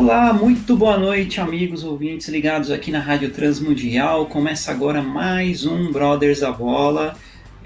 Olá, 0.00 0.32
muito 0.32 0.74
boa 0.74 0.96
noite, 0.96 1.42
amigos 1.42 1.84
ouvintes 1.84 2.26
ligados 2.28 2.70
aqui 2.70 2.90
na 2.90 3.00
Rádio 3.00 3.30
Transmundial. 3.32 4.24
Começa 4.24 4.70
agora 4.70 5.02
mais 5.02 5.66
um 5.66 5.92
Brothers 5.92 6.40
da 6.40 6.50
Bola. 6.50 7.14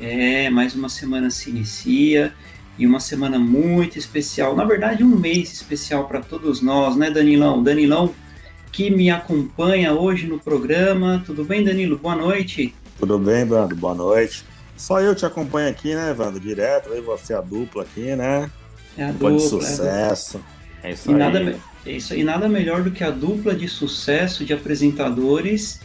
É, 0.00 0.50
mais 0.50 0.74
uma 0.74 0.88
semana 0.88 1.30
se 1.30 1.50
inicia 1.50 2.34
e 2.76 2.88
uma 2.88 2.98
semana 2.98 3.38
muito 3.38 3.96
especial. 4.00 4.56
Na 4.56 4.64
verdade, 4.64 5.04
um 5.04 5.16
mês 5.16 5.52
especial 5.52 6.08
para 6.08 6.22
todos 6.22 6.60
nós, 6.60 6.96
né, 6.96 7.08
Danilão? 7.08 7.62
Danilão 7.62 8.12
que 8.72 8.90
me 8.90 9.10
acompanha 9.10 9.92
hoje 9.92 10.26
no 10.26 10.40
programa. 10.40 11.22
Tudo 11.24 11.44
bem, 11.44 11.62
Danilo? 11.62 11.96
Boa 11.96 12.16
noite. 12.16 12.74
Tudo 12.98 13.16
bem, 13.16 13.46
Brando? 13.46 13.76
Boa 13.76 13.94
noite. 13.94 14.44
Só 14.76 15.00
eu 15.00 15.14
te 15.14 15.24
acompanho 15.24 15.70
aqui, 15.70 15.94
né, 15.94 16.10
Evandro? 16.10 16.40
Direto, 16.40 16.92
aí 16.92 17.00
você 17.00 17.32
é 17.32 17.36
a 17.36 17.40
dupla 17.40 17.84
aqui, 17.84 18.16
né? 18.16 18.50
É 18.98 19.04
a 19.04 19.12
dupla, 19.12 19.30
dupla 19.30 19.36
de 19.36 19.48
sucesso. 19.48 20.40
É, 20.82 20.90
é 20.90 20.92
isso 20.94 21.08
e 21.08 21.14
aí. 21.14 21.18
Nada, 21.20 21.60
é 21.86 21.92
isso 21.92 22.14
aí, 22.14 22.24
nada 22.24 22.48
melhor 22.48 22.82
do 22.82 22.90
que 22.90 23.04
a 23.04 23.10
dupla 23.10 23.54
de 23.54 23.68
sucesso 23.68 24.44
de 24.44 24.52
apresentadores, 24.52 25.80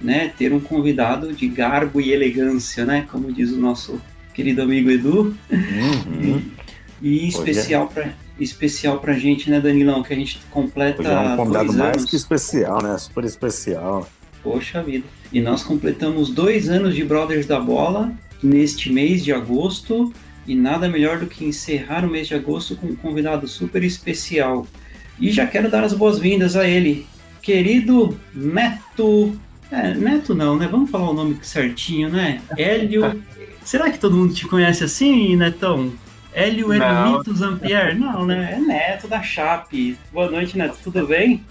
né? 0.00 0.32
Ter 0.36 0.52
um 0.52 0.60
convidado 0.60 1.32
de 1.32 1.46
garbo 1.48 2.00
e 2.00 2.12
elegância, 2.12 2.84
né? 2.84 3.06
Como 3.10 3.32
diz 3.32 3.52
o 3.52 3.58
nosso 3.58 4.00
querido 4.32 4.62
amigo 4.62 4.90
Edu. 4.90 5.36
Uhum. 5.50 6.42
E, 7.00 7.26
e 7.26 7.28
especial 7.28 7.88
para 7.88 8.14
especial 8.40 8.98
pra 8.98 9.12
gente, 9.12 9.50
né, 9.50 9.60
Danilão? 9.60 10.02
Que 10.02 10.12
a 10.12 10.16
gente 10.16 10.40
completa. 10.50 11.02
é 11.02 11.34
um 11.34 11.36
convidado 11.36 11.72
mais 11.74 12.04
que 12.04 12.16
especial, 12.16 12.82
né? 12.82 12.96
Super 12.98 13.24
especial. 13.24 14.08
Poxa 14.42 14.82
vida. 14.82 15.06
E 15.32 15.40
nós 15.40 15.62
completamos 15.62 16.30
dois 16.30 16.68
anos 16.68 16.94
de 16.94 17.04
Brothers 17.04 17.46
da 17.46 17.60
Bola 17.60 18.12
neste 18.42 18.92
mês 18.92 19.22
de 19.24 19.32
agosto. 19.32 20.12
E 20.46 20.56
nada 20.56 20.88
melhor 20.88 21.20
do 21.20 21.26
que 21.26 21.44
encerrar 21.44 22.04
o 22.04 22.10
mês 22.10 22.26
de 22.26 22.34
agosto 22.34 22.74
com 22.74 22.88
um 22.88 22.96
convidado 22.96 23.46
super 23.46 23.84
especial. 23.84 24.66
E 25.22 25.30
já 25.30 25.46
quero 25.46 25.70
dar 25.70 25.84
as 25.84 25.92
boas-vindas 25.94 26.56
a 26.56 26.66
ele, 26.66 27.06
querido 27.40 28.18
Neto. 28.34 29.38
É, 29.70 29.94
Neto 29.94 30.34
não, 30.34 30.56
né? 30.56 30.66
Vamos 30.66 30.90
falar 30.90 31.10
o 31.10 31.14
nome 31.14 31.38
certinho, 31.42 32.08
né? 32.08 32.42
Hélio. 32.58 33.22
Será 33.64 33.88
que 33.88 34.00
todo 34.00 34.16
mundo 34.16 34.34
te 34.34 34.48
conhece 34.48 34.82
assim, 34.82 35.36
Netão? 35.36 35.92
Hélio 36.32 36.72
Hermito 36.72 37.32
Zampier? 37.36 37.96
Não, 37.96 38.26
né? 38.26 38.54
É 38.54 38.58
Neto 38.58 39.06
da 39.06 39.22
Chape. 39.22 39.96
Boa 40.12 40.28
noite, 40.28 40.58
Neto. 40.58 40.76
Tudo 40.82 41.06
bem? 41.06 41.44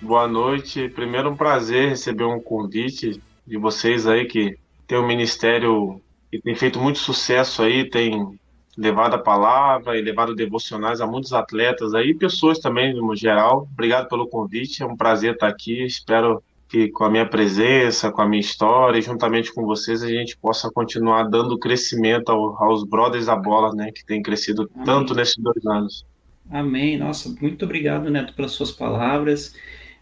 Boa 0.00 0.26
noite. 0.26 0.88
Primeiro, 0.88 1.30
um 1.30 1.36
prazer 1.36 1.90
receber 1.90 2.24
um 2.24 2.40
convite 2.40 3.22
de 3.46 3.56
vocês 3.56 4.04
aí 4.04 4.24
que 4.24 4.58
tem 4.88 4.98
um 4.98 5.06
ministério 5.06 6.02
que 6.28 6.40
tem 6.40 6.56
feito 6.56 6.80
muito 6.80 6.98
sucesso 6.98 7.62
aí, 7.62 7.88
tem 7.88 8.36
levado 8.76 9.14
a 9.14 9.18
palavra 9.18 9.98
e 9.98 10.02
levado 10.02 10.34
devocionais 10.34 11.00
a 11.00 11.06
muitos 11.06 11.32
atletas 11.32 11.94
aí, 11.94 12.14
pessoas 12.14 12.58
também 12.58 12.94
no 12.94 13.14
geral. 13.14 13.68
Obrigado 13.72 14.08
pelo 14.08 14.26
convite. 14.26 14.82
É 14.82 14.86
um 14.86 14.96
prazer 14.96 15.34
estar 15.34 15.48
aqui. 15.48 15.84
Espero 15.84 16.42
que 16.68 16.88
com 16.88 17.04
a 17.04 17.10
minha 17.10 17.26
presença, 17.26 18.10
com 18.10 18.22
a 18.22 18.26
minha 18.26 18.40
história, 18.40 18.98
e 18.98 19.02
juntamente 19.02 19.52
com 19.52 19.66
vocês, 19.66 20.02
a 20.02 20.08
gente 20.08 20.38
possa 20.38 20.70
continuar 20.70 21.24
dando 21.24 21.58
crescimento 21.58 22.30
ao, 22.30 22.62
aos 22.62 22.82
brothers 22.82 23.26
da 23.26 23.36
bola, 23.36 23.74
né, 23.74 23.92
que 23.92 24.02
tem 24.06 24.22
crescido 24.22 24.70
Amém. 24.74 24.86
tanto 24.86 25.14
nesses 25.14 25.36
dois 25.36 25.66
anos. 25.66 26.06
Amém. 26.50 26.96
Nossa, 26.96 27.34
muito 27.42 27.66
obrigado, 27.66 28.08
Neto, 28.08 28.32
pelas 28.32 28.52
suas 28.52 28.70
palavras. 28.70 29.54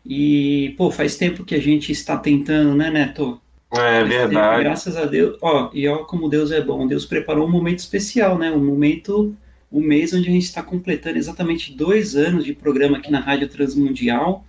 E, 0.06 0.72
pô, 0.78 0.92
faz 0.92 1.16
tempo 1.16 1.44
que 1.44 1.56
a 1.56 1.60
gente 1.60 1.90
está 1.90 2.16
tentando, 2.16 2.74
né, 2.76 2.88
Neto? 2.88 3.40
É 3.72 4.00
Faz 4.00 4.08
verdade. 4.08 4.64
graças 4.64 4.96
a 4.96 5.04
Deus. 5.04 5.38
Ó, 5.40 5.70
e 5.72 5.86
ó 5.86 5.98
como 6.04 6.28
Deus 6.28 6.50
é 6.50 6.60
bom. 6.60 6.86
Deus 6.86 7.06
preparou 7.06 7.46
um 7.46 7.50
momento 7.50 7.78
especial, 7.78 8.36
né? 8.36 8.50
Um 8.50 8.64
momento, 8.64 9.34
um 9.70 9.80
mês 9.80 10.12
onde 10.12 10.28
a 10.28 10.32
gente 10.32 10.44
está 10.44 10.62
completando 10.62 11.18
exatamente 11.18 11.72
dois 11.72 12.16
anos 12.16 12.44
de 12.44 12.52
programa 12.52 12.98
aqui 12.98 13.10
na 13.10 13.20
Rádio 13.20 13.48
Transmundial, 13.48 14.44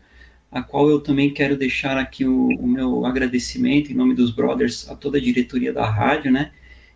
a 0.51 0.63
qual 0.63 0.89
eu 0.89 0.99
também 0.99 1.31
quero 1.31 1.55
deixar 1.55 1.97
aqui 1.97 2.25
o, 2.25 2.47
o 2.47 2.67
meu 2.67 3.05
agradecimento 3.05 3.91
em 3.91 3.95
nome 3.95 4.15
dos 4.15 4.31
brothers 4.31 4.89
a 4.89 4.95
toda 4.95 5.17
a 5.17 5.21
diretoria 5.21 5.71
da 5.71 5.87
rádio, 5.87 6.31
né? 6.31 6.51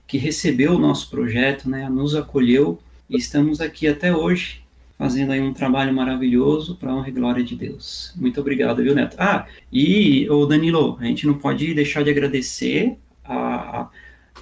Que 0.08 0.18
recebeu 0.18 0.74
o 0.74 0.80
nosso 0.80 1.10
projeto, 1.12 1.70
né? 1.70 1.88
Nos 1.90 2.16
acolheu 2.16 2.80
e 3.08 3.18
estamos 3.18 3.62
aqui 3.62 3.88
até 3.88 4.16
hoje 4.16 4.65
fazendo 4.98 5.32
aí 5.32 5.42
um 5.42 5.54
trabalho 5.54 5.94
maravilhoso 5.94 6.76
para 6.78 6.94
honra 6.94 7.10
e 7.10 7.12
glória 7.12 7.44
de 7.44 7.56
Deus. 7.56 8.14
Muito 8.16 8.40
obrigado, 8.40 8.82
viu, 8.82 8.96
Neto? 8.96 9.16
Ah, 9.20 9.46
e 9.72 10.30
o 10.30 10.46
Danilo, 10.46 10.98
a 11.00 11.06
gente 11.06 11.28
não 11.28 11.36
pode 11.36 11.74
deixar 11.74 12.04
de 12.04 12.10
agradecer 12.10 12.98
a, 13.24 13.90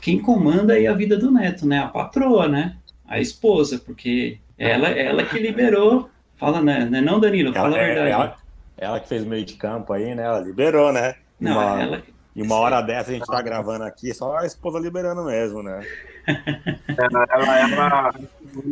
quem 0.01 0.19
comanda 0.19 0.73
aí 0.73 0.85
a 0.85 0.93
vida 0.93 1.17
do 1.17 1.31
Neto, 1.31 1.65
né? 1.65 1.79
A 1.79 1.87
patroa, 1.87 2.47
né? 2.47 2.75
A 3.07 3.19
esposa, 3.19 3.79
porque 3.79 4.37
ela, 4.57 4.89
ela 4.89 5.23
que 5.23 5.39
liberou. 5.39 6.09
Fala, 6.35 6.61
né? 6.61 6.85
Não, 6.89 6.97
é 6.97 7.01
não 7.01 7.19
Danilo? 7.19 7.53
Fala 7.53 7.77
ela, 7.77 7.77
a 7.77 7.87
verdade. 7.87 8.09
Ela, 8.09 8.35
ela, 8.77 8.99
que 8.99 9.07
fez 9.07 9.23
meio 9.23 9.45
de 9.45 9.53
campo 9.55 9.93
aí, 9.93 10.13
né? 10.13 10.23
Ela 10.23 10.39
liberou, 10.39 10.91
né? 10.91 11.15
Não, 11.39 11.53
uma, 11.53 11.81
ela. 11.81 12.03
E 12.35 12.41
uma 12.41 12.55
hora 12.55 12.81
dessa 12.81 13.11
a 13.11 13.13
gente 13.13 13.25
tá 13.25 13.41
gravando 13.41 13.83
aqui, 13.83 14.13
só 14.13 14.37
a 14.37 14.45
esposa 14.45 14.79
liberando 14.79 15.23
mesmo, 15.23 15.61
né? 15.61 15.85
Ela, 16.25 17.25
ela, 17.29 17.59
ela, 17.59 18.13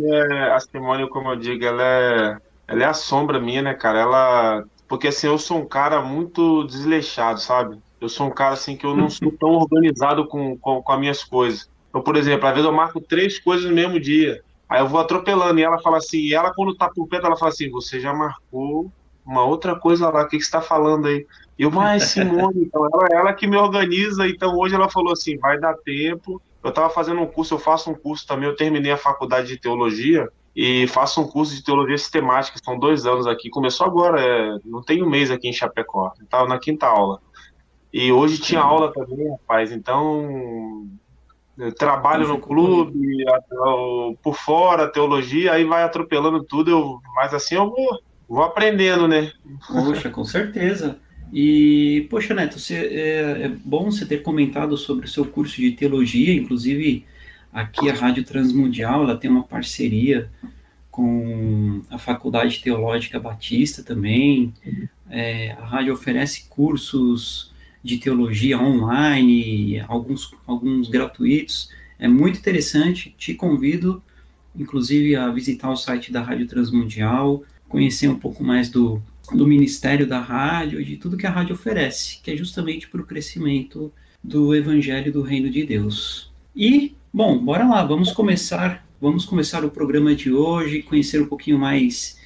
é, 0.03 0.51
a 0.51 0.59
Simone, 0.59 1.09
como 1.09 1.29
eu 1.29 1.35
digo, 1.35 1.65
ela 1.65 1.83
é, 1.83 2.37
ela 2.67 2.83
é 2.83 2.85
a 2.85 2.93
sombra 2.93 3.39
minha, 3.39 3.61
né, 3.61 3.73
cara? 3.73 3.99
Ela. 3.99 4.63
Porque 4.87 5.07
assim, 5.07 5.27
eu 5.27 5.37
sou 5.37 5.59
um 5.59 5.65
cara 5.65 6.01
muito 6.01 6.63
desleixado, 6.65 7.39
sabe? 7.39 7.79
Eu 7.99 8.09
sou 8.09 8.27
um 8.27 8.31
cara 8.31 8.53
assim 8.53 8.75
que 8.75 8.85
eu 8.85 8.95
não 8.95 9.09
sou 9.09 9.31
tão 9.39 9.49
organizado 9.51 10.27
com, 10.27 10.57
com, 10.57 10.81
com 10.81 10.91
as 10.91 10.99
minhas 10.99 11.23
coisas. 11.23 11.69
Então, 11.89 12.01
por 12.01 12.15
exemplo, 12.15 12.47
às 12.47 12.53
vezes 12.53 12.65
eu 12.65 12.73
marco 12.73 12.99
três 13.01 13.39
coisas 13.39 13.69
no 13.69 13.75
mesmo 13.75 13.99
dia. 13.99 14.41
Aí 14.67 14.79
eu 14.79 14.87
vou 14.87 15.01
atropelando 15.01 15.59
e 15.59 15.63
ela 15.63 15.79
fala 15.81 15.97
assim, 15.97 16.19
e 16.19 16.33
ela 16.33 16.53
quando 16.53 16.75
tá 16.75 16.89
por 16.89 17.05
perto, 17.07 17.27
ela 17.27 17.37
fala 17.37 17.51
assim, 17.51 17.69
você 17.69 17.99
já 17.99 18.13
marcou 18.13 18.89
uma 19.25 19.43
outra 19.43 19.75
coisa 19.75 20.09
lá, 20.09 20.23
o 20.23 20.27
que, 20.27 20.37
que 20.37 20.43
você 20.43 20.51
tá 20.51 20.61
falando 20.61 21.07
aí? 21.07 21.27
E 21.59 21.63
eu, 21.63 21.71
mas 21.71 22.03
Simone, 22.03 22.63
então 22.63 22.87
ela, 22.93 23.07
ela 23.11 23.33
que 23.33 23.45
me 23.45 23.57
organiza, 23.57 24.27
então 24.27 24.57
hoje 24.57 24.73
ela 24.73 24.89
falou 24.89 25.11
assim, 25.11 25.37
vai 25.37 25.59
dar 25.59 25.75
tempo. 25.75 26.41
Eu 26.63 26.71
tava 26.71 26.89
fazendo 26.89 27.21
um 27.21 27.27
curso, 27.27 27.55
eu 27.55 27.59
faço 27.59 27.89
um 27.89 27.95
curso 27.95 28.25
também, 28.27 28.47
eu 28.47 28.55
terminei 28.55 28.91
a 28.91 28.97
faculdade 28.97 29.47
de 29.47 29.57
teologia 29.57 30.27
e 30.55 30.85
faço 30.87 31.21
um 31.21 31.27
curso 31.27 31.55
de 31.55 31.63
teologia 31.63 31.97
sistemática, 31.97 32.59
são 32.63 32.77
dois 32.77 33.05
anos 33.05 33.25
aqui, 33.25 33.49
começou 33.49 33.87
agora, 33.87 34.21
é, 34.21 34.57
não 34.65 34.81
tem 34.81 35.01
um 35.01 35.09
mês 35.09 35.31
aqui 35.31 35.47
em 35.47 35.53
Chapecó, 35.53 36.11
estava 36.21 36.47
na 36.47 36.59
quinta 36.59 36.85
aula. 36.85 37.19
E 37.93 38.11
hoje 38.11 38.39
tinha 38.39 38.61
aula 38.61 38.91
também, 38.93 39.29
rapaz, 39.29 39.71
então 39.71 40.87
eu 41.57 41.73
trabalho 41.73 42.27
no 42.27 42.39
clube, 42.39 43.25
por 44.21 44.35
fora, 44.35 44.91
teologia, 44.91 45.53
aí 45.53 45.63
vai 45.63 45.83
atropelando 45.83 46.43
tudo, 46.43 46.71
eu, 46.71 46.99
mas 47.15 47.33
assim 47.33 47.55
eu 47.55 47.69
vou, 47.69 47.99
vou 48.27 48.43
aprendendo, 48.43 49.07
né? 49.07 49.31
Poxa, 49.67 50.09
com 50.09 50.23
certeza. 50.23 50.99
E, 51.33 52.07
poxa, 52.09 52.33
Neto, 52.33 52.59
você, 52.59 52.75
é, 52.75 53.43
é, 53.43 53.51
bom 53.63 53.89
você 53.89 54.05
ter 54.05 54.21
comentado 54.21 54.75
sobre 54.77 55.05
o 55.05 55.09
seu 55.09 55.25
curso 55.25 55.55
de 55.57 55.71
teologia, 55.71 56.33
inclusive 56.33 57.05
aqui 57.53 57.89
a 57.89 57.93
Rádio 57.93 58.23
Transmundial, 58.23 59.03
ela 59.03 59.15
tem 59.15 59.31
uma 59.31 59.43
parceria 59.43 60.29
com 60.89 61.81
a 61.89 61.97
Faculdade 61.97 62.59
Teológica 62.61 63.17
Batista 63.17 63.81
também, 63.81 64.53
é, 65.09 65.51
a 65.53 65.65
rádio 65.65 65.93
oferece 65.93 66.45
cursos 66.49 67.51
de 67.81 67.97
teologia 67.97 68.59
online, 68.59 69.79
alguns, 69.87 70.33
alguns 70.45 70.89
gratuitos, 70.89 71.69
é 71.97 72.07
muito 72.07 72.39
interessante, 72.39 73.15
te 73.17 73.33
convido, 73.33 74.03
inclusive, 74.53 75.15
a 75.15 75.29
visitar 75.29 75.71
o 75.71 75.77
site 75.77 76.11
da 76.11 76.21
Rádio 76.21 76.47
Transmundial, 76.47 77.43
conhecer 77.69 78.09
um 78.09 78.19
pouco 78.19 78.43
mais 78.43 78.69
do, 78.69 79.01
do 79.33 79.47
ministério 79.47 80.05
da 80.05 80.19
rádio, 80.19 80.83
de 80.83 80.97
tudo 80.97 81.17
que 81.17 81.25
a 81.25 81.31
rádio 81.31 81.55
oferece, 81.55 82.19
que 82.21 82.31
é 82.31 82.35
justamente 82.35 82.87
para 82.87 83.01
o 83.01 83.05
crescimento 83.05 83.91
do 84.23 84.55
evangelho 84.55 85.11
do 85.11 85.21
reino 85.21 85.49
de 85.49 85.63
Deus. 85.65 86.31
E, 86.55 86.95
bom, 87.13 87.37
bora 87.37 87.67
lá, 87.67 87.83
vamos 87.83 88.11
começar, 88.11 88.85
vamos 88.99 89.25
começar 89.25 89.63
o 89.63 89.71
programa 89.71 90.13
de 90.13 90.31
hoje, 90.31 90.83
conhecer 90.83 91.21
um 91.21 91.27
pouquinho 91.27 91.57
mais 91.57 92.19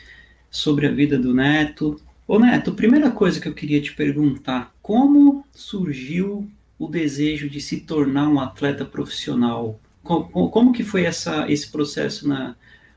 sobre 0.49 0.87
a 0.87 0.91
vida 0.91 1.17
do 1.17 1.33
Neto. 1.33 1.99
Ô 2.27 2.39
Neto, 2.39 2.73
primeira 2.73 3.11
coisa 3.11 3.39
que 3.39 3.47
eu 3.47 3.53
queria 3.53 3.81
te 3.81 3.93
perguntar, 3.93 4.73
como 4.81 5.45
surgiu 5.53 6.47
o 6.77 6.87
desejo 6.87 7.49
de 7.49 7.61
se 7.61 7.81
tornar 7.81 8.27
um 8.27 8.39
atleta 8.39 8.83
profissional? 8.83 9.79
Como, 10.03 10.49
como 10.49 10.73
que 10.73 10.83
foi 10.83 11.03
essa, 11.03 11.49
esse 11.51 11.71
processo 11.71 12.27
na, 12.27 12.55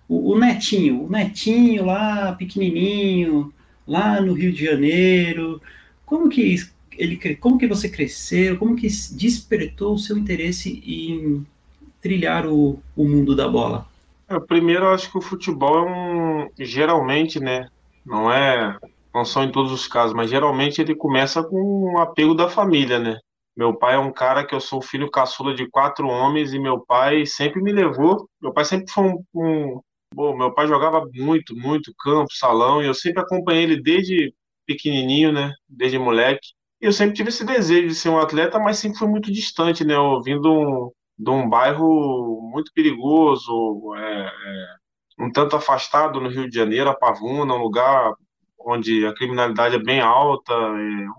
o, 0.09 0.33
o 0.33 0.39
Netinho, 0.39 1.05
o 1.05 1.11
Netinho 1.11 1.85
lá 1.85 2.33
pequenininho, 2.33 3.53
lá 3.89 4.21
no 4.21 4.35
Rio 4.35 4.53
de 4.53 4.65
Janeiro, 4.65 5.61
como 6.05 6.29
que 6.29 6.57
ele, 6.97 7.17
como 7.37 7.59
que 7.59 7.67
você 7.67 7.89
cresceu, 7.89 8.59
como 8.59 8.77
que 8.77 8.87
despertou 8.87 9.95
o 9.95 9.99
seu 9.99 10.17
interesse 10.19 10.83
em 10.87 11.47
trilhar 12.01 12.47
o, 12.47 12.81
o 12.95 13.05
mundo 13.09 13.35
da 13.35 13.49
bola? 13.49 13.87
É, 14.29 14.39
primeiro, 14.39 14.85
eu 14.85 14.91
acho 14.91 15.11
que 15.11 15.17
o 15.17 15.23
futebol 15.23 15.79
é 15.79 15.91
um, 15.91 16.51
geralmente, 16.59 17.41
né, 17.41 17.69
não 18.05 18.31
é, 18.31 18.77
não 19.15 19.25
são 19.25 19.43
em 19.43 19.51
todos 19.51 19.73
os 19.73 19.89
casos, 19.89 20.15
mas 20.15 20.29
geralmente 20.29 20.81
ele 20.81 20.95
começa 20.95 21.43
com 21.43 21.93
um 21.93 21.99
apego 21.99 22.35
da 22.35 22.49
família, 22.49 22.99
né? 22.99 23.19
Meu 23.57 23.75
pai 23.75 23.97
é 23.97 23.99
um 23.99 24.13
cara 24.13 24.45
que 24.47 24.55
eu 24.55 24.61
sou 24.61 24.81
filho 24.81 25.11
caçula 25.11 25.53
de 25.53 25.69
quatro 25.69 26.07
homens 26.07 26.53
e 26.53 26.61
meu 26.61 26.79
pai 26.79 27.27
sempre 27.27 27.61
me 27.61 27.73
levou. 27.73 28.29
Meu 28.41 28.53
pai 28.53 28.65
sempre 28.65 28.93
foi 28.93 29.05
um, 29.05 29.25
um 29.35 29.81
bom, 30.15 30.37
meu 30.37 30.53
pai 30.53 30.67
jogava 30.67 31.07
muito, 31.15 31.57
muito 31.57 31.95
campo, 31.99 32.33
salão 32.33 32.83
e 32.83 32.87
eu 32.87 32.95
sempre 32.95 33.23
acompanhei 33.23 33.65
ele 33.65 33.83
desde 33.83 34.35
pequenininho, 34.67 35.33
né? 35.33 35.53
Desde 35.69 35.99
moleque. 35.99 36.49
E 36.81 36.87
eu 36.87 36.93
sempre 36.93 37.15
tive 37.15 37.31
esse 37.31 37.45
desejo 37.45 37.89
de 37.89 37.95
ser 37.95 38.09
um 38.11 38.19
atleta, 38.19 38.59
mas 38.59 38.79
sempre 38.79 38.99
fui 38.99 39.09
muito 39.09 39.33
distante, 39.33 39.85
né? 39.85 39.95
Eu 39.95 40.23
vim 40.23 40.41
de 40.41 40.49
um, 40.49 40.91
de 41.19 41.31
um 41.31 41.49
bairro 41.49 42.41
muito 42.53 42.73
perigoso, 42.75 43.95
é, 43.97 44.27
é, 44.27 45.25
um 45.25 45.31
tanto 45.33 45.57
afastado 45.57 46.21
no 46.21 46.29
Rio 46.29 46.49
de 46.49 46.57
Janeiro, 46.57 46.97
Pavuna, 46.99 47.55
um 47.55 47.63
lugar 47.63 48.13
onde 48.61 49.07
a 49.07 49.15
criminalidade 49.15 49.77
é 49.77 49.83
bem 49.83 50.01
alta, 50.01 50.53
é 50.53 50.57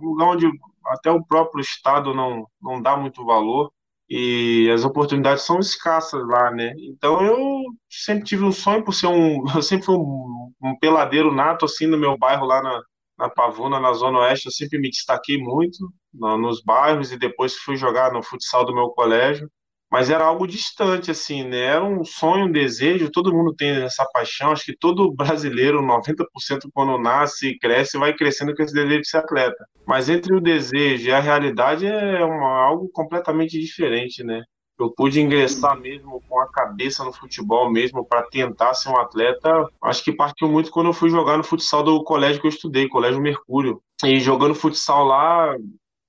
um 0.02 0.06
lugar 0.10 0.28
onde 0.30 0.48
até 0.86 1.12
o 1.12 1.24
próprio 1.24 1.62
Estado 1.62 2.14
não, 2.14 2.48
não 2.62 2.82
dá 2.82 2.96
muito 2.98 3.26
valor 3.26 3.72
e 4.10 4.70
as 4.74 4.84
oportunidades 4.84 5.44
são 5.44 5.60
escassas 5.60 6.26
lá, 6.28 6.52
né? 6.52 6.74
Então 6.80 7.22
eu 7.22 7.64
sempre 7.90 8.24
tive 8.24 8.44
um 8.44 8.52
sonho 8.52 8.84
por 8.84 8.94
ser 8.94 9.08
um, 9.08 9.44
eu 9.56 9.62
sempre 9.62 9.86
fui 9.86 9.96
um, 9.96 10.52
um 10.64 10.78
peladeiro 10.80 11.34
nato 11.34 11.66
assim 11.66 11.86
no 11.88 11.98
meu 11.98 12.18
bairro 12.18 12.46
lá 12.46 12.62
na, 12.64 12.82
na 13.18 13.30
Pavuna, 13.30 13.80
na 13.80 13.94
Zona 13.94 14.20
Oeste, 14.20 14.48
eu 14.48 14.52
sempre 14.52 14.80
me 14.80 14.90
destaquei 14.90 15.38
muito 15.38 15.78
no, 16.14 16.38
nos 16.38 16.64
bairros 16.64 17.12
e 17.12 17.18
depois 17.20 17.56
fui 17.56 17.76
jogar 17.78 18.12
no 18.12 18.24
futsal 18.24 18.66
do 18.66 18.74
meu 18.74 18.90
colégio 18.90 19.50
mas 19.92 20.10
era 20.10 20.24
algo 20.24 20.48
distante, 20.48 21.10
assim, 21.10 21.44
né? 21.44 21.60
Era 21.60 21.84
um 21.84 22.04
sonho, 22.04 22.46
um 22.46 22.52
desejo, 22.52 23.10
todo 23.12 23.34
mundo 23.34 23.54
tem 23.56 23.70
essa 23.84 24.06
paixão, 24.14 24.52
acho 24.52 24.66
que 24.66 24.78
todo 24.78 25.12
brasileiro, 25.12 25.82
90% 25.82 26.70
quando 26.74 26.98
nasce 27.02 27.50
e 27.50 27.60
cresce, 27.60 27.98
vai 27.98 28.14
crescendo 28.14 28.56
com 28.56 28.62
esse 28.62 28.74
desejo 28.74 29.02
de 29.02 29.10
ser 29.10 29.18
atleta. 29.18 29.66
Mas 29.88 30.10
entre 30.10 30.36
o 30.36 30.42
desejo 30.42 31.10
e 31.10 31.12
a 31.12 31.20
realidade 31.20 31.88
é 31.88 32.24
uma, 32.24 32.66
algo 32.66 32.90
completamente 32.90 33.60
diferente, 33.60 34.24
né? 34.24 34.44
Eu 34.80 34.92
pude 34.92 35.20
ingressar 35.20 35.78
mesmo 35.78 36.24
com 36.30 36.40
a 36.40 36.50
cabeça 36.50 37.04
no 37.04 37.12
futebol 37.12 37.70
mesmo 37.70 38.06
para 38.06 38.24
tentar 38.24 38.74
ser 38.74 38.90
um 38.90 38.98
atleta. 38.98 39.68
Acho 39.84 40.02
que 40.02 40.14
partiu 40.14 40.48
muito 40.48 40.72
quando 40.72 40.88
eu 40.88 40.94
fui 40.94 41.10
jogar 41.10 41.36
no 41.36 41.44
futsal 41.44 41.84
do 41.84 42.02
colégio 42.02 42.40
que 42.40 42.48
eu 42.48 42.52
estudei, 42.52 42.88
Colégio 42.88 43.22
Mercúrio. 43.22 43.82
E 44.06 44.22
jogando 44.22 44.56
futsal 44.56 45.04
lá, 45.04 45.54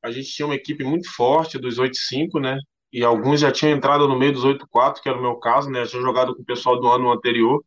a 0.05 0.11
gente 0.13 0.29
tinha 0.29 0.47
uma 0.47 0.55
equipe 0.55 0.85
muito 0.85 1.13
forte 1.13 1.59
dos 1.59 1.81
8-5, 1.81 2.41
né? 2.41 2.59
E 2.93 3.05
alguns 3.05 3.41
já 3.41 3.53
tinham 3.53 3.77
entrado 3.77 4.09
no 4.09 4.19
meio 4.19 4.33
dos 4.33 4.45
8-4, 4.45 5.01
que 5.03 5.09
era 5.09 5.19
o 5.19 5.23
meu 5.23 5.37
caso, 5.37 5.71
né? 5.71 5.83
Eu 5.83 5.87
tinha 5.87 6.03
jogado 6.03 6.35
com 6.35 6.43
o 6.43 6.45
pessoal 6.45 6.81
do 6.81 6.89
ano 6.89 7.11
anterior. 7.11 7.63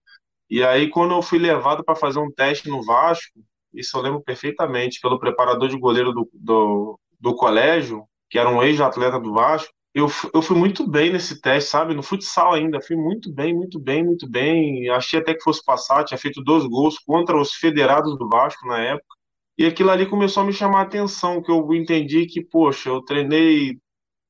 E 0.50 0.64
aí, 0.64 0.90
quando 0.90 1.14
eu 1.14 1.22
fui 1.22 1.40
levado 1.40 1.84
para 1.84 1.96
fazer 1.96 2.20
um 2.20 2.32
teste 2.32 2.70
no 2.70 2.84
Vasco, 2.84 3.40
isso 3.74 3.98
eu 3.98 4.02
lembro 4.02 4.22
perfeitamente, 4.22 5.00
pelo 5.02 5.20
preparador 5.20 5.70
de 5.70 5.80
goleiro 5.80 6.12
do, 6.14 6.30
do, 6.34 7.00
do 7.20 7.36
colégio, 7.36 8.04
que 8.30 8.38
era 8.38 8.50
um 8.50 8.62
ex-atleta 8.62 9.20
do 9.20 9.34
Vasco, 9.34 9.74
eu, 9.94 10.08
eu 10.34 10.42
fui 10.42 10.58
muito 10.58 10.88
bem 10.88 11.14
nesse 11.14 11.40
teste, 11.40 11.70
sabe? 11.70 11.94
No 11.94 12.02
futsal 12.02 12.54
ainda, 12.54 12.82
fui 12.82 12.96
muito 12.96 13.32
bem, 13.32 13.54
muito 13.54 13.80
bem, 13.80 14.04
muito 14.04 14.28
bem. 14.28 14.90
Achei 14.90 15.20
até 15.20 15.34
que 15.36 15.44
fosse 15.44 15.64
passar, 15.64 16.04
tinha 16.04 16.18
feito 16.18 16.44
dois 16.44 16.66
gols 16.66 16.98
contra 17.00 17.40
os 17.40 17.54
federados 17.54 18.18
do 18.18 18.28
Vasco 18.28 18.68
na 18.68 18.80
época. 18.80 19.16
E 19.56 19.66
aquilo 19.68 19.92
ali 19.92 20.08
começou 20.08 20.42
a 20.42 20.46
me 20.48 20.54
chamar 20.54 20.80
a 20.80 20.84
atenção, 20.84 21.44
que 21.44 21.52
eu 21.52 21.72
entendi 21.76 22.26
que, 22.26 22.44
poxa, 22.44 22.90
eu 22.90 23.04
treinei 23.04 23.78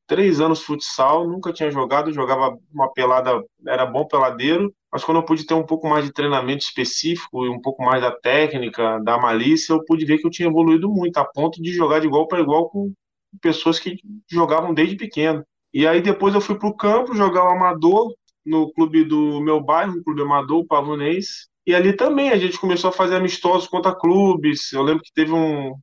três 0.08 0.42
anos 0.42 0.62
futsal, 0.62 1.28
nunca 1.28 1.54
tinha 1.54 1.72
jogado, 1.72 2.12
jogava 2.12 2.58
uma 2.74 2.92
pelada, 2.94 3.44
era 3.68 3.86
bom 3.86 4.06
peladeiro, 4.06 4.74
mas 4.92 5.04
quando 5.04 5.18
eu 5.18 5.26
pude 5.26 5.46
ter 5.46 5.54
um 5.54 5.66
pouco 5.66 5.88
mais 5.88 6.06
de 6.06 6.14
treinamento 6.14 6.64
específico 6.64 7.46
e 7.46 7.50
um 7.50 7.62
pouco 7.62 7.84
mais 7.84 8.02
da 8.02 8.12
técnica, 8.12 9.00
da 9.00 9.18
malícia, 9.18 9.74
eu 9.74 9.84
pude 9.86 10.06
ver 10.06 10.20
que 10.20 10.28
eu 10.28 10.32
tinha 10.32 10.48
evoluído 10.50 10.90
muito, 10.90 11.18
a 11.18 11.26
ponto 11.26 11.62
de 11.62 11.72
jogar 11.74 12.00
de 12.00 12.08
igual 12.08 12.28
para 12.28 12.42
igual 12.42 12.70
com 12.70 12.94
pessoas 13.42 13.80
que 13.80 13.98
jogavam 14.30 14.74
desde 14.74 14.96
pequeno. 14.96 15.44
E 15.74 15.88
aí 15.88 16.02
depois 16.02 16.36
eu 16.36 16.42
fui 16.42 16.56
para 16.58 16.70
o 16.70 16.76
campo 16.76 17.16
jogar 17.16 17.46
o 17.46 17.52
amador 17.52 18.14
no 18.46 18.72
clube 18.74 19.04
do 19.04 19.42
meu 19.42 19.62
bairro, 19.62 19.98
um 19.98 20.04
clube 20.04 20.22
amador, 20.22 20.60
o 20.60 20.68
Pavonense, 20.68 21.48
e 21.66 21.74
ali 21.74 21.96
também 21.96 22.30
a 22.30 22.38
gente 22.38 22.60
começou 22.60 22.90
a 22.90 22.94
fazer 22.94 23.16
amistosos 23.16 23.68
contra 23.68 23.96
clubes. 23.96 24.72
Eu 24.74 24.84
lembro 24.84 25.02
que 25.02 25.14
teve 25.14 25.32
um, 25.32 25.74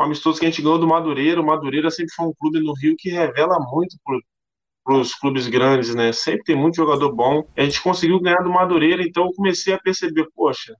um 0.00 0.04
amistoso 0.04 0.38
que 0.38 0.46
a 0.46 0.50
gente 0.50 0.62
ganhou 0.62 0.78
do 0.78 0.86
Madureira. 0.86 1.40
O 1.40 1.46
Madureira 1.46 1.90
sempre 1.90 2.14
foi 2.14 2.26
um 2.26 2.32
clube 2.32 2.60
no 2.60 2.72
Rio 2.72 2.94
que 2.98 3.10
revela 3.10 3.58
muito 3.70 3.96
para 4.04 4.96
os 4.96 5.14
clubes 5.14 5.46
grandes, 5.46 5.94
né? 5.94 6.12
Sempre 6.12 6.44
tem 6.44 6.56
muito 6.56 6.76
jogador 6.76 7.12
bom. 7.12 7.44
A 7.56 7.62
gente 7.62 7.82
conseguiu 7.82 8.20
ganhar 8.20 8.42
do 8.42 8.50
Madureira, 8.50 9.02
então 9.02 9.26
eu 9.26 9.32
comecei 9.32 9.74
a 9.74 9.78
perceber, 9.78 10.26
poxa, 10.34 10.74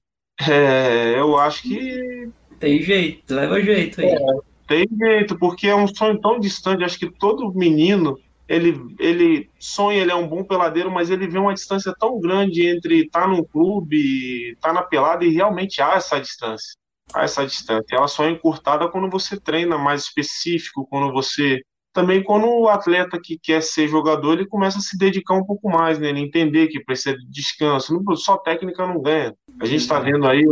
é, 0.49 1.15
eu 1.19 1.37
acho 1.37 1.63
que. 1.63 2.29
Tem 2.59 2.81
jeito, 2.83 3.35
leva 3.35 3.61
jeito 3.61 4.01
aí. 4.01 4.09
É, 4.09 4.19
tem 4.67 4.87
jeito, 4.99 5.39
porque 5.39 5.69
é 5.69 5.75
um 5.75 5.87
sonho 5.87 6.19
tão 6.21 6.39
distante. 6.39 6.85
Acho 6.85 6.99
que 6.99 7.11
todo 7.11 7.53
menino 7.55 8.19
ele, 8.49 8.75
ele 8.99 9.51
sonha, 9.59 10.01
ele 10.01 10.11
é 10.11 10.15
um 10.15 10.27
bom 10.27 10.43
peladeiro, 10.43 10.91
mas 10.91 11.11
ele 11.11 11.29
vê 11.29 11.39
uma 11.39 11.55
distância 11.55 11.95
tão 11.99 12.19
grande 12.19 12.67
entre 12.67 13.05
estar 13.05 13.23
tá 13.23 13.29
num 13.29 13.45
clube, 13.45 14.53
estar 14.53 14.69
tá 14.69 14.75
na 14.75 14.83
pelada 14.83 15.25
e 15.25 15.33
realmente 15.33 15.81
há 15.81 15.95
essa 15.95 16.19
distância 16.19 16.80
a 17.15 17.25
essa 17.25 17.47
distância. 17.47 17.97
Ela 17.97 18.09
só 18.09 18.25
é 18.25 18.31
encurtada 18.31 18.89
quando 18.89 19.11
você 19.11 19.39
treina 19.39 19.79
mais 19.79 20.03
específico, 20.03 20.87
quando 20.89 21.13
você 21.13 21.61
também 21.93 22.23
quando 22.23 22.47
o 22.47 22.69
atleta 22.69 23.19
que 23.23 23.37
quer 23.37 23.61
ser 23.63 23.89
jogador, 23.89 24.35
ele 24.35 24.47
começa 24.47 24.79
a 24.79 24.81
se 24.81 24.97
dedicar 24.97 25.35
um 25.35 25.45
pouco 25.45 25.69
mais, 25.69 25.99
né? 25.99 26.09
Ele 26.09 26.21
entender 26.21 26.69
que 26.69 26.85
precisa 26.85 27.17
de 27.17 27.29
descanso. 27.29 28.01
Só 28.17 28.37
técnica 28.37 28.87
não 28.87 29.03
ganha. 29.03 29.35
A 29.61 29.67
gente 29.67 29.81
está 29.81 29.99
vendo 29.99 30.27
aí 30.27 30.45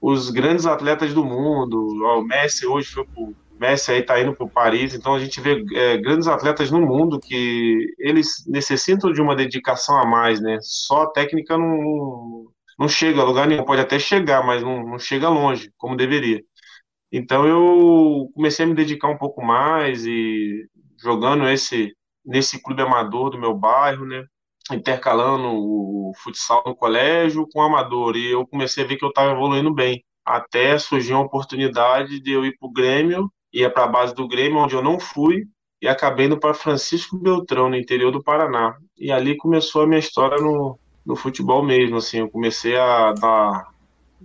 os 0.00 0.30
grandes 0.30 0.64
atletas 0.64 1.12
do 1.12 1.22
mundo. 1.22 1.76
O 1.78 2.22
Messi 2.22 2.66
hoje 2.66 2.88
foi 2.88 3.04
pro 3.04 3.34
Messi 3.58 3.90
aí 3.90 4.02
tá 4.02 4.20
indo 4.20 4.34
para 4.34 4.46
Paris, 4.46 4.94
então 4.94 5.14
a 5.14 5.18
gente 5.18 5.40
vê 5.40 5.64
é, 5.74 5.96
grandes 5.96 6.28
atletas 6.28 6.70
no 6.70 6.80
mundo 6.80 7.18
que 7.18 7.94
eles 7.98 8.44
necessitam 8.46 9.10
de 9.10 9.20
uma 9.20 9.34
dedicação 9.34 9.98
a 9.98 10.06
mais, 10.06 10.40
né? 10.40 10.58
Só 10.60 11.04
a 11.04 11.10
técnica 11.10 11.56
não, 11.56 12.46
não 12.78 12.88
chega 12.88 13.20
a 13.20 13.24
lugar 13.24 13.46
nenhum, 13.46 13.64
pode 13.64 13.80
até 13.80 13.98
chegar, 13.98 14.44
mas 14.44 14.62
não, 14.62 14.84
não 14.84 14.98
chega 14.98 15.28
longe, 15.28 15.70
como 15.76 15.96
deveria. 15.96 16.42
Então 17.10 17.46
eu 17.46 18.30
comecei 18.34 18.64
a 18.64 18.68
me 18.68 18.74
dedicar 18.74 19.08
um 19.08 19.18
pouco 19.18 19.42
mais 19.42 20.04
e 20.06 20.68
jogando 21.00 21.48
esse 21.48 21.94
nesse 22.24 22.60
clube 22.60 22.82
amador 22.82 23.30
do 23.30 23.38
meu 23.38 23.54
bairro, 23.54 24.04
né? 24.04 24.24
Intercalando 24.72 25.48
o 25.48 26.12
futsal 26.22 26.62
no 26.66 26.74
colégio 26.74 27.46
com 27.52 27.60
o 27.60 27.62
amador. 27.62 28.16
E 28.16 28.32
eu 28.32 28.46
comecei 28.46 28.84
a 28.84 28.86
ver 28.86 28.96
que 28.96 29.04
eu 29.04 29.10
estava 29.10 29.32
evoluindo 29.32 29.72
bem. 29.72 30.04
Até 30.24 30.76
surgiu 30.78 31.16
a 31.18 31.20
oportunidade 31.20 32.20
de 32.20 32.32
eu 32.32 32.44
ir 32.44 32.56
para 32.58 32.68
o 32.68 32.72
Grêmio, 32.72 33.30
ia 33.52 33.70
para 33.70 33.84
a 33.84 33.88
base 33.88 34.12
do 34.14 34.26
Grêmio, 34.26 34.58
onde 34.58 34.74
eu 34.74 34.82
não 34.82 34.98
fui, 34.98 35.44
e 35.80 35.86
acabei 35.86 36.26
indo 36.26 36.38
para 36.38 36.52
Francisco 36.52 37.16
Beltrão, 37.16 37.70
no 37.70 37.76
interior 37.76 38.10
do 38.10 38.22
Paraná. 38.22 38.76
E 38.98 39.12
ali 39.12 39.36
começou 39.36 39.82
a 39.82 39.86
minha 39.86 40.00
história 40.00 40.38
no, 40.38 40.76
no 41.06 41.14
futebol 41.14 41.62
mesmo, 41.62 41.96
assim, 41.96 42.18
eu 42.18 42.28
comecei 42.28 42.76
a 42.76 43.12
dar 43.12 43.68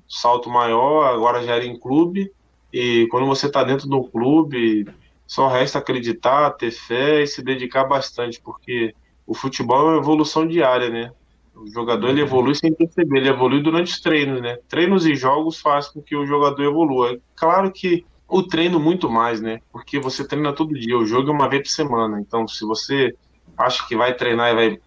salto 0.09 0.50
maior, 0.50 1.13
agora 1.13 1.43
já 1.43 1.55
era 1.55 1.65
em 1.65 1.79
clube, 1.79 2.31
e 2.73 3.07
quando 3.11 3.27
você 3.27 3.45
está 3.45 3.63
dentro 3.63 3.88
do 3.88 4.03
clube, 4.03 4.88
só 5.27 5.47
resta 5.47 5.79
acreditar, 5.79 6.50
ter 6.51 6.71
fé 6.71 7.21
e 7.21 7.27
se 7.27 7.43
dedicar 7.43 7.83
bastante, 7.83 8.41
porque 8.41 8.95
o 9.27 9.35
futebol 9.35 9.79
é 9.81 9.91
uma 9.91 10.01
evolução 10.01 10.47
diária, 10.47 10.89
né? 10.89 11.11
O 11.55 11.67
jogador 11.67 12.09
ele 12.09 12.21
evolui 12.21 12.55
sem 12.55 12.73
perceber, 12.73 13.19
ele 13.19 13.29
evolui 13.29 13.61
durante 13.61 13.91
os 13.91 14.00
treinos, 14.00 14.41
né? 14.41 14.57
Treinos 14.67 15.05
e 15.05 15.15
jogos 15.15 15.59
fazem 15.59 15.93
com 15.93 16.01
que 16.01 16.15
o 16.15 16.25
jogador 16.25 16.63
evolua. 16.63 17.19
Claro 17.35 17.71
que 17.71 18.05
o 18.27 18.41
treino 18.41 18.79
muito 18.79 19.09
mais, 19.09 19.41
né? 19.41 19.59
Porque 19.71 20.00
você 20.00 20.25
treina 20.25 20.53
todo 20.53 20.79
dia, 20.79 20.97
o 20.97 21.05
jogo 21.05 21.29
é 21.29 21.33
uma 21.33 21.50
vez 21.50 21.63
por 21.63 21.69
semana. 21.69 22.19
Então, 22.19 22.47
se 22.47 22.65
você 22.65 23.13
acha 23.57 23.85
que 23.88 23.95
vai 23.95 24.13
treinar 24.15 24.51
e 24.51 24.55
vai 24.55 24.79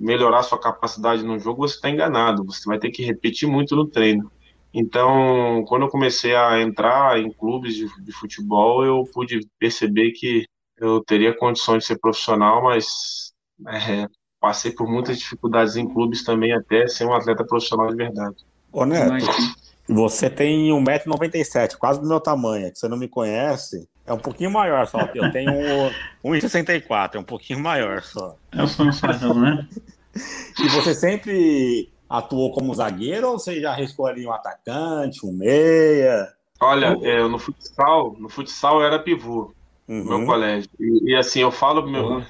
melhorar 0.00 0.42
sua 0.42 0.58
capacidade 0.58 1.22
no 1.22 1.38
jogo, 1.38 1.68
você 1.68 1.74
está 1.74 1.90
enganado. 1.90 2.44
Você 2.44 2.64
vai 2.66 2.78
ter 2.78 2.90
que 2.90 3.04
repetir 3.04 3.46
muito 3.46 3.76
no 3.76 3.86
treino. 3.86 4.32
Então, 4.72 5.62
quando 5.68 5.82
eu 5.82 5.88
comecei 5.88 6.34
a 6.34 6.60
entrar 6.62 7.18
em 7.18 7.30
clubes 7.30 7.74
de, 7.74 7.86
de 8.02 8.12
futebol, 8.12 8.84
eu 8.84 9.04
pude 9.12 9.40
perceber 9.58 10.12
que 10.12 10.46
eu 10.78 11.04
teria 11.04 11.36
condições 11.36 11.80
de 11.80 11.86
ser 11.86 11.98
profissional, 11.98 12.62
mas 12.62 13.32
é, 13.68 14.06
passei 14.40 14.70
por 14.70 14.88
muitas 14.88 15.18
dificuldades 15.18 15.76
em 15.76 15.86
clubes 15.86 16.24
também 16.24 16.52
até 16.52 16.86
ser 16.86 17.04
um 17.04 17.12
atleta 17.12 17.44
profissional 17.44 17.88
de 17.88 17.96
verdade. 17.96 18.36
Ô 18.72 18.86
Neto, 18.86 19.26
você 19.88 20.30
tem 20.30 20.70
1,97m, 20.70 21.76
quase 21.76 22.00
do 22.00 22.08
meu 22.08 22.20
tamanho. 22.20 22.70
Você 22.72 22.88
não 22.88 22.96
me 22.96 23.08
conhece, 23.08 23.88
é 24.10 24.12
um 24.12 24.18
pouquinho 24.18 24.50
maior 24.50 24.86
só. 24.88 25.08
Eu 25.14 25.30
tenho 25.30 25.52
1,64, 26.24 27.14
é 27.14 27.18
um 27.18 27.24
pouquinho 27.24 27.60
maior 27.60 28.02
só. 28.02 28.34
É 28.50 28.62
o 28.62 28.66
fanfarrão, 28.66 29.34
né? 29.34 29.68
E 30.58 30.68
você 30.68 30.94
sempre 30.94 31.88
atuou 32.08 32.52
como 32.52 32.74
zagueiro 32.74 33.28
ou 33.28 33.38
você 33.38 33.60
já 33.60 33.70
arriscou 33.70 34.08
ali 34.08 34.26
um 34.26 34.32
atacante, 34.32 35.24
um 35.24 35.32
meia? 35.32 36.28
Olha, 36.60 36.98
é, 37.02 37.22
no 37.22 37.38
futsal, 37.38 38.16
no 38.18 38.28
futsal 38.28 38.80
eu 38.80 38.86
era 38.86 38.98
pivô, 38.98 39.54
uhum. 39.88 40.04
no 40.04 40.18
meu 40.18 40.26
colégio. 40.26 40.68
E, 40.80 41.12
e, 41.12 41.16
assim, 41.16 41.40
eu 41.40 41.52
falo 41.52 41.82
pro 41.82 41.90
meu, 41.92 42.24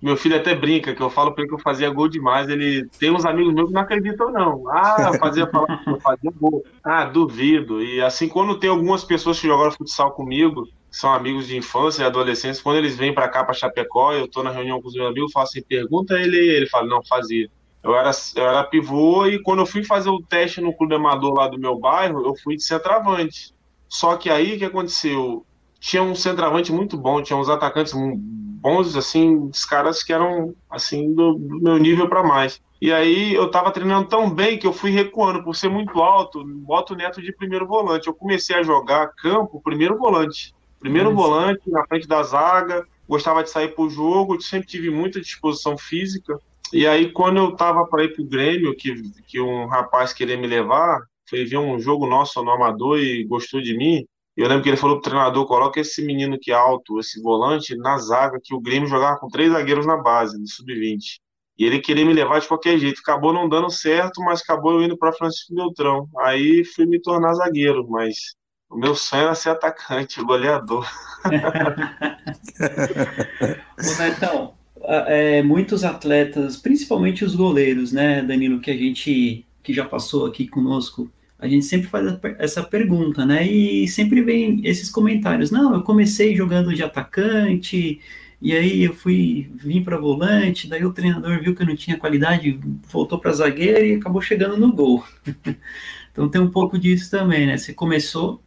meu 0.00 0.16
filho 0.16 0.36
até 0.36 0.54
brinca, 0.54 0.94
que 0.94 1.02
eu 1.02 1.10
falo 1.10 1.32
pra 1.32 1.42
ele 1.42 1.48
que 1.48 1.56
eu 1.56 1.62
fazia 1.62 1.90
gol 1.90 2.08
demais. 2.08 2.48
Ele 2.48 2.86
tem 3.00 3.10
uns 3.10 3.24
amigos 3.24 3.52
meus 3.52 3.66
que 3.66 3.74
não 3.74 3.82
acreditam, 3.82 4.30
não. 4.30 4.68
Ah, 4.68 5.12
fazia 5.18 5.48
falar 5.48 5.82
eu 5.88 6.00
fazia 6.00 6.30
gol. 6.40 6.64
Ah, 6.84 7.04
duvido. 7.04 7.82
E 7.82 8.00
assim, 8.00 8.28
quando 8.28 8.60
tem 8.60 8.70
algumas 8.70 9.02
pessoas 9.02 9.40
que 9.40 9.48
jogaram 9.48 9.72
futsal 9.72 10.12
comigo, 10.12 10.68
são 10.90 11.12
amigos 11.12 11.46
de 11.46 11.56
infância 11.56 12.02
e 12.02 12.06
adolescentes, 12.06 12.60
quando 12.60 12.76
eles 12.76 12.96
vêm 12.96 13.14
para 13.14 13.28
cá, 13.28 13.44
para 13.44 13.54
Chapecó, 13.54 14.12
eu 14.12 14.26
tô 14.26 14.42
na 14.42 14.50
reunião 14.50 14.82
com 14.82 14.88
os 14.88 14.94
meus 14.94 15.06
amigos, 15.06 15.30
eu 15.30 15.32
falo 15.32 15.44
assim, 15.44 15.62
pergunta 15.62 16.18
ele, 16.18 16.36
ele 16.36 16.66
fala, 16.66 16.86
não, 16.86 17.00
fazia. 17.04 17.48
Eu 17.82 17.94
era, 17.94 18.10
eu 18.36 18.44
era 18.44 18.64
pivô 18.64 19.26
e 19.26 19.40
quando 19.42 19.60
eu 19.60 19.66
fui 19.66 19.84
fazer 19.84 20.10
o 20.10 20.20
teste 20.20 20.60
no 20.60 20.76
clube 20.76 20.94
amador 20.94 21.32
lá 21.32 21.48
do 21.48 21.58
meu 21.58 21.78
bairro, 21.78 22.26
eu 22.26 22.34
fui 22.42 22.56
de 22.56 22.64
centroavante. 22.64 23.54
Só 23.88 24.16
que 24.16 24.28
aí 24.28 24.54
o 24.54 24.58
que 24.58 24.64
aconteceu? 24.64 25.46
Tinha 25.78 26.02
um 26.02 26.14
centroavante 26.14 26.72
muito 26.72 26.98
bom, 26.98 27.22
tinha 27.22 27.36
uns 27.36 27.48
atacantes 27.48 27.94
bons, 27.94 28.94
assim, 28.96 29.36
os 29.36 29.64
caras 29.64 30.02
que 30.02 30.12
eram, 30.12 30.54
assim, 30.68 31.14
do, 31.14 31.34
do 31.34 31.60
meu 31.60 31.78
nível 31.78 32.08
para 32.08 32.22
mais. 32.22 32.60
E 32.80 32.92
aí 32.92 33.34
eu 33.34 33.50
tava 33.50 33.70
treinando 33.70 34.08
tão 34.08 34.30
bem 34.30 34.58
que 34.58 34.66
eu 34.66 34.72
fui 34.72 34.90
recuando, 34.90 35.42
por 35.42 35.54
ser 35.54 35.68
muito 35.68 36.00
alto, 36.00 36.44
boto 36.44 36.94
o 36.94 36.96
Neto 36.96 37.20
de 37.22 37.32
primeiro 37.32 37.66
volante. 37.66 38.08
Eu 38.08 38.14
comecei 38.14 38.56
a 38.56 38.62
jogar 38.62 39.08
campo 39.14 39.60
primeiro 39.62 39.98
volante. 39.98 40.54
Primeiro 40.80 41.14
volante, 41.14 41.60
na 41.70 41.86
frente 41.86 42.08
da 42.08 42.22
zaga, 42.22 42.86
gostava 43.06 43.44
de 43.44 43.50
sair 43.50 43.74
pro 43.74 43.90
jogo, 43.90 44.40
sempre 44.40 44.66
tive 44.66 44.90
muita 44.90 45.20
disposição 45.20 45.76
física. 45.76 46.38
E 46.72 46.86
aí, 46.86 47.12
quando 47.12 47.36
eu 47.36 47.54
tava 47.54 47.86
para 47.86 48.04
ir 48.04 48.14
pro 48.14 48.24
Grêmio, 48.24 48.74
que, 48.74 48.94
que 49.26 49.40
um 49.40 49.66
rapaz 49.66 50.12
queria 50.12 50.38
me 50.38 50.46
levar, 50.46 51.00
foi 51.28 51.44
ver 51.44 51.58
um 51.58 51.78
jogo 51.78 52.06
nosso 52.06 52.42
no 52.42 52.50
Amador 52.50 52.98
e 52.98 53.24
gostou 53.24 53.60
de 53.60 53.76
mim, 53.76 54.04
eu 54.36 54.48
lembro 54.48 54.62
que 54.62 54.70
ele 54.70 54.76
falou 54.76 55.00
pro 55.00 55.10
treinador: 55.10 55.46
coloca 55.46 55.80
esse 55.80 56.02
menino 56.02 56.38
que 56.40 56.50
é 56.50 56.54
alto, 56.54 56.98
esse 56.98 57.20
volante, 57.20 57.76
na 57.76 57.98
zaga, 57.98 58.38
que 58.42 58.54
o 58.54 58.60
Grêmio 58.60 58.88
jogava 58.88 59.18
com 59.18 59.28
três 59.28 59.52
zagueiros 59.52 59.86
na 59.86 59.98
base, 59.98 60.38
no 60.38 60.48
sub-20. 60.48 61.18
E 61.58 61.64
ele 61.66 61.78
queria 61.78 62.06
me 62.06 62.14
levar 62.14 62.40
de 62.40 62.48
qualquer 62.48 62.78
jeito. 62.78 63.00
Acabou 63.02 63.34
não 63.34 63.48
dando 63.48 63.68
certo, 63.70 64.22
mas 64.22 64.40
acabou 64.40 64.72
eu 64.72 64.82
indo 64.82 64.96
para 64.96 65.12
Francisco 65.12 65.54
Beltrão. 65.54 66.08
Aí 66.20 66.64
fui 66.64 66.86
me 66.86 66.98
tornar 66.98 67.34
zagueiro, 67.34 67.86
mas 67.86 68.34
o 68.70 68.78
meu 68.78 68.94
sonho 68.94 69.24
era 69.24 69.34
ser 69.34 69.50
atacante, 69.50 70.22
goleador. 70.22 70.88
então, 74.16 74.54
é, 74.84 75.42
muitos 75.42 75.82
atletas, 75.82 76.56
principalmente 76.56 77.24
os 77.24 77.34
goleiros, 77.34 77.92
né, 77.92 78.22
Danilo, 78.22 78.60
que 78.60 78.70
a 78.70 78.76
gente 78.76 79.44
que 79.62 79.74
já 79.74 79.84
passou 79.84 80.24
aqui 80.24 80.48
conosco, 80.48 81.10
a 81.38 81.46
gente 81.46 81.64
sempre 81.64 81.88
faz 81.88 82.18
essa 82.38 82.62
pergunta, 82.62 83.26
né? 83.26 83.46
E 83.46 83.86
sempre 83.88 84.22
vem 84.22 84.60
esses 84.64 84.90
comentários. 84.90 85.50
Não, 85.50 85.74
eu 85.74 85.82
comecei 85.82 86.34
jogando 86.34 86.74
de 86.74 86.82
atacante, 86.82 88.00
e 88.40 88.52
aí 88.54 88.84
eu 88.84 88.94
fui 88.94 89.50
vim 89.54 89.82
para 89.82 89.98
volante, 89.98 90.68
daí 90.68 90.84
o 90.84 90.92
treinador 90.92 91.40
viu 91.40 91.54
que 91.54 91.62
eu 91.62 91.66
não 91.66 91.76
tinha 91.76 91.98
qualidade, 91.98 92.58
voltou 92.90 93.18
para 93.18 93.32
zagueiro 93.32 93.84
e 93.84 93.94
acabou 93.94 94.22
chegando 94.22 94.56
no 94.56 94.72
gol. 94.72 95.04
então 96.12 96.28
tem 96.28 96.40
um 96.40 96.50
pouco 96.50 96.78
disso 96.78 97.10
também, 97.10 97.46
né? 97.46 97.56
Você 97.56 97.74
começou 97.74 98.40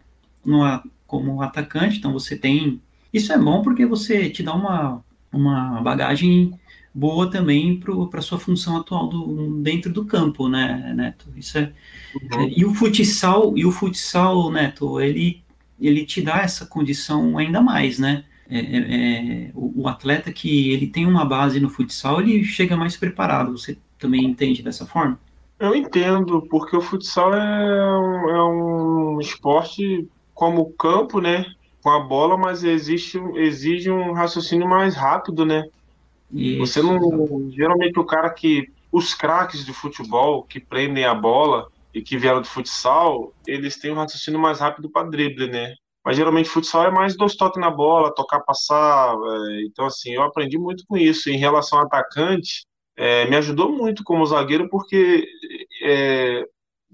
numa, 0.46 0.84
como 1.06 1.42
atacante, 1.42 1.98
então 1.98 2.14
você 2.14 2.36
tem. 2.36 2.82
Isso 3.12 3.32
é 3.32 3.38
bom 3.38 3.62
porque 3.62 3.86
você 3.86 4.30
te 4.30 4.42
dá 4.42 4.54
uma, 4.54 5.04
uma 5.32 5.82
bagagem 5.82 6.54
boa 6.94 7.30
também 7.30 7.80
para 8.10 8.22
sua 8.22 8.40
função 8.40 8.78
atual 8.78 9.08
do, 9.08 9.62
dentro 9.62 9.92
do 9.92 10.06
campo, 10.06 10.48
né, 10.48 10.94
Neto? 10.96 11.28
Isso 11.36 11.58
é, 11.58 11.72
uhum. 12.16 12.42
é, 12.42 12.50
e 12.56 12.66
o 12.66 12.74
futsal 12.74 13.58
e 13.58 13.66
o 13.66 13.72
futsal, 13.72 14.52
Neto, 14.52 15.00
ele 15.00 15.44
ele 15.80 16.06
te 16.06 16.22
dá 16.22 16.38
essa 16.38 16.66
condição 16.66 17.38
ainda 17.38 17.62
mais, 17.62 18.00
né? 18.00 18.24
É, 18.50 18.60
é, 18.60 19.48
é, 19.48 19.52
o, 19.54 19.84
o, 19.84 19.88
atleta 19.88 20.32
que 20.32 20.72
ele 20.72 20.88
tem 20.88 21.06
uma 21.06 21.26
base 21.26 21.60
no 21.60 21.70
futsal, 21.70 22.22
ele 22.22 22.44
chega 22.44 22.78
mais 22.78 22.96
preparado. 22.96 23.58
Você 23.58 23.78
também 23.98 24.24
entende 24.24 24.62
dessa 24.62 24.86
forma? 24.86 25.20
Eu 25.60 25.76
entendo, 25.76 26.42
porque 26.50 26.76
o 26.76 26.82
futsal 26.82 27.34
é 27.34 28.00
um, 28.00 28.30
é 28.30 28.44
um 28.44 29.20
esporte 29.20 30.08
como 30.34 30.62
o 30.62 30.74
campo, 30.74 31.20
né? 31.22 31.46
Com 31.82 31.90
a 31.90 32.00
bola, 32.00 32.38
mas 32.38 32.64
existe, 32.64 33.20
exige 33.36 33.92
um 33.92 34.14
raciocínio 34.14 34.68
mais 34.68 34.96
rápido, 34.96 35.46
né? 35.46 35.64
Isso. 36.32 36.60
Você 36.60 36.82
não. 36.82 37.52
Geralmente 37.52 38.00
o 38.00 38.06
cara 38.06 38.30
que. 38.30 38.72
Os 38.92 39.16
craques 39.16 39.66
de 39.66 39.74
futebol 39.74 40.44
que 40.44 40.60
prendem 40.60 41.04
a 41.04 41.16
bola 41.16 41.68
e 41.92 42.02
que 42.02 42.16
vieram 42.16 42.42
do 42.42 42.48
futsal, 42.48 43.34
eles 43.48 43.76
têm 43.76 43.92
um 43.92 43.96
raciocínio 43.96 44.40
mais 44.40 44.60
rápido 44.60 44.88
para 44.88 45.10
drible, 45.10 45.48
né? 45.48 45.74
Mas 46.06 46.16
geralmente 46.16 46.50
futsal 46.50 46.86
é 46.86 46.92
mais 46.92 47.16
dois 47.16 47.36
toques 47.36 47.60
na 47.60 47.72
bola, 47.72 48.14
tocar, 48.14 48.42
passar. 48.42 49.16
É, 49.16 49.64
então, 49.64 49.86
assim, 49.86 50.12
eu 50.12 50.22
aprendi 50.22 50.60
muito 50.60 50.84
com 50.88 50.96
isso. 50.96 51.30
Em 51.30 51.38
relação 51.38 51.80
ao 51.80 51.86
atacante, 51.86 52.66
é, 52.96 53.28
me 53.28 53.36
ajudou 53.38 53.72
muito 53.72 54.04
como 54.04 54.26
zagueiro, 54.26 54.70
porque, 54.70 55.26
é, 55.82 56.46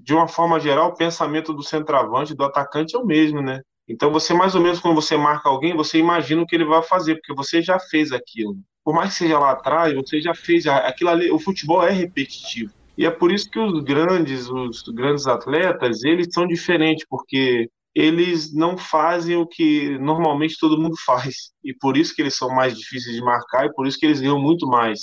de 0.09 0.13
uma 0.15 0.27
forma 0.27 0.59
geral, 0.59 0.89
o 0.89 0.95
pensamento 0.95 1.53
do 1.53 1.63
centroavante, 1.63 2.33
do 2.33 2.43
atacante 2.43 2.95
é 2.95 2.99
o 2.99 3.05
mesmo, 3.05 3.41
né? 3.41 3.61
Então, 3.87 4.11
você, 4.11 4.33
mais 4.33 4.55
ou 4.55 4.61
menos, 4.61 4.79
quando 4.79 4.95
você 4.95 5.15
marca 5.15 5.49
alguém, 5.49 5.75
você 5.75 5.97
imagina 5.97 6.41
o 6.41 6.45
que 6.45 6.55
ele 6.55 6.65
vai 6.65 6.81
fazer, 6.83 7.15
porque 7.15 7.33
você 7.33 7.61
já 7.61 7.79
fez 7.79 8.11
aquilo 8.11 8.55
por 8.89 8.95
mais 8.95 9.11
que 9.11 9.19
seja 9.19 9.37
lá 9.37 9.51
atrás, 9.51 9.93
você 9.93 10.19
já 10.19 10.33
fez 10.33 10.65
aquilo 10.65 11.11
ali, 11.11 11.29
o 11.29 11.37
futebol 11.37 11.83
é 11.83 11.91
repetitivo. 11.91 12.73
E 12.97 13.05
é 13.05 13.11
por 13.11 13.31
isso 13.31 13.47
que 13.47 13.59
os 13.59 13.83
grandes, 13.83 14.49
os 14.49 14.81
grandes 14.81 15.27
atletas, 15.27 16.03
eles 16.03 16.27
são 16.33 16.47
diferentes, 16.47 17.05
porque 17.07 17.69
eles 17.93 18.51
não 18.51 18.77
fazem 18.77 19.35
o 19.35 19.45
que 19.45 19.95
normalmente 19.99 20.57
todo 20.59 20.81
mundo 20.81 20.95
faz. 21.05 21.51
E 21.63 21.71
por 21.71 21.95
isso 21.97 22.15
que 22.15 22.21
eles 22.23 22.35
são 22.35 22.49
mais 22.49 22.75
difíceis 22.75 23.15
de 23.15 23.21
marcar 23.21 23.67
e 23.67 23.73
por 23.73 23.85
isso 23.85 23.99
que 23.99 24.07
eles 24.07 24.19
ganham 24.19 24.41
muito 24.41 24.65
mais. 24.65 24.99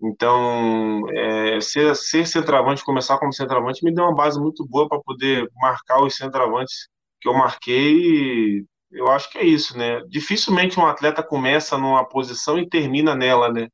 Então, 0.00 1.02
é, 1.10 1.60
ser, 1.60 1.94
ser 1.96 2.26
centroavante, 2.26 2.84
começar 2.84 3.18
como 3.18 3.32
centroavante, 3.32 3.84
me 3.84 3.92
deu 3.92 4.04
uma 4.04 4.14
base 4.14 4.40
muito 4.40 4.66
boa 4.66 4.88
para 4.88 5.00
poder 5.00 5.48
marcar 5.56 6.02
os 6.02 6.16
centroavantes 6.16 6.88
que 7.20 7.28
eu 7.28 7.34
marquei 7.34 8.64
eu 8.90 9.08
acho 9.08 9.30
que 9.30 9.38
é 9.38 9.44
isso, 9.44 9.76
né? 9.76 10.00
Dificilmente 10.08 10.78
um 10.80 10.86
atleta 10.86 11.22
começa 11.22 11.76
numa 11.76 12.04
posição 12.08 12.58
e 12.58 12.68
termina 12.68 13.14
nela, 13.14 13.52
né? 13.52 13.68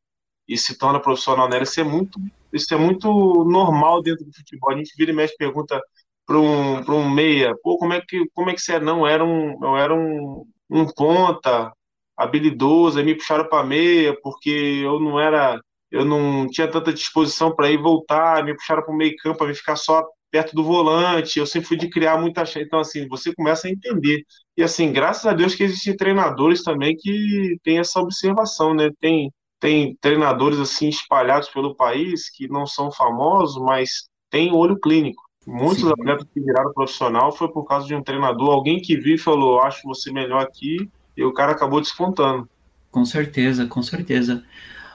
E 0.48 0.56
se 0.58 0.76
torna 0.78 1.00
profissional 1.00 1.48
nela. 1.48 1.62
Isso 1.62 1.80
é 1.80 1.84
muito, 1.84 2.18
isso 2.52 2.74
é 2.74 2.76
muito 2.76 3.08
normal 3.44 4.02
dentro 4.02 4.24
do 4.24 4.34
futebol. 4.34 4.72
A 4.72 4.76
gente 4.76 4.94
vira 4.96 5.12
e 5.12 5.14
mexe 5.14 5.36
pergunta 5.36 5.80
para 6.26 6.38
um, 6.38 6.80
um 6.90 7.10
meia, 7.10 7.54
pô, 7.62 7.78
como 7.78 7.92
é 7.92 8.00
que, 8.00 8.24
como 8.34 8.50
é 8.50 8.54
que 8.54 8.60
você 8.60 8.74
é? 8.76 8.80
Não, 8.80 9.06
era 9.06 9.24
um, 9.24 9.58
eu 9.62 9.76
era 9.76 9.94
um, 9.94 10.46
um 10.70 10.86
ponta 10.86 11.72
habilidoso, 12.16 12.98
aí 12.98 13.04
me 13.04 13.14
puxaram 13.16 13.48
para 13.48 13.64
meia 13.64 14.18
porque 14.22 14.50
eu 14.50 15.00
não 15.00 15.20
era, 15.20 15.60
eu 15.94 16.04
não 16.04 16.48
tinha 16.48 16.66
tanta 16.66 16.92
disposição 16.92 17.54
para 17.54 17.70
ir 17.70 17.78
voltar, 17.78 18.44
me 18.44 18.52
puxaram 18.52 18.82
para 18.82 18.92
o 18.92 18.96
meio 18.96 19.14
campo 19.18 19.38
para 19.38 19.46
me 19.46 19.54
ficar 19.54 19.76
só 19.76 20.04
perto 20.28 20.56
do 20.56 20.64
volante, 20.64 21.38
eu 21.38 21.46
sempre 21.46 21.68
fui 21.68 21.76
de 21.76 21.88
criar 21.88 22.20
muita 22.20 22.44
chance. 22.44 22.66
Então, 22.66 22.80
assim, 22.80 23.06
você 23.06 23.32
começa 23.32 23.68
a 23.68 23.70
entender. 23.70 24.24
E, 24.56 24.64
assim, 24.64 24.92
graças 24.92 25.24
a 25.24 25.32
Deus 25.32 25.54
que 25.54 25.62
existem 25.62 25.96
treinadores 25.96 26.64
também 26.64 26.96
que 26.96 27.56
têm 27.62 27.78
essa 27.78 28.00
observação, 28.00 28.74
né? 28.74 28.90
Tem, 29.00 29.30
tem 29.60 29.96
treinadores, 30.00 30.58
assim, 30.58 30.88
espalhados 30.88 31.48
pelo 31.50 31.76
país 31.76 32.28
que 32.28 32.48
não 32.48 32.66
são 32.66 32.90
famosos, 32.90 33.62
mas 33.62 34.08
têm 34.28 34.52
olho 34.52 34.76
clínico. 34.80 35.22
Muitos 35.46 35.84
Sim. 35.84 35.92
atletas 35.92 36.26
que 36.34 36.40
viraram 36.40 36.72
profissional 36.72 37.30
foi 37.30 37.52
por 37.52 37.64
causa 37.64 37.86
de 37.86 37.94
um 37.94 38.02
treinador, 38.02 38.50
alguém 38.50 38.80
que 38.80 38.96
viu 38.96 39.14
e 39.14 39.18
falou, 39.18 39.60
acho 39.60 39.86
você 39.86 40.10
melhor 40.10 40.42
aqui, 40.42 40.90
e 41.16 41.22
o 41.22 41.32
cara 41.32 41.52
acabou 41.52 41.80
despontando. 41.80 42.48
Com 42.90 43.04
certeza, 43.04 43.66
com 43.66 43.82
certeza. 43.82 44.42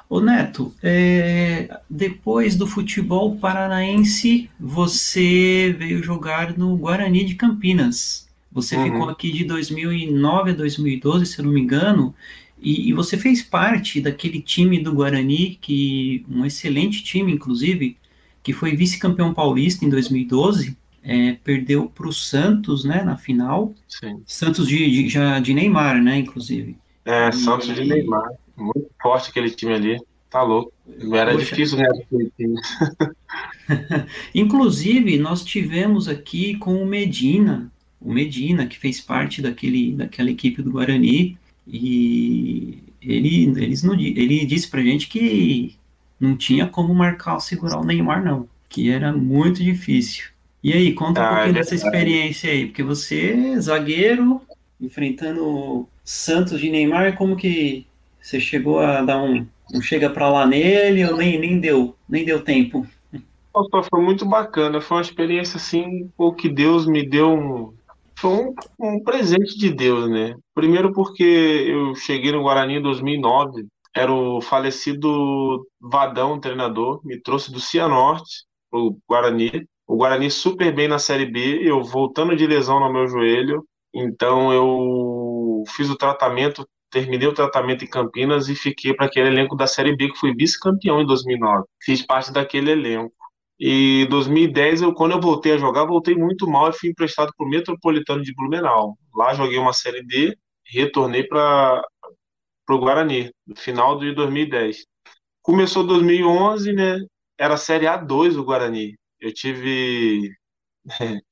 Ô 0.09 0.19
Neto, 0.19 0.73
é, 0.81 1.79
depois 1.87 2.55
do 2.55 2.65
futebol 2.65 3.35
paranaense, 3.35 4.49
você 4.59 5.75
veio 5.77 6.01
jogar 6.01 6.57
no 6.57 6.75
Guarani 6.75 7.23
de 7.23 7.35
Campinas. 7.35 8.27
Você 8.51 8.75
uhum. 8.75 8.83
ficou 8.85 9.09
aqui 9.09 9.31
de 9.31 9.43
2009 9.43 10.49
a 10.49 10.53
2012, 10.55 11.27
se 11.27 11.37
eu 11.39 11.45
não 11.45 11.51
me 11.51 11.61
engano, 11.61 12.15
e, 12.59 12.89
e, 12.89 12.93
você 12.93 13.17
fez 13.17 13.43
parte 13.43 14.01
daquele 14.01 14.41
time 14.41 14.79
do 14.79 14.93
Guarani, 14.93 15.57
que 15.61 16.25
um 16.27 16.43
excelente 16.43 17.03
time, 17.03 17.31
inclusive, 17.31 17.95
que 18.41 18.51
foi 18.51 18.75
vice-campeão 18.75 19.33
paulista 19.33 19.85
em 19.85 19.89
2012, 19.89 20.75
é, 21.03 21.33
perdeu 21.43 21.85
para 21.85 22.07
o 22.07 22.11
Santos, 22.11 22.83
né, 22.83 23.03
na 23.03 23.15
final. 23.15 23.73
Sim. 23.87 24.21
Santos 24.25 24.67
de, 24.67 24.89
de, 24.89 25.07
já 25.07 25.39
de 25.39 25.53
Neymar, 25.53 26.01
né, 26.01 26.17
inclusive. 26.17 26.75
É, 27.05 27.31
Santos 27.31 27.73
de 27.73 27.85
Neymar. 27.85 28.29
Muito 28.59 28.89
forte 29.01 29.29
aquele 29.29 29.49
time 29.49 29.73
ali. 29.73 29.99
Tá 30.29 30.43
louco. 30.43 30.71
Era 31.13 31.31
Poxa. 31.31 31.45
difícil 31.45 31.77
ganhar 31.77 31.91
aquele 31.91 32.31
time. 32.37 32.55
Inclusive, 34.33 35.17
nós 35.17 35.43
tivemos 35.43 36.07
aqui 36.07 36.55
com 36.57 36.81
o 36.81 36.85
Medina, 36.85 37.71
o 37.99 38.13
Medina, 38.13 38.67
que 38.67 38.77
fez 38.77 39.01
parte 39.01 39.41
daquele, 39.41 39.93
daquela 39.93 40.29
equipe 40.29 40.61
do 40.61 40.71
Guarani, 40.71 41.37
e 41.67 42.77
ele, 43.01 43.45
eles 43.59 43.83
não, 43.83 43.93
ele 43.93 44.45
disse 44.45 44.67
pra 44.67 44.81
gente 44.81 45.07
que 45.07 45.75
não 46.19 46.35
tinha 46.35 46.67
como 46.67 46.93
marcar, 46.93 47.39
segurar 47.39 47.79
o 47.79 47.85
Neymar, 47.85 48.23
não. 48.23 48.47
que 48.67 48.89
era 48.89 49.11
muito 49.11 49.63
difícil. 49.63 50.29
E 50.63 50.73
aí, 50.73 50.93
conta 50.93 51.21
um 51.21 51.23
ah, 51.23 51.29
pouquinho 51.29 51.51
é 51.51 51.53
dessa 51.53 51.73
experiência 51.73 52.51
aí, 52.51 52.65
porque 52.65 52.83
você, 52.83 53.59
zagueiro, 53.59 54.41
enfrentando 54.79 55.87
Santos 56.03 56.59
de 56.59 56.69
Neymar, 56.69 57.15
como 57.15 57.35
que 57.35 57.85
você 58.29 58.39
chegou 58.39 58.79
a 58.79 59.01
dar 59.01 59.23
um, 59.23 59.47
um 59.73 59.81
chega 59.81 60.09
para 60.09 60.29
lá 60.29 60.45
nele 60.45 61.03
ou 61.05 61.17
nem, 61.17 61.39
nem 61.39 61.59
deu, 61.59 61.95
nem 62.07 62.23
deu 62.23 62.43
tempo? 62.43 62.85
Foi 63.89 64.01
muito 64.01 64.23
bacana, 64.25 64.79
foi 64.79 64.97
uma 64.97 65.03
experiência 65.03 65.57
assim, 65.57 66.11
o 66.15 66.31
que 66.31 66.47
Deus 66.47 66.85
me 66.85 67.03
deu 67.03 67.33
um, 67.33 67.73
foi 68.15 68.29
um, 68.29 68.55
um, 68.79 69.03
presente 69.03 69.57
de 69.57 69.71
Deus, 69.71 70.07
né? 70.07 70.35
Primeiro 70.53 70.93
porque 70.93 71.23
eu 71.23 71.95
cheguei 71.95 72.31
no 72.31 72.43
Guarani 72.43 72.75
em 72.75 72.81
2009, 72.81 73.65
era 73.95 74.13
o 74.13 74.39
falecido 74.39 75.65
Vadão, 75.81 76.39
treinador, 76.39 77.01
me 77.03 77.19
trouxe 77.19 77.51
do 77.51 77.59
Cianorte 77.59 78.45
pro 78.69 78.95
Guarani, 79.09 79.67
o 79.87 79.97
Guarani 79.97 80.29
super 80.29 80.73
bem 80.73 80.87
na 80.87 80.99
Série 80.99 81.25
B, 81.25 81.61
eu 81.63 81.83
voltando 81.83 82.35
de 82.35 82.45
lesão 82.45 82.79
no 82.79 82.93
meu 82.93 83.07
joelho, 83.07 83.65
então 83.91 84.53
eu 84.53 85.63
fiz 85.75 85.89
o 85.89 85.97
tratamento, 85.97 86.65
terminei 86.89 87.27
o 87.27 87.33
tratamento 87.33 87.83
em 87.83 87.87
Campinas 87.87 88.49
e 88.49 88.55
fiquei 88.55 88.93
para 88.93 89.05
aquele 89.05 89.27
elenco 89.29 89.55
da 89.55 89.67
Série 89.67 89.95
B 89.95 90.09
que 90.11 90.17
fui 90.17 90.33
vice-campeão 90.33 91.01
em 91.01 91.05
2009. 91.05 91.65
Fiz 91.81 92.05
parte 92.05 92.31
daquele 92.31 92.71
elenco. 92.71 93.13
E 93.59 94.07
2010, 94.09 94.81
eu, 94.83 94.93
quando 94.93 95.11
eu 95.13 95.21
voltei 95.21 95.53
a 95.53 95.57
jogar, 95.57 95.85
voltei 95.85 96.15
muito 96.15 96.47
mal 96.49 96.69
e 96.69 96.73
fui 96.73 96.89
emprestado 96.89 97.33
para 97.35 97.45
o 97.45 97.49
Metropolitano 97.49 98.23
de 98.23 98.33
Blumenau. 98.33 98.97
Lá 99.13 99.33
joguei 99.33 99.57
uma 99.57 99.73
Série 99.73 100.01
D, 100.03 100.37
retornei 100.65 101.23
para 101.25 101.81
o 102.69 102.77
Guarani, 102.77 103.31
no 103.45 103.55
final 103.57 103.99
de 103.99 104.13
2010. 104.13 104.85
Começou 105.41 105.85
2011, 105.85 106.71
né? 106.73 106.99
Era 107.37 107.57
Série 107.57 107.85
A2 107.85 108.37
o 108.37 108.43
Guarani. 108.45 108.95
Eu 109.19 109.33
tive 109.33 110.31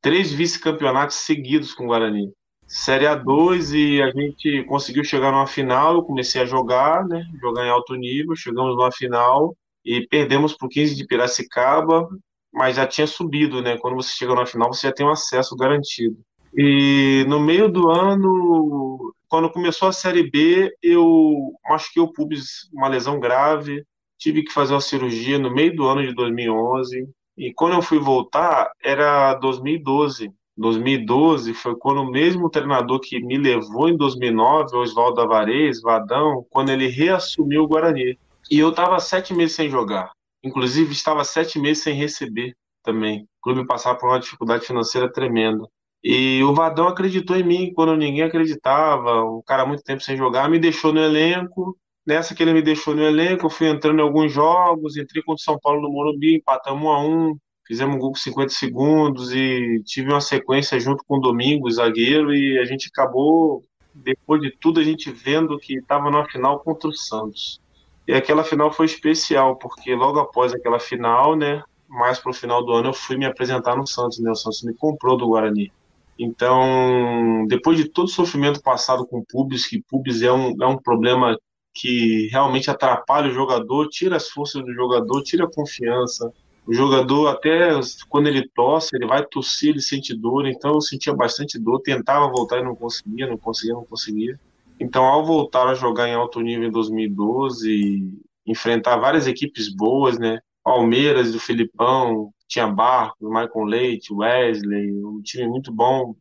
três 0.00 0.32
vice-campeonatos 0.32 1.16
seguidos 1.16 1.74
com 1.74 1.84
o 1.84 1.88
Guarani. 1.88 2.32
Série 2.74 3.04
A2 3.04 3.74
e 3.74 4.00
a 4.00 4.10
gente 4.10 4.64
conseguiu 4.64 5.04
chegar 5.04 5.30
numa 5.30 5.46
final. 5.46 5.96
Eu 5.96 6.02
comecei 6.02 6.40
a 6.40 6.46
jogar, 6.46 7.06
né? 7.06 7.22
Jogar 7.38 7.66
em 7.66 7.70
alto 7.70 7.94
nível. 7.94 8.34
Chegamos 8.34 8.74
numa 8.74 8.90
final 8.90 9.54
e 9.84 10.06
perdemos 10.06 10.54
para 10.54 10.64
o 10.64 10.70
15 10.70 10.96
de 10.96 11.06
Piracicaba, 11.06 12.08
mas 12.50 12.76
já 12.76 12.86
tinha 12.86 13.06
subido, 13.06 13.60
né? 13.60 13.76
Quando 13.76 13.96
você 13.96 14.16
chega 14.16 14.34
na 14.34 14.46
final, 14.46 14.72
você 14.72 14.86
já 14.86 14.92
tem 14.92 15.04
um 15.04 15.10
acesso 15.10 15.54
garantido. 15.54 16.16
E 16.56 17.26
no 17.28 17.38
meio 17.38 17.68
do 17.68 17.90
ano, 17.90 19.14
quando 19.28 19.52
começou 19.52 19.88
a 19.88 19.92
Série 19.92 20.30
B, 20.30 20.74
eu 20.82 21.52
machuquei 21.68 22.02
o 22.02 22.10
pubis, 22.10 22.70
uma 22.72 22.88
lesão 22.88 23.20
grave, 23.20 23.84
tive 24.16 24.44
que 24.44 24.52
fazer 24.52 24.72
uma 24.72 24.80
cirurgia 24.80 25.38
no 25.38 25.52
meio 25.52 25.76
do 25.76 25.86
ano 25.86 26.02
de 26.02 26.14
2011. 26.14 27.06
E 27.36 27.52
quando 27.52 27.74
eu 27.74 27.82
fui 27.82 27.98
voltar, 27.98 28.72
era 28.82 29.34
2012. 29.34 30.32
2012 30.56 31.54
foi 31.54 31.74
quando 31.76 32.02
o 32.02 32.10
mesmo 32.10 32.50
treinador 32.50 33.00
que 33.00 33.20
me 33.20 33.38
levou 33.38 33.88
em 33.88 33.96
2009, 33.96 34.76
Oswaldo 34.76 35.20
Avarez, 35.20 35.80
Vadão, 35.80 36.46
quando 36.50 36.70
ele 36.70 36.88
reassumiu 36.88 37.62
o 37.62 37.68
Guarani. 37.68 38.18
E 38.50 38.58
eu 38.58 38.70
estava 38.70 38.98
sete 39.00 39.32
meses 39.32 39.54
sem 39.54 39.70
jogar. 39.70 40.12
Inclusive, 40.42 40.92
estava 40.92 41.24
sete 41.24 41.58
meses 41.58 41.82
sem 41.82 41.94
receber 41.94 42.54
também. 42.82 43.22
O 43.22 43.42
clube 43.42 43.66
passava 43.66 43.98
por 43.98 44.08
uma 44.08 44.20
dificuldade 44.20 44.66
financeira 44.66 45.10
tremenda. 45.10 45.66
E 46.02 46.42
o 46.42 46.52
Vadão 46.52 46.88
acreditou 46.88 47.36
em 47.36 47.44
mim 47.44 47.72
quando 47.72 47.96
ninguém 47.96 48.22
acreditava. 48.22 49.24
Um 49.24 49.40
cara 49.46 49.64
muito 49.64 49.84
tempo 49.84 50.02
sem 50.02 50.16
jogar, 50.16 50.50
me 50.50 50.58
deixou 50.58 50.92
no 50.92 51.00
elenco. 51.00 51.78
Nessa 52.04 52.34
que 52.34 52.42
ele 52.42 52.52
me 52.52 52.62
deixou 52.62 52.94
no 52.96 53.02
elenco, 53.02 53.46
eu 53.46 53.50
fui 53.50 53.68
entrando 53.68 54.00
em 54.00 54.02
alguns 54.02 54.32
jogos, 54.32 54.96
entrei 54.96 55.22
contra 55.22 55.40
o 55.40 55.44
São 55.44 55.58
Paulo 55.60 55.80
no 55.80 55.90
Morumbi, 55.90 56.36
empatamos 56.36 56.82
um 56.82 56.90
a 56.90 57.00
um, 57.00 57.38
fizemos 57.72 57.96
um 57.96 57.98
gol 57.98 58.10
com 58.10 58.18
50 58.18 58.52
segundos 58.52 59.32
e 59.32 59.82
tive 59.86 60.10
uma 60.10 60.20
sequência 60.20 60.78
junto 60.78 61.02
com 61.08 61.16
o 61.16 61.20
Domingos, 61.20 61.76
zagueiro, 61.76 62.34
e 62.34 62.58
a 62.58 62.66
gente 62.66 62.90
acabou, 62.92 63.64
depois 63.94 64.42
de 64.42 64.50
tudo, 64.50 64.78
a 64.78 64.84
gente 64.84 65.10
vendo 65.10 65.58
que 65.58 65.78
estava 65.78 66.10
na 66.10 66.22
final 66.26 66.60
contra 66.60 66.90
o 66.90 66.92
Santos. 66.92 67.58
E 68.06 68.12
aquela 68.12 68.44
final 68.44 68.70
foi 68.70 68.84
especial, 68.84 69.56
porque 69.56 69.94
logo 69.94 70.18
após 70.18 70.52
aquela 70.52 70.78
final, 70.78 71.34
né, 71.34 71.62
mais 71.88 72.18
para 72.18 72.30
o 72.30 72.34
final 72.34 72.62
do 72.62 72.72
ano, 72.72 72.90
eu 72.90 72.92
fui 72.92 73.16
me 73.16 73.24
apresentar 73.24 73.74
no 73.74 73.86
Santos, 73.86 74.18
né, 74.18 74.30
o 74.30 74.34
Santos 74.34 74.62
me 74.62 74.74
comprou 74.74 75.16
do 75.16 75.28
Guarani. 75.28 75.72
Então, 76.18 77.46
depois 77.48 77.78
de 77.78 77.88
todo 77.88 78.04
o 78.04 78.10
sofrimento 78.10 78.60
passado 78.60 79.06
com 79.06 79.24
pubis, 79.24 79.66
que 79.66 79.82
pubis 79.88 80.20
é 80.20 80.30
um, 80.30 80.54
é 80.62 80.66
um 80.66 80.76
problema 80.76 81.38
que 81.72 82.28
realmente 82.30 82.70
atrapalha 82.70 83.30
o 83.30 83.34
jogador, 83.34 83.88
tira 83.88 84.16
as 84.16 84.28
forças 84.28 84.62
do 84.62 84.74
jogador, 84.74 85.22
tira 85.22 85.46
a 85.46 85.50
confiança. 85.50 86.30
O 86.66 86.72
jogador, 86.72 87.28
até 87.28 87.70
quando 88.08 88.28
ele 88.28 88.48
tosse, 88.54 88.94
ele 88.94 89.06
vai 89.06 89.24
tossir, 89.26 89.70
ele 89.70 89.80
sente 89.80 90.14
dor. 90.16 90.46
Então, 90.46 90.74
eu 90.74 90.80
sentia 90.80 91.12
bastante 91.12 91.58
dor, 91.58 91.80
tentava 91.80 92.28
voltar 92.28 92.58
e 92.58 92.64
não 92.64 92.74
conseguia, 92.74 93.26
não 93.26 93.36
conseguia, 93.36 93.74
não 93.74 93.84
conseguia. 93.84 94.38
Então, 94.78 95.04
ao 95.04 95.24
voltar 95.24 95.66
a 95.68 95.74
jogar 95.74 96.08
em 96.08 96.14
alto 96.14 96.40
nível 96.40 96.68
em 96.68 96.70
2012, 96.70 98.12
enfrentar 98.46 98.96
várias 98.96 99.26
equipes 99.26 99.68
boas, 99.74 100.18
né? 100.18 100.40
Palmeiras 100.64 101.32
do 101.32 101.40
Filipão, 101.40 102.32
tinha 102.48 102.66
Barco, 102.66 103.28
Michael 103.28 103.64
Leite, 103.64 104.12
Wesley, 104.12 104.92
um 105.04 105.20
time 105.22 105.48
muito 105.48 105.72
bom. 105.72 106.14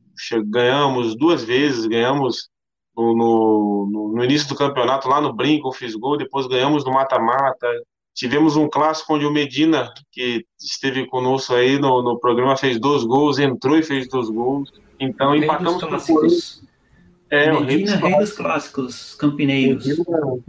Ganhamos 0.46 1.16
duas 1.16 1.44
vezes, 1.44 1.86
ganhamos 1.86 2.50
no, 2.96 3.16
no, 3.16 4.14
no, 4.14 4.24
início 4.24 4.48
do 4.48 4.56
campeonato 4.56 5.08
lá 5.08 5.20
no 5.20 5.34
Brinco, 5.34 5.72
fiz 5.72 5.96
gol, 5.96 6.18
depois 6.18 6.48
ganhamos 6.48 6.86
no 6.86 6.92
mata-mata. 6.92 7.68
Tivemos 8.14 8.56
um 8.56 8.70
clássico 8.70 9.16
onde 9.16 9.26
o 9.26 9.32
Medina, 9.32 9.92
que 10.12 10.46
esteve 10.60 11.08
conosco 11.08 11.54
aí 11.54 11.80
no, 11.80 12.02
no 12.02 12.20
programa, 12.20 12.58
fez 12.58 12.80
dois 12.80 13.04
gols, 13.04 13.40
entrou 13.40 13.78
e 13.78 13.84
fez 13.84 14.08
dois 14.08 14.30
gols. 14.30 14.72
Então 15.00 15.36
empatamos 15.36 15.82
com 15.82 15.88
o 15.88 16.28
é, 17.32 17.50
Medina, 17.50 17.96
rei 17.96 18.18
dos 18.18 18.34
clássicos, 18.34 19.16
campineiros. 19.16 19.86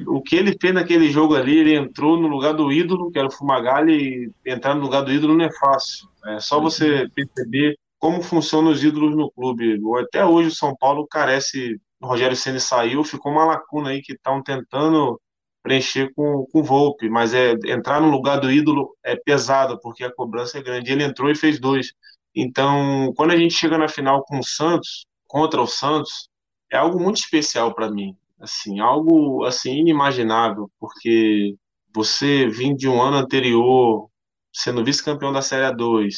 O 0.04 0.20
que 0.20 0.34
ele 0.34 0.56
fez 0.60 0.74
naquele 0.74 1.08
jogo 1.10 1.36
ali, 1.36 1.58
ele 1.58 1.76
entrou 1.76 2.20
no 2.20 2.26
lugar 2.26 2.54
do 2.54 2.72
ídolo, 2.72 3.08
que 3.12 3.20
era 3.20 3.28
o 3.28 3.30
Fumagalli, 3.30 4.32
e 4.44 4.52
entrar 4.52 4.74
no 4.74 4.82
lugar 4.82 5.02
do 5.02 5.12
ídolo 5.12 5.36
não 5.36 5.44
é 5.44 5.52
fácil. 5.52 6.08
É 6.26 6.40
só 6.40 6.60
você 6.60 7.08
perceber 7.14 7.78
como 8.00 8.20
funcionam 8.20 8.72
os 8.72 8.82
ídolos 8.82 9.14
no 9.14 9.30
clube. 9.30 9.80
Até 10.00 10.26
hoje 10.26 10.48
o 10.48 10.54
São 10.54 10.74
Paulo 10.76 11.06
carece. 11.06 11.80
O 12.00 12.06
Rogério 12.08 12.36
Senna 12.36 12.58
saiu, 12.58 13.04
ficou 13.04 13.30
uma 13.30 13.44
lacuna 13.44 13.90
aí 13.90 14.02
que 14.02 14.14
estão 14.14 14.42
tentando 14.42 15.20
preencher 15.62 16.12
com, 16.14 16.46
com 16.50 16.60
o 16.60 16.64
Volpe, 16.64 17.08
mas 17.08 17.32
é 17.32 17.54
entrar 17.66 18.00
no 18.00 18.10
lugar 18.10 18.40
do 18.40 18.50
ídolo 18.50 18.96
é 19.02 19.16
pesado, 19.16 19.78
porque 19.80 20.04
a 20.04 20.12
cobrança 20.12 20.58
é 20.58 20.62
grande. 20.62 20.92
Ele 20.92 21.04
entrou 21.04 21.30
e 21.30 21.36
fez 21.36 21.60
dois. 21.60 21.92
Então, 22.34 23.12
quando 23.16 23.32
a 23.32 23.36
gente 23.36 23.54
chega 23.54 23.78
na 23.78 23.88
final 23.88 24.24
com 24.24 24.38
o 24.38 24.44
Santos, 24.44 25.06
contra 25.26 25.60
o 25.60 25.66
Santos, 25.66 26.28
é 26.70 26.76
algo 26.76 26.98
muito 26.98 27.18
especial 27.18 27.74
para 27.74 27.90
mim, 27.90 28.16
assim, 28.40 28.80
algo 28.80 29.44
assim 29.44 29.78
inimaginável, 29.78 30.70
porque 30.78 31.54
você 31.94 32.48
vir 32.48 32.74
de 32.74 32.88
um 32.88 33.00
ano 33.00 33.18
anterior 33.18 34.08
sendo 34.52 34.84
vice-campeão 34.84 35.32
da 35.32 35.42
Série 35.42 35.74
A2, 35.74 36.14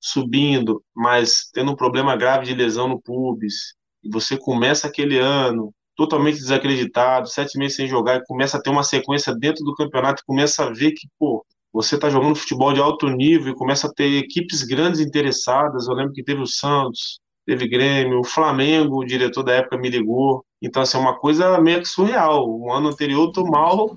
subindo, 0.00 0.82
mas 0.94 1.50
tendo 1.52 1.72
um 1.72 1.76
problema 1.76 2.16
grave 2.16 2.46
de 2.46 2.54
lesão 2.54 2.88
no 2.88 3.00
pubis, 3.00 3.74
e 4.02 4.08
você 4.10 4.36
começa 4.36 4.86
aquele 4.86 5.18
ano 5.18 5.74
totalmente 6.00 6.38
desacreditado, 6.38 7.28
sete 7.28 7.58
meses 7.58 7.76
sem 7.76 7.86
jogar, 7.86 8.16
e 8.16 8.24
começa 8.24 8.56
a 8.56 8.62
ter 8.62 8.70
uma 8.70 8.82
sequência 8.82 9.34
dentro 9.34 9.62
do 9.62 9.74
campeonato, 9.74 10.22
e 10.22 10.26
começa 10.26 10.64
a 10.64 10.72
ver 10.72 10.92
que, 10.92 11.06
pô, 11.18 11.44
você 11.70 11.96
está 11.96 12.08
jogando 12.08 12.36
futebol 12.36 12.72
de 12.72 12.80
alto 12.80 13.06
nível, 13.06 13.52
e 13.52 13.54
começa 13.54 13.86
a 13.86 13.92
ter 13.92 14.16
equipes 14.16 14.62
grandes 14.62 14.98
interessadas, 14.98 15.86
eu 15.86 15.94
lembro 15.94 16.14
que 16.14 16.24
teve 16.24 16.40
o 16.40 16.46
Santos, 16.46 17.20
teve 17.44 17.68
Grêmio, 17.68 18.20
o 18.20 18.24
Flamengo, 18.24 18.96
o 18.96 19.04
diretor 19.04 19.42
da 19.42 19.52
época 19.52 19.76
me 19.76 19.90
ligou. 19.90 20.42
Então, 20.62 20.82
assim, 20.82 20.96
é 20.96 21.00
uma 21.02 21.18
coisa 21.18 21.60
meio 21.60 21.80
que 21.80 21.88
surreal. 21.88 22.48
O 22.48 22.72
ano 22.72 22.88
anterior 22.88 23.26
eu 23.26 23.32
tô 23.32 23.44
mal, 23.44 23.94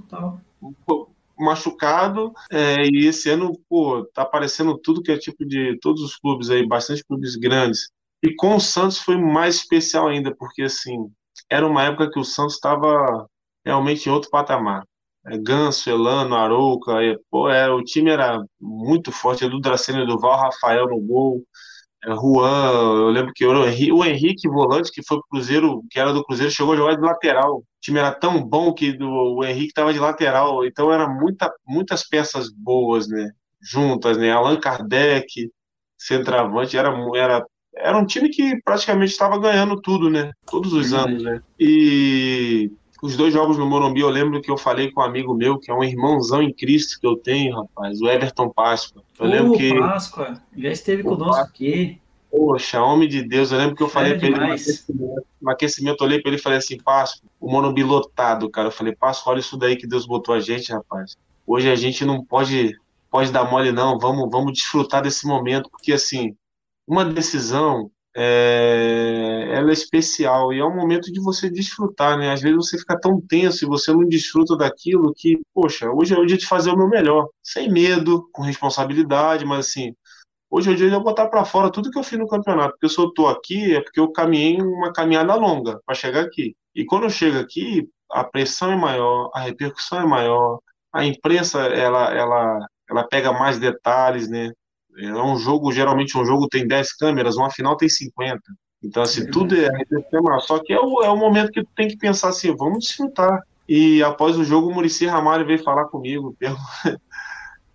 machucado, 1.39 2.33
é, 2.51 2.83
e 2.85 3.07
esse 3.07 3.29
ano, 3.29 3.57
pô, 3.69 4.03
tá 4.13 4.23
aparecendo 4.23 4.77
tudo 4.77 5.01
que 5.01 5.11
é 5.11 5.17
tipo 5.17 5.45
de 5.45 5.79
todos 5.79 6.01
os 6.01 6.17
clubes 6.17 6.49
aí, 6.49 6.67
bastante 6.67 7.01
clubes 7.05 7.37
grandes. 7.37 7.87
E 8.21 8.35
com 8.35 8.57
o 8.57 8.59
Santos 8.59 8.97
foi 8.97 9.15
mais 9.17 9.55
especial 9.55 10.09
ainda, 10.09 10.35
porque 10.35 10.63
assim, 10.63 11.09
era 11.49 11.67
uma 11.67 11.83
época 11.83 12.09
que 12.11 12.19
o 12.19 12.23
Santos 12.23 12.55
estava 12.55 13.27
realmente 13.65 14.07
em 14.07 14.11
outro 14.11 14.29
patamar. 14.29 14.83
É, 15.25 15.37
Ganso, 15.37 15.89
Elano, 15.89 16.35
Arouca, 16.35 17.01
é, 17.03 17.17
pô, 17.29 17.49
é, 17.49 17.69
o 17.69 17.83
time 17.83 18.11
era 18.11 18.43
muito 18.59 19.11
forte, 19.11 19.45
Edu 19.45 19.59
Dracena, 19.59 20.05
Duval, 20.05 20.37
Rafael 20.37 20.87
no 20.87 20.99
gol, 20.99 21.43
Juan, 22.05 22.71
eu 22.73 23.09
lembro 23.09 23.31
que 23.33 23.45
o 23.45 24.03
Henrique 24.05 24.49
Volante, 24.49 24.91
que 24.91 25.01
foi 25.05 25.17
pro 25.19 25.27
Cruzeiro, 25.29 25.83
que 25.89 25.99
era 25.99 26.11
do 26.11 26.23
Cruzeiro, 26.23 26.51
chegou 26.51 26.73
a 26.73 26.77
jogar 26.77 26.95
de 26.95 27.01
lateral. 27.01 27.59
O 27.59 27.65
time 27.79 27.99
era 27.99 28.11
tão 28.13 28.43
bom 28.43 28.73
que 28.73 28.91
do, 28.91 29.07
o 29.07 29.43
Henrique 29.45 29.67
estava 29.67 29.93
de 29.93 29.99
lateral, 29.99 30.65
então 30.65 30.91
era 30.91 31.07
muita, 31.07 31.51
muitas 31.65 32.07
peças 32.07 32.51
boas, 32.51 33.07
né? 33.07 33.31
Juntas, 33.61 34.17
né? 34.17 34.31
Allan 34.31 34.59
Kardec, 34.59 35.49
centroavante, 35.97 36.77
era, 36.77 36.93
era, 37.15 37.45
era 37.75 37.97
um 37.97 38.05
time 38.05 38.29
que 38.29 38.61
praticamente 38.63 39.11
estava 39.11 39.37
ganhando 39.37 39.79
tudo, 39.81 40.09
né? 40.09 40.31
Todos 40.49 40.73
os 40.73 40.93
anos, 40.93 41.23
né? 41.23 41.41
E 41.59 42.71
os 43.01 43.17
dois 43.17 43.33
jogos 43.33 43.57
no 43.57 43.65
Morumbi, 43.65 43.99
eu 43.99 44.09
lembro 44.09 44.41
que 44.41 44.49
eu 44.49 44.57
falei 44.57 44.89
com 44.89 45.01
um 45.01 45.03
amigo 45.03 45.33
meu, 45.33 45.59
que 45.59 45.69
é 45.69 45.73
um 45.73 45.83
irmãozão 45.83 46.41
em 46.41 46.53
Cristo 46.53 46.99
que 47.01 47.05
eu 47.05 47.17
tenho, 47.17 47.55
rapaz, 47.55 48.01
o 48.01 48.07
Everton 48.07 48.49
Páscoa. 48.49 49.03
Eu 49.19 49.25
lembro 49.25 49.57
que. 49.57 49.77
Páscoa, 49.77 50.41
já 50.55 50.69
esteve 50.69 51.03
conosco 51.03 51.41
aqui. 51.41 51.99
Poxa, 52.31 52.81
homem 52.81 53.07
de 53.07 53.21
Deus, 53.21 53.51
eu 53.51 53.59
lembro 53.59 53.75
que 53.75 53.83
eu 53.83 53.89
falei 53.89 54.17
para 54.17 54.27
ele 54.27 54.37
no 54.37 54.45
aquecimento, 54.45 55.25
no 55.41 55.51
aquecimento, 55.51 56.01
eu 56.01 56.07
olhei 56.07 56.21
para 56.21 56.29
ele 56.31 56.39
e 56.39 56.41
falei 56.41 56.57
assim, 56.57 56.77
Páscoa, 56.77 57.29
o 57.39 57.51
Morumbi 57.51 57.83
lotado, 57.83 58.49
cara. 58.49 58.69
Eu 58.69 58.71
falei, 58.71 58.95
Páscoa, 58.95 59.33
olha 59.33 59.39
isso 59.39 59.57
daí 59.57 59.75
que 59.75 59.85
Deus 59.85 60.07
botou 60.07 60.33
a 60.33 60.39
gente, 60.39 60.71
rapaz. 60.71 61.15
Hoje 61.45 61.69
a 61.69 61.75
gente 61.75 62.05
não 62.05 62.23
pode, 62.23 62.75
pode 63.11 63.31
dar 63.31 63.43
mole, 63.43 63.71
não. 63.71 63.99
Vamos, 63.99 64.31
vamos 64.31 64.53
desfrutar 64.53 65.03
desse 65.03 65.27
momento, 65.27 65.69
porque 65.69 65.93
assim, 65.93 66.35
uma 66.87 67.05
decisão 67.05 67.89
é, 68.15 69.49
ela 69.51 69.69
é 69.71 69.73
especial 69.73 70.53
e 70.53 70.59
é 70.59 70.65
um 70.65 70.75
momento 70.75 71.11
de 71.11 71.19
você 71.19 71.49
desfrutar, 71.49 72.17
né? 72.17 72.31
Às 72.31 72.41
vezes 72.41 72.55
você 72.57 72.77
fica 72.77 72.99
tão 72.99 73.19
tenso 73.19 73.65
e 73.65 73.67
você 73.67 73.91
não 73.91 74.07
desfruta 74.07 74.55
daquilo 74.55 75.13
que, 75.15 75.39
poxa, 75.53 75.89
hoje 75.89 76.13
é 76.13 76.17
o 76.19 76.25
dia 76.25 76.37
de 76.37 76.45
fazer 76.45 76.69
o 76.71 76.77
meu 76.77 76.87
melhor, 76.87 77.27
sem 77.41 77.71
medo, 77.71 78.29
com 78.31 78.43
responsabilidade, 78.43 79.45
mas 79.45 79.67
assim, 79.67 79.95
hoje 80.49 80.69
é 80.69 80.73
o 80.73 80.75
dia 80.75 80.89
de 80.89 80.95
eu 80.95 81.01
botar 81.01 81.27
para 81.27 81.45
fora 81.45 81.71
tudo 81.71 81.89
que 81.89 81.97
eu 81.97 82.03
fiz 82.03 82.19
no 82.19 82.27
campeonato, 82.27 82.73
porque 82.73 82.89
se 82.89 82.99
eu 82.99 83.11
tô 83.11 83.27
aqui 83.27 83.75
é 83.75 83.81
porque 83.81 83.99
eu 83.99 84.11
caminhei 84.11 84.61
uma 84.61 84.93
caminhada 84.93 85.33
longa 85.35 85.79
para 85.85 85.95
chegar 85.95 86.21
aqui. 86.21 86.55
E 86.75 86.85
quando 86.85 87.03
eu 87.03 87.09
chego 87.09 87.39
aqui, 87.39 87.87
a 88.11 88.23
pressão 88.23 88.71
é 88.71 88.75
maior, 88.75 89.31
a 89.33 89.41
repercussão 89.41 90.01
é 90.01 90.05
maior, 90.05 90.59
a 90.93 91.05
imprensa 91.05 91.61
ela 91.67 92.13
ela 92.13 92.67
ela 92.89 93.03
pega 93.07 93.31
mais 93.33 93.57
detalhes, 93.59 94.29
né? 94.29 94.51
É 94.97 95.13
um 95.13 95.37
jogo, 95.37 95.71
geralmente 95.71 96.17
um 96.17 96.25
jogo 96.25 96.47
tem 96.47 96.67
10 96.67 96.93
câmeras, 96.93 97.35
uma 97.35 97.49
final 97.49 97.75
tem 97.75 97.89
50. 97.89 98.39
Então, 98.83 99.01
assim, 99.01 99.25
tudo 99.27 99.55
é 99.55 99.69
Só 100.41 100.59
que 100.59 100.73
é 100.73 100.79
o, 100.79 101.01
é 101.03 101.09
o 101.09 101.15
momento 101.15 101.51
que 101.51 101.63
tu 101.63 101.69
tem 101.75 101.87
que 101.87 101.97
pensar 101.97 102.29
assim, 102.29 102.53
vamos 102.55 102.85
desfrutar. 102.85 103.41
E 103.67 104.03
após 104.03 104.37
o 104.37 104.43
jogo, 104.43 104.67
o 104.67 104.73
Murici 104.73 105.05
Ramalho 105.05 105.45
veio 105.45 105.63
falar 105.63 105.85
comigo, 105.85 106.35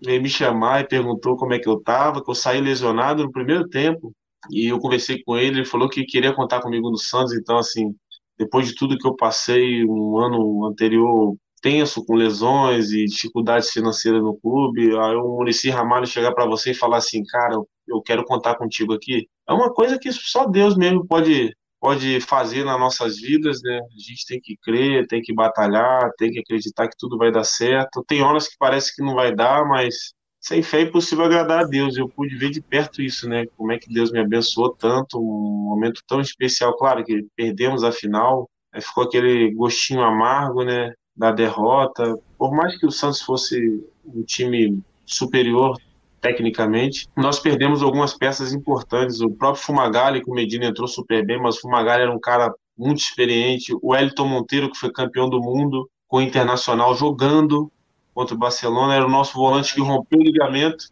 veio 0.04 0.22
me 0.22 0.28
chamar 0.28 0.83
e 0.83 0.88
perguntou 0.88 1.37
como 1.37 1.54
é 1.54 1.59
que 1.59 1.68
eu 1.68 1.81
tava, 1.81 2.22
que 2.22 2.31
eu 2.31 2.35
saí 2.35 2.61
lesionado 2.61 3.24
no 3.24 3.33
primeiro 3.33 3.66
tempo. 3.68 4.12
E 4.50 4.66
eu 4.66 4.78
conversei 4.78 5.22
com 5.22 5.37
ele, 5.37 5.59
ele 5.59 5.64
falou 5.64 5.88
que 5.88 6.04
queria 6.04 6.35
contar 6.35 6.61
comigo 6.61 6.90
no 6.90 6.98
Santos. 6.98 7.33
Então, 7.35 7.57
assim, 7.57 7.94
depois 8.38 8.68
de 8.68 8.74
tudo 8.74 8.98
que 8.98 9.09
eu 9.09 9.16
passei 9.16 9.85
um 9.85 10.18
ano 10.18 10.66
anterior 10.66 11.35
tenso, 11.61 12.05
com 12.05 12.14
lesões 12.14 12.90
e 12.92 13.05
dificuldades 13.05 13.71
financeiras 13.71 14.23
no 14.23 14.37
clube, 14.37 14.97
aí 14.99 15.16
o 15.16 15.37
Murici 15.37 15.71
Ramalho 15.71 16.07
chegar 16.07 16.33
para 16.33 16.47
você 16.47 16.71
e 16.71 16.75
falar 16.75 16.99
assim, 16.99 17.23
cara, 17.25 17.55
eu 17.87 18.03
quero 18.03 18.25
contar 18.25 18.57
contigo 18.57 18.92
aqui, 18.92 19.27
é 19.49 19.53
uma 19.53 19.73
coisa 19.73 19.99
que 19.99 20.12
só 20.12 20.47
Deus 20.47 20.77
mesmo 20.77 21.07
pode 21.07 21.53
pode 21.81 22.21
fazer 22.21 22.64
nas 22.64 22.79
nossas 22.79 23.18
vidas, 23.21 23.61
né? 23.62 23.79
A 23.79 24.01
gente 24.01 24.27
tem 24.27 24.40
que 24.40 24.57
crer, 24.62 25.07
tem 25.07 25.21
que 25.23 25.33
batalhar, 25.33 26.11
tem 26.18 26.31
que 26.31 26.40
acreditar 26.40 26.88
que 26.88 26.97
tudo 26.99 27.16
vai 27.16 27.31
dar 27.31 27.44
certo. 27.44 28.05
Tem 28.07 28.23
horas 28.23 28.49
que 28.49 28.57
parece 28.59 28.94
que 28.94 29.03
não 29.03 29.14
vai 29.14 29.35
dar, 29.35 29.64
mas 29.64 30.12
sem 30.40 30.62
fé 30.62 30.81
é 30.81 30.83
impossível 30.83 31.25
agradar 31.25 31.61
a 31.64 31.66
Deus. 31.66 31.97
Eu 31.97 32.09
pude 32.09 32.37
ver 32.37 32.51
de 32.51 32.61
perto 32.61 33.03
isso, 33.03 33.29
né? 33.29 33.47
Como 33.57 33.73
é 33.73 33.79
que 33.79 33.92
Deus 33.92 34.11
me 34.11 34.21
abençoou 34.21 34.75
tanto, 34.75 35.18
um 35.18 35.68
momento 35.68 36.03
tão 36.07 36.21
especial. 36.21 36.77
Claro 36.77 37.05
que 37.05 37.27
perdemos 37.37 37.85
a 37.85 37.92
final, 37.92 38.49
ficou 38.81 39.05
aquele 39.05 39.53
gostinho 39.55 40.03
amargo, 40.03 40.64
né? 40.64 40.92
Da 41.18 41.33
derrota. 41.33 42.16
Por 42.38 42.54
mais 42.54 42.78
que 42.78 42.87
o 42.87 42.92
Santos 42.92 43.20
fosse 43.20 43.85
um 44.07 44.22
time 44.22 44.81
superior 45.04 45.76
tecnicamente, 46.20 47.09
nós 47.16 47.40
perdemos 47.40 47.83
algumas 47.83 48.14
peças 48.14 48.52
importantes. 48.52 49.20
O 49.20 49.31
próprio 49.31 49.64
Fumagalli, 49.64 50.22
que 50.22 50.31
o 50.31 50.35
Medina 50.35 50.66
entrou 50.66 50.87
super 50.87 51.26
bem, 51.26 51.40
mas 51.40 51.57
o 51.57 51.61
Fumagalli 51.62 52.02
era 52.02 52.14
um 52.14 52.20
cara 52.20 52.54
muito 52.76 53.00
experiente. 53.00 53.74
O 53.83 53.94
Elton 53.94 54.26
Monteiro, 54.26 54.70
que 54.70 54.78
foi 54.78 54.92
campeão 54.92 55.28
do 55.28 55.40
mundo 55.40 55.90
com 56.07 56.18
o 56.18 56.22
Internacional, 56.22 56.94
jogando 56.94 57.70
contra 58.14 58.35
o 58.35 58.38
Barcelona, 58.38 58.94
era 58.94 59.07
o 59.07 59.11
nosso 59.11 59.35
volante 59.35 59.74
que 59.74 59.81
rompeu 59.81 60.20
o 60.20 60.22
ligamento. 60.22 60.87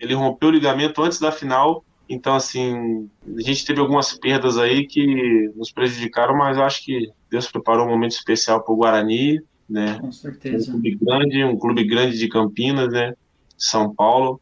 Ele 0.00 0.14
rompeu 0.14 0.48
o 0.48 0.52
ligamento 0.52 1.02
antes 1.02 1.18
da 1.18 1.30
final. 1.30 1.84
Então, 2.08 2.34
assim, 2.34 3.10
a 3.36 3.42
gente 3.42 3.64
teve 3.64 3.80
algumas 3.80 4.12
perdas 4.14 4.56
aí 4.58 4.86
que 4.86 5.50
nos 5.56 5.72
prejudicaram, 5.72 6.36
mas 6.36 6.56
acho 6.58 6.84
que 6.84 7.10
Deus 7.30 7.50
preparou 7.50 7.86
um 7.86 7.90
momento 7.90 8.12
especial 8.12 8.62
para 8.62 8.72
o 8.72 8.76
Guarani 8.76 9.40
né? 9.68 9.98
Com 10.00 10.12
certeza. 10.12 10.70
Um 10.70 10.72
clube 10.72 10.96
grande, 10.96 11.44
um 11.44 11.58
clube 11.58 11.84
grande 11.84 12.18
de 12.18 12.28
Campinas, 12.28 12.92
né? 12.92 13.14
São 13.56 13.94
Paulo, 13.94 14.40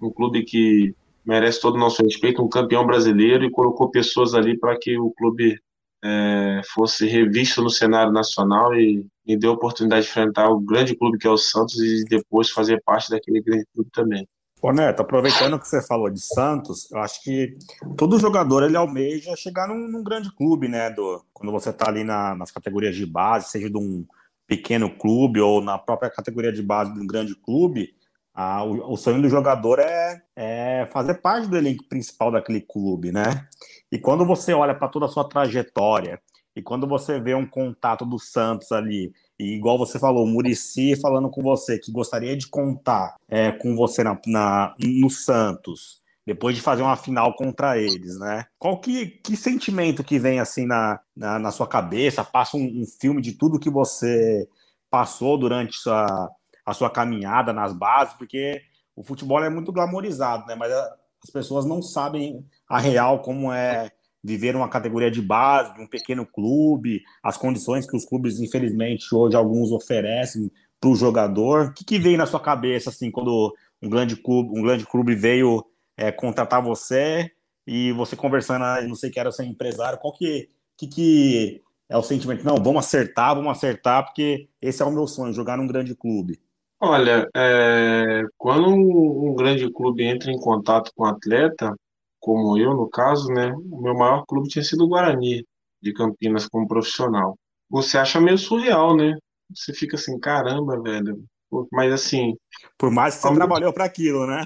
um 0.00 0.10
clube 0.10 0.44
que 0.44 0.94
merece 1.24 1.60
todo 1.60 1.76
o 1.76 1.78
nosso 1.78 2.02
respeito, 2.02 2.42
um 2.42 2.48
campeão 2.48 2.86
brasileiro 2.86 3.44
e 3.44 3.50
colocou 3.50 3.90
pessoas 3.90 4.34
ali 4.34 4.58
para 4.58 4.78
que 4.78 4.98
o 4.98 5.10
clube 5.12 5.58
é, 6.04 6.60
fosse 6.74 7.06
revisto 7.06 7.62
no 7.62 7.70
cenário 7.70 8.12
nacional 8.12 8.74
e, 8.74 9.06
e 9.24 9.36
deu 9.36 9.52
a 9.52 9.54
oportunidade 9.54 10.04
de 10.04 10.10
enfrentar 10.10 10.48
o 10.48 10.60
grande 10.60 10.96
clube 10.96 11.18
que 11.18 11.26
é 11.26 11.30
o 11.30 11.36
Santos 11.36 11.78
e 11.80 12.04
depois 12.04 12.50
fazer 12.50 12.82
parte 12.84 13.10
daquele 13.10 13.40
grande 13.40 13.64
clube 13.72 13.90
também. 13.92 14.26
Ô 14.60 14.72
Neto, 14.72 15.02
aproveitando 15.02 15.58
que 15.58 15.66
você 15.66 15.84
falou 15.84 16.08
de 16.08 16.20
Santos, 16.20 16.88
eu 16.92 16.98
acho 16.98 17.20
que 17.24 17.56
todo 17.96 18.18
jogador 18.18 18.62
ele 18.62 18.76
almeja 18.76 19.34
chegar 19.34 19.66
num, 19.66 19.88
num 19.88 20.04
grande 20.04 20.32
clube, 20.36 20.68
né? 20.68 20.88
Do, 20.88 21.20
quando 21.32 21.50
você 21.50 21.70
está 21.70 21.88
ali 21.88 22.04
na, 22.04 22.36
nas 22.36 22.52
categorias 22.52 22.94
de 22.94 23.04
base, 23.04 23.50
seja 23.50 23.68
de 23.68 23.76
um, 23.76 24.06
pequeno 24.52 24.90
clube 24.90 25.40
ou 25.40 25.62
na 25.62 25.78
própria 25.78 26.10
categoria 26.10 26.52
de 26.52 26.62
base 26.62 26.92
de 26.92 27.00
um 27.00 27.06
grande 27.06 27.34
clube, 27.34 27.94
a, 28.34 28.62
o, 28.62 28.92
o, 28.92 28.96
sonho 28.98 29.22
do 29.22 29.28
jogador 29.28 29.78
é, 29.78 30.22
é, 30.36 30.86
fazer 30.92 31.14
parte 31.14 31.48
do 31.48 31.56
elenco 31.56 31.84
principal 31.88 32.30
daquele 32.30 32.60
clube, 32.60 33.10
né? 33.10 33.48
E 33.90 33.98
quando 33.98 34.26
você 34.26 34.52
olha 34.52 34.74
para 34.74 34.88
toda 34.88 35.06
a 35.06 35.08
sua 35.08 35.26
trajetória 35.26 36.20
e 36.54 36.60
quando 36.60 36.86
você 36.86 37.18
vê 37.18 37.34
um 37.34 37.46
contato 37.46 38.04
do 38.04 38.18
Santos 38.18 38.70
ali, 38.72 39.10
e 39.38 39.54
igual 39.54 39.78
você 39.78 39.98
falou, 39.98 40.24
o 40.24 40.28
Murici 40.28 41.00
falando 41.00 41.30
com 41.30 41.42
você 41.42 41.78
que 41.78 41.90
gostaria 41.90 42.36
de 42.36 42.46
contar 42.46 43.16
é, 43.30 43.52
com 43.52 43.74
você 43.74 44.04
na, 44.04 44.20
na, 44.26 44.74
no 44.78 45.08
Santos, 45.08 46.01
depois 46.26 46.54
de 46.54 46.62
fazer 46.62 46.82
uma 46.82 46.96
final 46.96 47.34
contra 47.34 47.78
eles, 47.78 48.18
né? 48.18 48.44
Qual 48.58 48.80
que, 48.80 49.06
que 49.06 49.36
sentimento 49.36 50.04
que 50.04 50.18
vem 50.18 50.38
assim 50.38 50.66
na, 50.66 51.00
na, 51.16 51.38
na 51.38 51.50
sua 51.50 51.66
cabeça? 51.66 52.24
Passa 52.24 52.56
um, 52.56 52.82
um, 52.82 52.84
filme 53.00 53.20
de 53.20 53.32
tudo 53.32 53.58
que 53.58 53.70
você 53.70 54.48
passou 54.88 55.36
durante 55.36 55.76
sua, 55.76 56.30
a 56.64 56.72
sua 56.72 56.90
caminhada 56.90 57.52
nas 57.52 57.72
bases, 57.72 58.14
porque 58.14 58.60
o 58.94 59.02
futebol 59.02 59.42
é 59.42 59.50
muito 59.50 59.72
glamorizado, 59.72 60.46
né? 60.46 60.54
Mas 60.54 60.72
as 60.72 61.30
pessoas 61.32 61.64
não 61.64 61.82
sabem 61.82 62.44
a 62.68 62.78
real 62.78 63.20
como 63.20 63.52
é 63.52 63.90
viver 64.24 64.54
uma 64.54 64.68
categoria 64.68 65.10
de 65.10 65.20
base, 65.20 65.74
de 65.74 65.80
um 65.80 65.88
pequeno 65.88 66.24
clube, 66.24 67.02
as 67.22 67.36
condições 67.36 67.88
que 67.88 67.96
os 67.96 68.04
clubes, 68.04 68.38
infelizmente, 68.38 69.12
hoje 69.12 69.36
alguns 69.36 69.72
oferecem 69.72 70.50
para 70.80 70.90
o 70.90 70.94
jogador. 70.94 71.66
O 71.66 71.72
que, 71.72 71.84
que 71.84 71.98
veio 71.98 72.16
na 72.16 72.26
sua 72.26 72.38
cabeça 72.38 72.90
assim 72.90 73.10
quando 73.10 73.52
um 73.82 73.88
grande 73.88 74.14
clube, 74.14 74.56
um 74.56 74.62
grande 74.62 74.86
clube 74.86 75.14
veio 75.16 75.64
é, 75.96 76.10
contratar 76.12 76.62
você 76.62 77.30
e 77.66 77.92
você 77.92 78.16
conversando, 78.16 78.64
ah, 78.64 78.80
não 78.82 78.94
sei 78.94 79.10
que 79.10 79.20
era 79.20 79.30
ser 79.30 79.44
empresário, 79.44 79.98
qual 79.98 80.12
que, 80.12 80.48
que, 80.76 80.86
que 80.86 81.62
é 81.88 81.96
o 81.96 82.02
sentimento? 82.02 82.44
Não, 82.44 82.56
vamos 82.56 82.86
acertar, 82.86 83.34
vamos 83.34 83.50
acertar, 83.52 84.04
porque 84.04 84.48
esse 84.60 84.82
é 84.82 84.84
o 84.84 84.90
meu 84.90 85.06
sonho, 85.06 85.32
jogar 85.32 85.56
num 85.56 85.66
grande 85.66 85.94
clube. 85.94 86.40
Olha, 86.80 87.28
é, 87.36 88.24
quando 88.36 88.68
um 88.68 89.34
grande 89.36 89.70
clube 89.72 90.04
entra 90.04 90.32
em 90.32 90.38
contato 90.38 90.90
com 90.96 91.04
um 91.04 91.06
atleta, 91.06 91.76
como 92.18 92.58
eu, 92.58 92.74
no 92.74 92.88
caso, 92.88 93.28
né, 93.28 93.52
o 93.70 93.80
meu 93.80 93.94
maior 93.94 94.24
clube 94.26 94.48
tinha 94.48 94.64
sido 94.64 94.84
o 94.84 94.88
Guarani, 94.88 95.46
de 95.80 95.92
Campinas, 95.92 96.46
como 96.48 96.66
profissional. 96.66 97.36
Você 97.68 97.98
acha 97.98 98.20
meio 98.20 98.38
surreal, 98.38 98.96
né? 98.96 99.16
Você 99.54 99.72
fica 99.72 99.96
assim, 99.96 100.18
caramba, 100.18 100.80
velho. 100.80 101.24
Mas 101.70 101.92
assim. 101.92 102.34
Por 102.78 102.90
mais 102.90 103.16
que 103.16 103.22
você 103.22 103.34
trabalhou 103.34 103.72
para 103.72 103.84
aquilo, 103.84 104.26
né? 104.26 104.44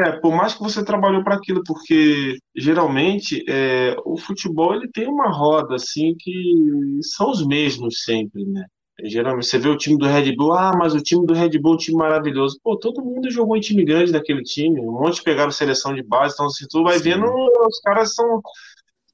É, 0.00 0.12
por 0.12 0.34
mais 0.34 0.54
que 0.54 0.62
você 0.62 0.82
trabalhou 0.82 1.22
para 1.22 1.34
aquilo, 1.34 1.62
porque 1.64 2.38
geralmente 2.56 3.44
é, 3.46 3.94
o 4.06 4.16
futebol 4.16 4.74
ele 4.74 4.88
tem 4.90 5.06
uma 5.06 5.28
roda 5.30 5.74
assim 5.74 6.14
que 6.18 6.98
são 7.02 7.30
os 7.30 7.46
mesmos 7.46 8.02
sempre, 8.02 8.44
né? 8.46 8.64
Geralmente 9.04 9.46
você 9.46 9.58
vê 9.58 9.68
o 9.68 9.76
time 9.76 9.98
do 9.98 10.06
Red 10.06 10.34
Bull, 10.34 10.52
ah, 10.52 10.72
mas 10.76 10.94
o 10.94 11.02
time 11.02 11.26
do 11.26 11.34
Red 11.34 11.58
Bull 11.58 11.72
é 11.72 11.74
um 11.74 11.78
time 11.78 11.96
maravilhoso. 11.98 12.58
Pô, 12.62 12.78
todo 12.78 13.04
mundo 13.04 13.30
jogou 13.30 13.56
em 13.56 13.60
time 13.60 13.84
grande 13.84 14.12
daquele 14.12 14.42
time, 14.42 14.80
um 14.80 14.92
monte 14.92 15.22
pegaram 15.22 15.50
seleção 15.50 15.94
de 15.94 16.02
base, 16.02 16.34
então 16.34 16.48
se 16.48 16.64
assim, 16.64 16.68
tu 16.70 16.82
vai 16.82 16.98
Sim. 16.98 17.04
vendo, 17.04 17.26
os 17.26 17.80
caras 17.80 18.14
são 18.14 18.40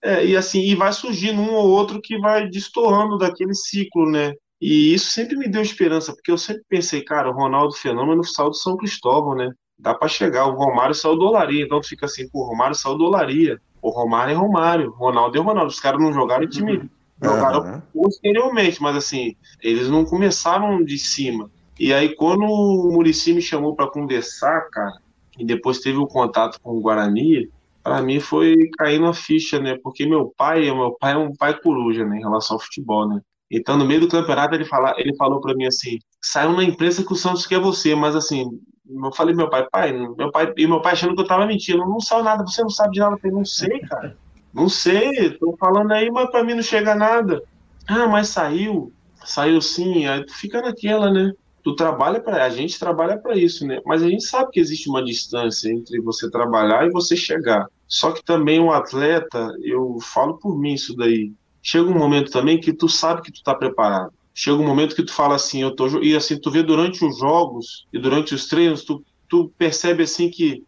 é, 0.02 0.24
e 0.24 0.36
assim, 0.36 0.60
e 0.60 0.74
vai 0.74 0.92
surgindo 0.92 1.40
um 1.40 1.54
ou 1.54 1.68
outro 1.70 2.00
que 2.00 2.18
vai 2.18 2.48
destoando 2.48 3.18
daquele 3.18 3.54
ciclo, 3.54 4.08
né? 4.08 4.32
E 4.60 4.94
isso 4.94 5.10
sempre 5.10 5.36
me 5.36 5.48
deu 5.48 5.62
esperança, 5.62 6.12
porque 6.12 6.30
eu 6.30 6.38
sempre 6.38 6.62
pensei, 6.68 7.02
cara, 7.02 7.30
o 7.30 7.34
Ronaldo 7.34 7.74
Fenômeno 7.74 8.24
saiu 8.24 8.50
do 8.50 8.56
São 8.56 8.76
Cristóvão, 8.76 9.34
né? 9.34 9.50
Dá 9.78 9.94
para 9.94 10.08
chegar. 10.08 10.46
O 10.46 10.56
Romário 10.56 10.94
saiu 10.94 11.16
do 11.16 11.26
Olaria, 11.26 11.64
então 11.64 11.82
fica 11.82 12.06
assim, 12.06 12.28
pô, 12.28 12.40
o 12.40 12.48
Romário 12.48 12.74
saiu 12.74 12.96
do 12.96 13.04
Olaria. 13.04 13.60
O 13.80 13.90
Romário 13.90 14.32
é 14.32 14.34
Romário, 14.34 14.90
Ronaldo 14.90 15.38
é 15.38 15.40
Ronaldo. 15.40 15.70
Os 15.70 15.80
caras 15.80 16.00
não 16.00 16.12
jogaram 16.12 16.44
em 16.44 16.48
time, 16.48 16.78
uhum. 16.78 16.88
jogaram 17.22 17.60
uhum. 17.60 17.82
posteriormente, 17.92 18.82
mas 18.82 18.96
assim, 18.96 19.36
eles 19.62 19.88
não 19.88 20.04
começaram 20.04 20.82
de 20.84 20.98
cima. 20.98 21.50
E 21.78 21.92
aí, 21.92 22.14
quando 22.16 22.42
o 22.42 22.90
Murici 22.92 23.32
me 23.32 23.40
chamou 23.40 23.76
para 23.76 23.86
conversar, 23.86 24.68
cara, 24.70 24.98
e 25.38 25.44
depois 25.44 25.78
teve 25.78 25.96
o 25.96 26.08
contato 26.08 26.60
com 26.60 26.76
o 26.76 26.80
Guarani, 26.80 27.48
para 27.82 28.02
mim 28.02 28.18
foi 28.18 28.56
cair 28.76 29.00
na 29.00 29.14
ficha, 29.14 29.60
né? 29.60 29.78
Porque 29.82 30.04
meu 30.04 30.32
pai, 30.36 30.62
meu 30.62 30.96
pai 30.98 31.12
é 31.12 31.16
um 31.16 31.32
pai 31.32 31.58
coruja, 31.58 32.04
né, 32.04 32.18
em 32.18 32.20
relação 32.20 32.56
ao 32.56 32.60
futebol, 32.60 33.08
né? 33.08 33.20
Então, 33.50 33.78
no 33.78 33.86
meio 33.86 34.00
do 34.00 34.08
campeonato, 34.08 34.54
ele, 34.54 34.64
fala, 34.64 34.94
ele 34.98 35.16
falou 35.16 35.40
para 35.40 35.54
mim 35.54 35.66
assim: 35.66 35.98
saiu 36.20 36.52
na 36.52 36.64
imprensa 36.64 37.04
que 37.04 37.12
o 37.12 37.16
Santos 37.16 37.46
quer 37.46 37.60
você, 37.60 37.94
mas 37.94 38.14
assim, 38.14 38.44
eu 38.88 39.12
falei 39.12 39.34
meu 39.34 39.50
pai, 39.50 39.66
pai, 39.70 39.92
meu 39.92 40.30
pai, 40.30 40.52
e 40.56 40.66
meu 40.66 40.80
pai 40.80 40.92
achando 40.92 41.14
que 41.14 41.20
eu 41.20 41.26
tava 41.26 41.46
mentindo, 41.46 41.78
não 41.78 42.00
saiu 42.00 42.24
nada, 42.24 42.46
você 42.46 42.62
não 42.62 42.70
sabe 42.70 42.92
de 42.92 43.00
nada. 43.00 43.14
Eu 43.14 43.18
falei, 43.18 43.36
não 43.36 43.44
sei, 43.44 43.80
cara, 43.80 44.16
não 44.52 44.68
sei, 44.68 45.30
tô 45.38 45.56
falando 45.58 45.92
aí, 45.92 46.10
mas 46.10 46.30
para 46.30 46.42
mim 46.42 46.54
não 46.54 46.62
chega 46.62 46.94
nada. 46.94 47.42
Ah, 47.86 48.06
mas 48.06 48.28
saiu, 48.28 48.92
saiu 49.24 49.60
sim, 49.60 50.06
aí 50.06 50.24
tu 50.24 50.34
fica 50.34 50.60
naquela, 50.60 51.10
né? 51.10 51.32
Tu 51.62 51.74
trabalha 51.74 52.20
para 52.20 52.44
a 52.44 52.48
gente 52.48 52.78
trabalha 52.78 53.18
para 53.18 53.36
isso, 53.36 53.66
né? 53.66 53.80
Mas 53.84 54.02
a 54.02 54.08
gente 54.08 54.24
sabe 54.24 54.50
que 54.50 54.60
existe 54.60 54.88
uma 54.88 55.04
distância 55.04 55.70
entre 55.70 56.00
você 56.00 56.30
trabalhar 56.30 56.86
e 56.86 56.90
você 56.90 57.16
chegar. 57.16 57.66
Só 57.86 58.12
que 58.12 58.24
também 58.24 58.60
o 58.60 58.70
atleta, 58.70 59.54
eu 59.62 59.98
falo 60.00 60.38
por 60.38 60.58
mim 60.58 60.74
isso 60.74 60.96
daí. 60.96 61.32
Chega 61.62 61.90
um 61.90 61.98
momento 61.98 62.30
também 62.30 62.60
que 62.60 62.72
tu 62.72 62.88
sabe 62.88 63.22
que 63.22 63.32
tu 63.32 63.42
tá 63.42 63.54
preparado. 63.54 64.12
Chega 64.40 64.56
um 64.56 64.64
momento 64.64 64.94
que 64.94 65.02
tu 65.02 65.12
fala 65.12 65.34
assim, 65.34 65.62
eu 65.62 65.74
tô 65.74 66.00
e 66.00 66.14
assim 66.14 66.38
tu 66.38 66.48
vê 66.48 66.62
durante 66.62 67.04
os 67.04 67.18
jogos 67.18 67.88
e 67.92 67.98
durante 67.98 68.36
os 68.36 68.46
treinos, 68.46 68.84
tu, 68.84 69.04
tu 69.28 69.52
percebe 69.58 70.04
assim 70.04 70.30
que 70.30 70.62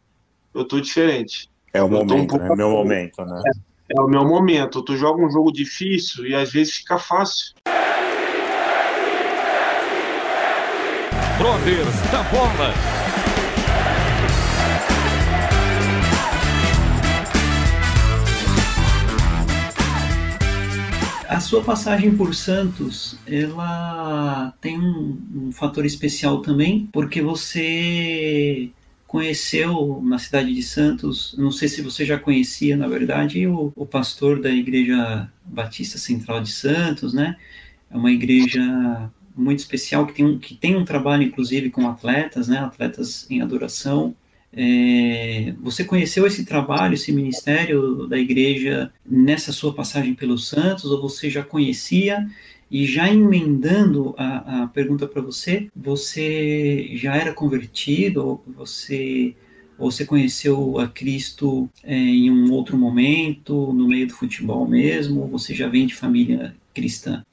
eu 0.52 0.64
tô 0.64 0.80
diferente. 0.80 1.48
É 1.72 1.80
o 1.80 1.88
momento, 1.88 2.36
um 2.36 2.46
é 2.46 2.50
o 2.50 2.56
meu 2.56 2.68
momento, 2.68 3.24
né? 3.24 3.40
É, 3.46 3.96
é 3.96 4.00
o 4.00 4.08
meu 4.08 4.24
momento. 4.24 4.82
Tu 4.82 4.96
joga 4.96 5.24
um 5.24 5.30
jogo 5.30 5.52
difícil 5.52 6.26
e 6.26 6.34
às 6.34 6.50
vezes 6.50 6.78
fica 6.78 6.98
fácil. 6.98 7.54
Brothers 11.38 12.00
da 12.10 12.24
Bola. 12.24 12.99
A 21.40 21.42
sua 21.42 21.64
passagem 21.64 22.14
por 22.14 22.34
Santos, 22.34 23.16
ela 23.26 24.52
tem 24.60 24.78
um, 24.78 25.18
um 25.34 25.50
fator 25.50 25.86
especial 25.86 26.42
também, 26.42 26.86
porque 26.92 27.22
você 27.22 28.68
conheceu 29.06 30.02
na 30.04 30.18
cidade 30.18 30.54
de 30.54 30.62
Santos, 30.62 31.34
não 31.38 31.50
sei 31.50 31.66
se 31.66 31.80
você 31.80 32.04
já 32.04 32.18
conhecia, 32.18 32.76
na 32.76 32.86
verdade, 32.86 33.46
o, 33.46 33.72
o, 33.74 33.86
pastor 33.86 34.38
da 34.38 34.50
Igreja 34.50 35.32
Batista 35.42 35.96
Central 35.96 36.42
de 36.42 36.50
Santos, 36.50 37.14
né? 37.14 37.38
É 37.90 37.96
uma 37.96 38.12
igreja 38.12 39.10
muito 39.34 39.60
especial, 39.60 40.06
que 40.06 40.12
tem 40.12 40.26
um, 40.26 40.38
que 40.38 40.54
tem 40.54 40.76
um 40.76 40.84
trabalho, 40.84 41.22
inclusive, 41.22 41.70
com 41.70 41.88
atletas, 41.88 42.48
né, 42.48 42.58
atletas 42.58 43.26
em 43.30 43.40
adoração. 43.40 44.14
É, 44.52 45.54
você 45.60 45.84
conheceu 45.84 46.26
esse 46.26 46.44
trabalho, 46.44 46.94
esse 46.94 47.12
ministério 47.12 48.06
da 48.06 48.18
igreja 48.18 48.92
nessa 49.04 49.52
sua 49.52 49.72
passagem 49.72 50.14
pelos 50.14 50.48
Santos, 50.48 50.86
ou 50.86 51.00
você 51.00 51.30
já 51.30 51.42
conhecia? 51.42 52.26
E 52.70 52.86
já 52.86 53.12
emendando 53.12 54.14
a, 54.16 54.62
a 54.62 54.66
pergunta 54.68 55.06
para 55.06 55.20
você, 55.20 55.68
você 55.74 56.90
já 56.94 57.16
era 57.16 57.32
convertido, 57.32 58.24
ou 58.24 58.44
você, 58.46 59.34
você 59.76 60.04
conheceu 60.04 60.78
a 60.78 60.86
Cristo 60.86 61.68
é, 61.82 61.96
em 61.96 62.30
um 62.30 62.52
outro 62.52 62.76
momento, 62.78 63.72
no 63.72 63.88
meio 63.88 64.06
do 64.06 64.14
futebol 64.14 64.68
mesmo, 64.68 65.22
ou 65.22 65.28
você 65.28 65.52
já 65.52 65.68
vem 65.68 65.86
de 65.86 65.94
família 65.94 66.54
cristã? 66.72 67.24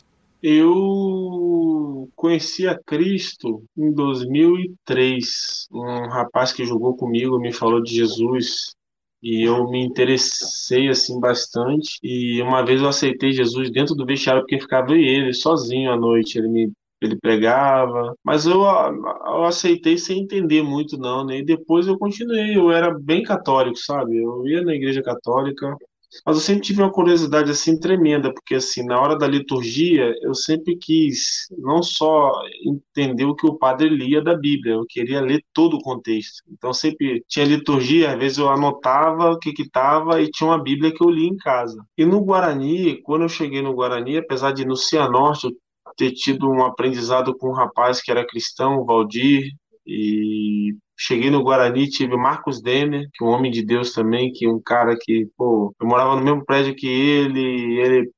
Eu 0.42 2.10
conheci 2.16 2.68
a 2.68 2.78
Cristo 2.78 3.64
em 3.76 3.92
2003. 3.92 5.68
Um 5.72 6.08
rapaz 6.08 6.54
que 6.54 6.66
jogou 6.66 6.96
comigo 6.96 7.40
me 7.40 7.52
falou 7.52 7.82
de 7.82 7.96
Jesus 7.96 8.76
e 9.22 9.44
eu 9.44 9.70
me 9.70 9.84
interessei 9.84 10.90
assim 10.90 11.20
bastante. 11.20 11.98
E 12.04 12.42
uma 12.42 12.64
vez 12.64 12.82
eu 12.82 12.88
aceitei 12.88 13.32
Jesus 13.32 13.72
dentro 13.72 13.96
do 13.96 14.06
vestiário 14.06 14.42
porque 14.42 14.60
ficava 14.60 14.94
ele 14.94 15.34
sozinho 15.34 15.92
à 15.92 15.98
noite. 15.98 16.38
Ele 16.38 16.48
me 16.50 16.72
ele 17.02 17.16
pregava, 17.16 18.16
mas 18.24 18.48
eu, 18.48 18.62
eu 18.64 19.44
aceitei 19.46 19.98
sem 19.98 20.22
entender 20.22 20.64
muito 20.64 20.98
não, 20.98 21.24
né? 21.24 21.38
E 21.38 21.46
depois 21.46 21.86
eu 21.88 21.98
continuei, 21.98 22.58
eu 22.58 22.72
era 22.72 22.92
bem 22.92 23.22
católico, 23.22 23.78
sabe? 23.78 24.18
Eu 24.18 24.48
ia 24.48 24.64
na 24.64 24.74
igreja 24.74 25.04
católica, 25.04 25.76
mas 26.26 26.38
eu 26.38 26.42
sempre 26.42 26.62
tive 26.64 26.82
uma 26.82 26.92
curiosidade 26.92 27.52
assim 27.52 27.80
tremenda, 27.80 28.34
porque 28.34 28.56
assim, 28.56 28.84
na 28.84 29.00
hora 29.00 29.18
da 29.18 29.28
liturgia, 29.28 30.14
eu 30.22 30.34
sempre 30.34 30.78
quis 30.78 31.48
não 31.58 31.82
só 31.82 32.32
entender 32.66 33.26
o 33.26 33.36
que 33.36 33.48
o 33.48 33.58
padre 33.58 33.90
lia 33.90 34.22
da 34.22 34.36
Bíblia, 34.36 34.76
eu 34.76 34.86
queria 34.88 35.22
ler 35.22 35.44
todo 35.54 35.76
o 35.76 35.82
contexto. 35.82 36.44
Então 36.52 36.74
sempre 36.74 37.24
tinha 37.28 37.46
liturgia, 37.46 38.14
às 38.14 38.20
vezes 38.20 38.38
eu 38.38 38.50
anotava 38.50 39.32
o 39.32 39.40
que 39.40 39.54
que 39.54 39.64
estava 39.64 40.22
e 40.22 40.30
tinha 40.30 40.50
uma 40.50 40.62
Bíblia 40.62 40.94
que 40.94 41.04
eu 41.04 41.10
lia 41.10 41.30
em 41.30 41.38
casa. 41.38 41.84
E 41.98 42.06
no 42.06 42.22
Guarani, 42.22 43.02
quando 43.02 43.24
eu 43.24 43.30
cheguei 43.30 43.62
no 43.62 43.74
Guarani, 43.74 44.18
apesar 44.18 44.52
de 44.52 44.66
no 44.66 44.76
Cianorte 44.76 45.48
eu 45.48 45.52
ter 45.96 46.12
tido 46.12 46.50
um 46.50 46.64
aprendizado 46.64 47.36
com 47.36 47.50
um 47.50 47.54
rapaz 47.54 48.02
que 48.02 48.12
era 48.12 48.26
cristão, 48.26 48.78
o 48.78 48.86
Valdir, 48.86 49.52
e 49.86 50.76
cheguei 50.98 51.30
no 51.30 51.44
Guarani, 51.44 51.88
tive 51.88 52.18
Marcos 52.18 52.62
Denner, 52.62 53.08
que 53.14 53.24
é 53.24 53.28
um 53.28 53.32
homem 53.32 53.52
de 53.52 53.64
Deus 53.64 53.94
também, 53.94 54.32
que 54.34 54.46
é 54.46 54.50
um 54.50 54.60
cara 54.60 54.98
que, 55.00 55.28
pô, 55.38 55.74
eu 55.80 55.88
morava 55.88 56.16
no 56.16 56.24
mesmo 56.24 56.44
prédio 56.44 56.76
que 56.76 56.88
ele, 56.88 57.80
ele 57.80 58.12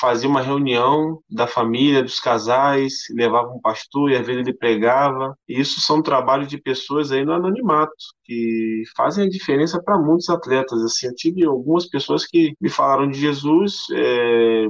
fazia 0.00 0.28
uma 0.28 0.40
reunião 0.40 1.20
da 1.30 1.46
família, 1.46 2.02
dos 2.02 2.18
casais, 2.18 2.94
levava 3.10 3.48
um 3.50 3.60
pastor 3.60 4.10
e 4.10 4.16
às 4.16 4.26
vezes 4.26 4.46
ele 4.46 4.56
pregava. 4.56 5.36
E 5.48 5.60
isso 5.60 5.80
são 5.80 6.02
trabalhos 6.02 6.48
de 6.48 6.58
pessoas 6.58 7.12
aí 7.12 7.24
no 7.24 7.32
anonimato, 7.32 7.92
que 8.24 8.82
fazem 8.96 9.26
a 9.26 9.28
diferença 9.28 9.82
para 9.82 9.98
muitos 9.98 10.28
atletas. 10.28 10.82
Assim, 10.82 11.06
eu 11.08 11.14
tive 11.14 11.44
algumas 11.44 11.86
pessoas 11.86 12.26
que 12.26 12.54
me 12.60 12.70
falaram 12.70 13.08
de 13.10 13.18
Jesus, 13.18 13.86
é, 13.92 14.66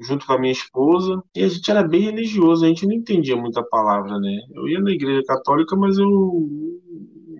junto 0.00 0.26
com 0.26 0.32
a 0.32 0.38
minha 0.38 0.52
esposa, 0.52 1.22
e 1.34 1.42
a 1.42 1.48
gente 1.48 1.70
era 1.70 1.82
bem 1.82 2.02
religioso, 2.02 2.64
a 2.64 2.68
gente 2.68 2.86
não 2.86 2.94
entendia 2.94 3.36
muita 3.36 3.62
palavra, 3.62 4.18
né? 4.18 4.40
Eu 4.54 4.68
ia 4.68 4.80
na 4.80 4.90
igreja 4.90 5.22
católica, 5.26 5.74
mas 5.76 5.98
eu 5.98 6.06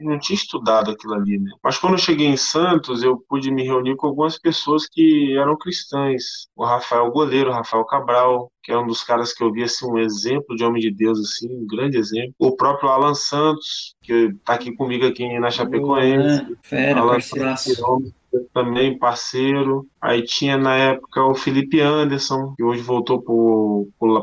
não 0.00 0.18
tinha 0.18 0.36
estudado 0.36 0.90
aquilo 0.90 1.14
ali, 1.14 1.38
né? 1.38 1.50
Mas 1.62 1.78
quando 1.78 1.94
eu 1.94 1.98
cheguei 1.98 2.26
em 2.26 2.36
Santos, 2.36 3.02
eu 3.02 3.18
pude 3.28 3.50
me 3.50 3.64
reunir 3.64 3.96
com 3.96 4.06
algumas 4.06 4.38
pessoas 4.38 4.86
que 4.86 5.36
eram 5.36 5.56
cristãs. 5.56 6.46
O 6.54 6.64
Rafael 6.64 7.10
Goleiro, 7.10 7.50
o 7.50 7.52
Rafael 7.52 7.84
Cabral, 7.84 8.50
que 8.62 8.72
é 8.72 8.78
um 8.78 8.86
dos 8.86 9.02
caras 9.02 9.32
que 9.32 9.42
eu 9.42 9.52
vi 9.52 9.62
assim 9.62 9.86
um 9.86 9.98
exemplo 9.98 10.56
de 10.56 10.64
homem 10.64 10.80
de 10.80 10.90
Deus 10.90 11.18
assim, 11.18 11.48
um 11.50 11.66
grande 11.66 11.98
exemplo. 11.98 12.34
O 12.38 12.56
próprio 12.56 12.88
Alan 12.88 13.14
Santos, 13.14 13.94
que 14.02 14.12
está 14.12 14.54
aqui 14.54 14.72
comigo 14.74 15.06
aqui 15.06 15.38
na 15.38 15.50
Chapecoense. 15.50 16.44
Boa, 16.44 16.58
fera, 16.62 17.00
Alan 17.00 17.12
parceiraço. 17.12 17.74
Santos, 17.74 18.12
também 18.52 18.98
parceiro. 18.98 19.86
Aí 20.00 20.22
tinha 20.22 20.56
na 20.56 20.76
época 20.76 21.24
o 21.24 21.34
Felipe 21.34 21.80
Anderson, 21.80 22.54
que 22.56 22.62
hoje 22.62 22.82
voltou 22.82 23.22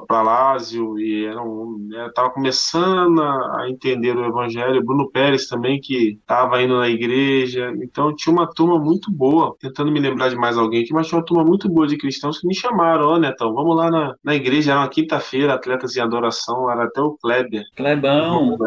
para 0.08 0.22
Lázio 0.22 0.98
e 1.00 1.26
era 1.26 1.42
um, 1.42 1.78
né, 1.90 2.10
tava 2.16 2.30
começando 2.30 3.22
a 3.22 3.66
entender 3.70 4.16
o 4.16 4.26
evangelho. 4.26 4.84
Bruno 4.84 5.10
Pérez 5.10 5.48
também, 5.48 5.80
que 5.80 6.18
estava 6.20 6.62
indo 6.62 6.78
na 6.78 6.90
igreja. 6.90 7.74
Então 7.82 8.16
tinha 8.16 8.34
uma 8.34 8.48
turma 8.48 8.80
muito 8.80 9.12
boa, 9.12 9.56
tentando 9.60 9.92
me 9.92 10.00
lembrar 10.00 10.30
de 10.30 10.36
mais 10.36 10.58
alguém 10.58 10.84
aqui, 10.84 10.94
mas 10.94 11.08
tinha 11.08 11.20
uma 11.20 11.26
turma 11.26 11.44
muito 11.44 11.70
boa 11.70 11.88
de 11.88 11.98
cristãos 11.98 12.40
que 12.40 12.48
me 12.48 12.56
chamaram, 12.56 13.06
ó, 13.06 13.16
oh, 13.16 13.20
Netão, 13.20 13.54
vamos 13.54 13.76
lá 13.76 13.90
na, 13.90 14.16
na 14.24 14.36
igreja, 14.36 14.72
era 14.72 14.82
uma 14.82 14.90
quinta-feira, 14.90 15.54
atletas 15.54 15.96
em 15.96 16.02
adoração, 16.02 16.70
era 16.70 16.86
até 16.86 17.02
o 17.02 17.18
Kleber. 17.22 17.64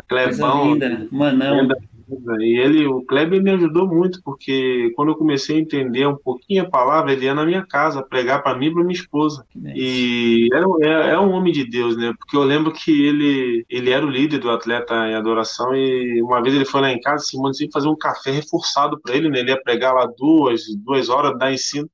Klebão, 0.09 0.73
linda, 0.73 1.09
Manão. 1.11 1.63
Linda 1.63 1.77
e 2.41 2.59
ele, 2.59 2.87
o 2.87 3.03
Kleber 3.03 3.43
me 3.43 3.51
ajudou 3.51 3.87
muito, 3.87 4.23
porque 4.23 4.93
quando 4.95 5.09
eu 5.09 5.17
comecei 5.17 5.57
a 5.57 5.61
entender 5.61 6.07
um 6.07 6.17
pouquinho 6.17 6.63
a 6.63 6.71
palavra, 6.71 7.13
ele 7.13 7.25
ia 7.25 7.35
na 7.35 7.45
minha 7.45 7.67
casa 7.67 8.03
pregar 8.03 8.43
para 8.43 8.57
mim 8.57 8.67
e 8.67 8.73
para 8.73 8.85
minha 8.85 8.99
esposa. 8.99 9.45
E 9.75 10.49
era, 10.53 10.67
é, 10.83 11.11
é, 11.15 11.19
um 11.19 11.33
homem 11.33 11.53
de 11.53 11.69
Deus, 11.69 11.97
né? 11.97 12.15
Porque 12.19 12.37
eu 12.37 12.45
lembro 12.45 12.73
que 12.73 13.07
ele, 13.07 13.65
ele 13.69 13.91
era 13.91 14.07
o 14.07 14.11
líder 14.11 14.39
do 14.39 14.51
atleta 14.51 14.95
em 15.09 15.15
adoração 15.15 15.75
e 15.75 16.23
uma 16.23 16.41
vez 16.41 16.55
ele 16.55 16.65
foi 16.65 16.81
lá 16.81 16.93
em 16.93 17.01
casa, 17.01 17.25
Simone 17.25 17.57
que 17.57 17.73
fazer 17.73 17.89
um 17.89 17.97
café 17.97 18.31
reforçado 18.31 19.01
para 19.01 19.17
ele, 19.17 19.29
né? 19.29 19.41
Ele 19.41 19.51
ia 19.51 19.63
pregar 19.63 19.93
lá 19.93 20.07
duas, 20.07 20.63
duas 20.85 21.09
horas, 21.09 21.37
dar 21.39 21.53
ensino, 21.53 21.89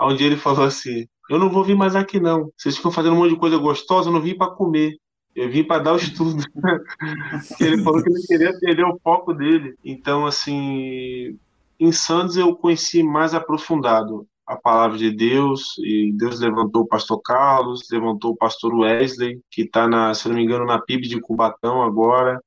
onde 0.00 0.24
ele 0.24 0.36
falou 0.36 0.64
assim: 0.64 1.06
Eu 1.28 1.38
não 1.38 1.50
vou 1.50 1.64
vir 1.64 1.76
mais 1.76 1.94
aqui 1.94 2.18
não. 2.18 2.50
Vocês 2.56 2.76
ficam 2.76 2.90
fazendo 2.90 3.14
um 3.14 3.18
monte 3.18 3.34
de 3.34 3.40
coisa 3.40 3.58
gostosa, 3.58 4.08
eu 4.08 4.12
não 4.12 4.22
vim 4.22 4.36
para 4.36 4.50
comer. 4.52 4.96
Eu 5.40 5.50
vim 5.50 5.64
para 5.64 5.82
dar 5.82 5.94
o 5.94 5.96
estudo. 5.96 6.44
ele 7.58 7.82
falou 7.82 8.02
que 8.02 8.10
ele 8.10 8.22
queria 8.26 8.58
perder 8.60 8.84
o 8.84 9.00
foco 9.02 9.32
dele. 9.32 9.74
Então, 9.82 10.26
assim, 10.26 11.38
em 11.78 11.92
Santos 11.92 12.36
eu 12.36 12.54
conheci 12.54 13.02
mais 13.02 13.32
aprofundado 13.32 14.26
a 14.46 14.54
palavra 14.54 14.98
de 14.98 15.10
Deus 15.10 15.78
e 15.78 16.12
Deus 16.12 16.40
levantou 16.40 16.82
o 16.82 16.86
pastor 16.86 17.22
Carlos, 17.22 17.88
levantou 17.90 18.32
o 18.32 18.36
pastor 18.36 18.74
Wesley, 18.74 19.40
que 19.50 19.62
está, 19.62 19.88
na, 19.88 20.12
se 20.12 20.28
não 20.28 20.34
me 20.34 20.42
engano, 20.42 20.66
na 20.66 20.78
PIB 20.78 21.08
de 21.08 21.18
Cubatão 21.20 21.82
agora. 21.82 22.38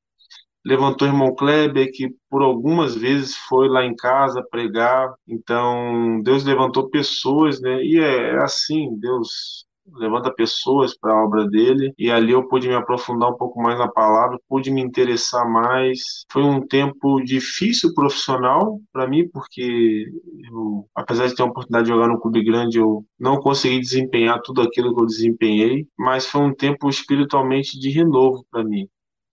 Levantou 0.64 1.08
o 1.08 1.12
irmão 1.12 1.34
Kleber, 1.34 1.92
que 1.92 2.16
por 2.30 2.44
algumas 2.44 2.94
vezes 2.94 3.36
foi 3.36 3.68
lá 3.68 3.84
em 3.84 3.96
casa 3.96 4.46
pregar. 4.52 5.12
Então, 5.28 6.22
Deus 6.22 6.44
levantou 6.44 6.92
pessoas, 6.92 7.60
né? 7.60 7.84
E 7.84 7.98
é, 7.98 8.36
é 8.36 8.38
assim, 8.44 8.96
Deus 9.00 9.66
levanta 9.92 10.34
pessoas 10.34 10.98
para 10.98 11.14
a 11.14 11.24
obra 11.24 11.48
dele, 11.48 11.94
e 11.98 12.10
ali 12.10 12.32
eu 12.32 12.48
pude 12.48 12.68
me 12.68 12.76
aprofundar 12.76 13.30
um 13.30 13.38
pouco 13.38 13.62
mais 13.62 13.78
na 13.78 13.88
palavra, 13.88 14.40
pude 14.48 14.72
me 14.72 14.82
interessar 14.82 15.50
mais. 15.50 16.26
Foi 16.32 16.44
um 16.44 16.66
tempo 16.66 17.22
difícil 17.22 17.94
profissional 17.94 18.80
para 18.92 19.08
mim, 19.08 19.28
porque 19.30 20.06
eu, 20.52 20.88
apesar 20.96 21.28
de 21.28 21.36
ter 21.36 21.44
a 21.44 21.46
oportunidade 21.46 21.86
de 21.86 21.94
jogar 21.94 22.08
no 22.08 22.20
clube 22.20 22.44
grande, 22.44 22.78
eu 22.78 23.06
não 23.20 23.38
consegui 23.38 23.80
desempenhar 23.80 24.42
tudo 24.42 24.62
aquilo 24.62 24.94
que 24.96 25.02
eu 25.02 25.06
desempenhei, 25.06 25.88
mas 25.98 26.26
foi 26.26 26.42
um 26.42 26.54
tempo 26.54 26.90
espiritualmente 26.90 27.80
de 27.80 27.90
renovo 27.90 28.46
para 28.52 28.64
mim. 28.64 28.88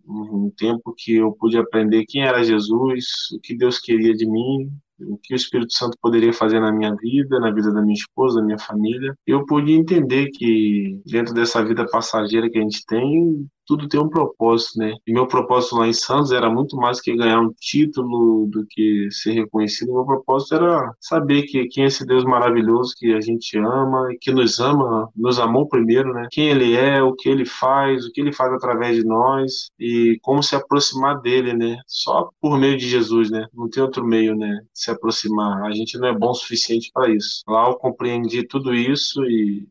Um 0.07 0.51
tempo 0.57 0.93
que 0.97 1.15
eu 1.17 1.33
pude 1.33 1.57
aprender 1.57 2.05
quem 2.07 2.23
era 2.23 2.43
Jesus, 2.43 3.07
o 3.35 3.41
que 3.41 3.57
Deus 3.57 3.79
queria 3.79 4.13
de 4.13 4.27
mim, 4.29 4.71
o 5.07 5.19
que 5.23 5.35
o 5.35 5.37
Espírito 5.37 5.73
Santo 5.73 5.97
poderia 6.01 6.33
fazer 6.33 6.61
na 6.61 6.73
minha 6.73 6.95
vida, 6.95 7.39
na 7.41 7.51
vida 7.51 7.73
da 7.73 7.83
minha 7.83 7.95
esposa, 7.95 8.41
da 8.41 8.47
minha 8.47 8.59
família. 8.59 9.15
Eu 9.27 9.45
pude 9.47 9.73
entender 9.73 10.31
que 10.31 11.01
dentro 11.07 11.35
dessa 11.35 11.65
vida 11.65 11.87
passageira 11.87 12.51
que 12.51 12.59
a 12.59 12.63
gente 12.63 12.85
tem, 12.87 13.47
tudo 13.66 13.88
tem 13.88 14.01
um 14.01 14.09
propósito, 14.09 14.79
né? 14.79 14.94
E 15.07 15.12
meu 15.12 15.27
propósito 15.27 15.77
lá 15.77 15.87
em 15.87 15.92
Santos 15.92 16.33
era 16.33 16.51
muito 16.51 16.77
mais 16.77 17.01
que 17.01 17.16
ganhar 17.16 17.40
um 17.40 17.53
título 17.59 18.46
do 18.51 18.66
que 18.68 19.09
ser 19.11 19.33
reconhecido. 19.33 19.92
Meu 19.92 20.05
propósito 20.05 20.55
era 20.57 20.94
saber 21.01 21.42
que 21.44 21.66
quem 21.68 21.85
é 21.85 21.87
esse 21.87 22.05
Deus 22.05 22.25
maravilhoso 22.25 22.94
que 22.96 23.12
a 23.12 23.20
gente 23.20 23.57
ama 23.59 24.12
e 24.12 24.18
que 24.18 24.33
nos 24.33 24.59
ama, 24.61 25.09
nos 25.16 25.38
amou 25.38 25.68
primeiro, 25.68 26.12
né? 26.12 26.27
Quem 26.31 26.49
ele 26.49 26.75
é, 26.75 27.03
o 27.03 27.14
que 27.14 27.29
ele 27.29 27.44
faz, 27.44 28.05
o 28.05 28.12
que 28.12 28.20
ele 28.20 28.33
faz 28.33 28.53
através 28.53 28.96
de 28.96 29.05
nós 29.05 29.70
e 29.79 30.18
como 30.23 30.42
se 30.42 30.57
aproximar 30.57 31.20
dele, 31.20 31.53
né? 31.53 31.77
Só 31.87 32.31
por 32.40 32.59
meio 32.59 32.77
de 32.77 32.88
Jesus, 32.88 33.31
né? 33.31 33.46
Não 33.55 33.68
tem 33.68 33.83
outro 33.83 34.05
meio, 34.05 34.37
né? 34.37 34.61
Se 34.75 34.90
aproximar. 34.90 35.62
A 35.64 35.73
gente 35.73 35.99
não 35.99 36.09
é 36.09 36.16
bom 36.16 36.31
o 36.31 36.35
suficiente 36.35 36.90
para 36.92 37.11
isso. 37.11 37.42
Lá 37.49 37.68
eu 37.68 37.75
compreendi 37.77 38.46
tudo 38.46 38.75
isso 38.75 39.25
e 39.25 39.66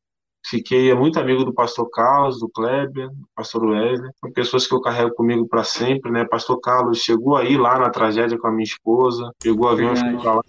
Fiquei 0.46 0.94
muito 0.94 1.20
amigo 1.20 1.44
do 1.44 1.54
pastor 1.54 1.90
Carlos, 1.90 2.40
do 2.40 2.50
Kleber, 2.50 3.10
do 3.10 3.28
pastor 3.36 3.66
Wesley, 3.66 4.10
são 4.20 4.32
pessoas 4.32 4.66
que 4.66 4.74
eu 4.74 4.82
carrego 4.82 5.14
comigo 5.14 5.48
para 5.48 5.64
sempre, 5.64 6.12
né? 6.12 6.26
Pastor 6.26 6.60
Carlos 6.62 7.00
chegou 7.00 7.36
aí 7.36 7.58
lá 7.58 7.78
na 7.78 7.90
tragédia 7.90 8.38
com 8.38 8.48
a 8.48 8.52
minha 8.52 8.64
esposa, 8.64 9.32
pegou 9.42 9.66
o 9.66 9.70
avião 9.70 9.92
hospitalar. 9.92 10.44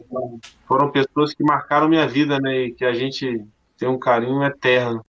Foram 0.66 0.90
pessoas 0.90 1.34
que 1.34 1.42
marcaram 1.42 1.88
minha 1.88 2.06
vida, 2.06 2.38
né? 2.38 2.66
E 2.66 2.72
que 2.72 2.84
a 2.84 2.92
gente 2.92 3.44
tem 3.76 3.88
um 3.88 3.98
carinho 3.98 4.42
eterno. 4.44 5.04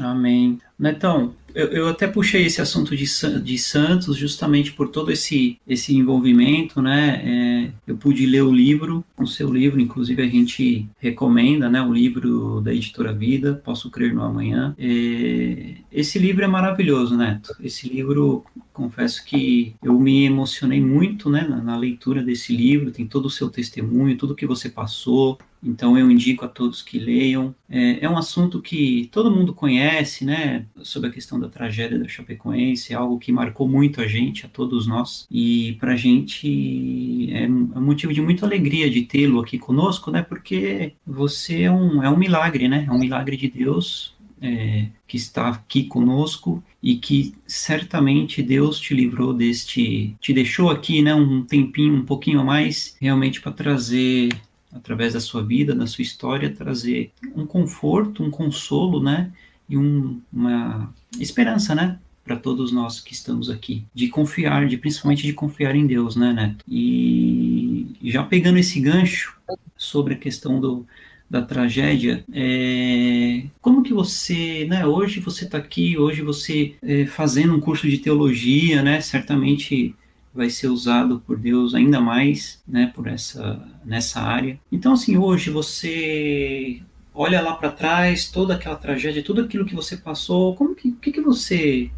Amém. 0.00 0.60
Netão, 0.78 1.34
eu, 1.58 1.66
eu 1.72 1.88
até 1.88 2.06
puxei 2.06 2.46
esse 2.46 2.60
assunto 2.60 2.96
de, 2.96 3.04
de 3.42 3.58
Santos 3.58 4.16
justamente 4.16 4.72
por 4.72 4.90
todo 4.90 5.10
esse, 5.10 5.58
esse 5.66 5.92
envolvimento, 5.92 6.80
né? 6.80 7.20
É, 7.24 7.72
eu 7.84 7.96
pude 7.96 8.24
ler 8.26 8.42
o 8.42 8.52
livro, 8.52 9.04
o 9.16 9.26
seu 9.26 9.52
livro, 9.52 9.80
inclusive 9.80 10.22
a 10.22 10.28
gente 10.28 10.88
recomenda, 11.00 11.68
né? 11.68 11.82
O 11.82 11.92
livro 11.92 12.60
da 12.60 12.72
Editora 12.72 13.12
Vida, 13.12 13.60
Posso 13.64 13.90
Crer 13.90 14.14
no 14.14 14.22
Amanhã. 14.22 14.72
É, 14.78 15.74
esse 15.90 16.16
livro 16.16 16.44
é 16.44 16.46
maravilhoso, 16.46 17.16
Neto. 17.16 17.56
Esse 17.60 17.88
livro, 17.88 18.44
confesso 18.72 19.24
que 19.24 19.74
eu 19.82 19.98
me 19.98 20.26
emocionei 20.26 20.80
muito, 20.80 21.28
né? 21.28 21.42
Na, 21.42 21.56
na 21.56 21.76
leitura 21.76 22.22
desse 22.22 22.54
livro, 22.56 22.92
tem 22.92 23.04
todo 23.04 23.26
o 23.26 23.30
seu 23.30 23.50
testemunho, 23.50 24.16
tudo 24.16 24.36
que 24.36 24.46
você 24.46 24.68
passou, 24.68 25.36
então 25.62 25.98
eu 25.98 26.10
indico 26.10 26.44
a 26.44 26.48
todos 26.48 26.82
que 26.82 26.98
leiam. 26.98 27.54
É, 27.68 28.04
é, 28.04 28.08
um 28.08 28.16
assunto 28.16 28.62
que 28.62 29.08
todo 29.12 29.30
mundo 29.30 29.52
conhece, 29.52 30.24
né? 30.24 30.66
Sobre 30.82 31.08
a 31.08 31.12
questão 31.12 31.38
da 31.38 31.47
tragédia 31.48 31.98
da 31.98 32.08
Chapecoense, 32.08 32.92
é 32.92 32.96
algo 32.96 33.18
que 33.18 33.32
marcou 33.32 33.68
muito 33.68 34.00
a 34.00 34.06
gente, 34.06 34.46
a 34.46 34.48
todos 34.48 34.86
nós. 34.86 35.26
E 35.30 35.76
para 35.80 35.96
gente 35.96 37.28
é, 37.32 37.44
é 37.44 37.48
um 37.48 37.82
motivo 37.82 38.12
de 38.12 38.20
muita 38.20 38.46
alegria 38.46 38.90
de 38.90 39.02
tê-lo 39.02 39.40
aqui 39.40 39.58
conosco, 39.58 40.10
né? 40.10 40.22
Porque 40.22 40.92
você 41.06 41.62
é 41.62 41.70
um, 41.70 42.02
é 42.02 42.10
um 42.10 42.16
milagre, 42.16 42.68
né? 42.68 42.86
É 42.88 42.92
um 42.92 42.98
milagre 42.98 43.36
de 43.36 43.48
Deus. 43.48 44.16
É, 44.40 44.86
que 45.08 45.16
está 45.16 45.48
aqui 45.48 45.82
conosco 45.82 46.62
e 46.80 46.94
que 46.94 47.34
certamente 47.44 48.40
Deus 48.40 48.78
te 48.78 48.94
livrou 48.94 49.34
deste, 49.34 50.14
te 50.20 50.32
deixou 50.32 50.70
aqui, 50.70 51.02
né, 51.02 51.12
um 51.12 51.42
tempinho, 51.42 51.94
um 51.94 52.04
pouquinho 52.04 52.38
a 52.38 52.44
mais, 52.44 52.96
realmente 53.00 53.40
para 53.40 53.50
trazer 53.50 54.28
através 54.72 55.14
da 55.14 55.20
sua 55.20 55.42
vida, 55.42 55.74
da 55.74 55.86
sua 55.86 56.02
história, 56.02 56.54
trazer 56.54 57.10
um 57.34 57.46
conforto, 57.46 58.22
um 58.22 58.30
consolo, 58.30 59.02
né? 59.02 59.32
E 59.68 59.76
um, 59.76 60.20
uma 60.32 60.92
esperança, 61.18 61.74
né? 61.74 61.98
Para 62.24 62.36
todos 62.36 62.72
nós 62.72 63.00
que 63.00 63.14
estamos 63.14 63.48
aqui, 63.48 63.84
de 63.94 64.08
confiar, 64.08 64.66
de 64.66 64.76
principalmente 64.76 65.22
de 65.22 65.32
confiar 65.32 65.74
em 65.74 65.86
Deus, 65.86 66.14
né, 66.14 66.32
Neto? 66.32 66.64
E 66.68 67.86
já 68.02 68.22
pegando 68.22 68.58
esse 68.58 68.80
gancho 68.80 69.38
sobre 69.76 70.14
a 70.14 70.18
questão 70.18 70.60
do, 70.60 70.86
da 71.30 71.42
tragédia, 71.42 72.24
é, 72.32 73.44
como 73.60 73.82
que 73.82 73.92
você, 73.92 74.66
né, 74.68 74.86
hoje 74.86 75.20
você 75.20 75.44
está 75.44 75.58
aqui, 75.58 75.98
hoje 75.98 76.22
você 76.22 76.74
é, 76.82 77.06
fazendo 77.06 77.54
um 77.54 77.60
curso 77.60 77.88
de 77.88 77.98
teologia, 77.98 78.82
né, 78.82 79.00
certamente 79.00 79.94
vai 80.34 80.48
ser 80.50 80.68
usado 80.68 81.22
por 81.26 81.38
Deus 81.38 81.74
ainda 81.74 82.00
mais, 82.00 82.62
né, 82.66 82.92
por 82.94 83.06
essa 83.06 83.66
nessa 83.84 84.20
área. 84.20 84.58
Então 84.70 84.92
assim, 84.92 85.16
hoje 85.16 85.50
você 85.50 86.80
olha 87.18 87.40
lá 87.42 87.56
para 87.56 87.72
trás, 87.72 88.30
toda 88.30 88.54
aquela 88.54 88.76
tragédia, 88.76 89.24
tudo 89.24 89.42
aquilo 89.42 89.66
que 89.66 89.74
você 89.74 89.96
passou, 89.96 90.54
como 90.54 90.74
que 90.74 90.92
que, 90.92 91.10
que 91.10 91.20
você 91.20 91.90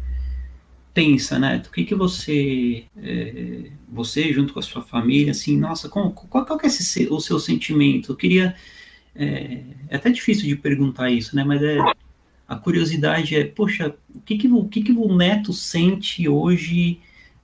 pensa, 0.93 1.37
né? 1.39 1.61
O 1.65 1.71
que 1.71 1.85
que 1.85 1.95
você 1.95 2.85
é, 2.97 3.71
você 3.87 4.33
junto 4.33 4.51
com 4.53 4.59
a 4.59 4.63
sua 4.63 4.81
família, 4.81 5.31
assim, 5.31 5.57
nossa, 5.57 5.87
qual, 5.89 6.11
qual, 6.11 6.45
qual 6.45 6.59
é 6.63 6.67
esse, 6.67 7.07
o 7.11 7.19
seu 7.19 7.39
sentimento? 7.39 8.11
Eu 8.11 8.15
queria 8.15 8.55
é, 9.15 9.61
é 9.89 9.95
até 9.95 10.09
difícil 10.09 10.47
de 10.47 10.55
perguntar 10.55 11.11
isso, 11.11 11.35
né? 11.35 11.43
Mas 11.43 11.61
é 11.61 11.77
a 12.47 12.55
curiosidade 12.57 13.35
é, 13.35 13.45
poxa, 13.45 13.95
o 14.15 14.21
que 14.21 14.37
que 14.37 14.47
o 14.47 14.67
que 14.67 14.81
que 14.81 14.91
o 14.91 15.15
neto 15.15 15.53
sente 15.53 16.27
hoje? 16.27 16.99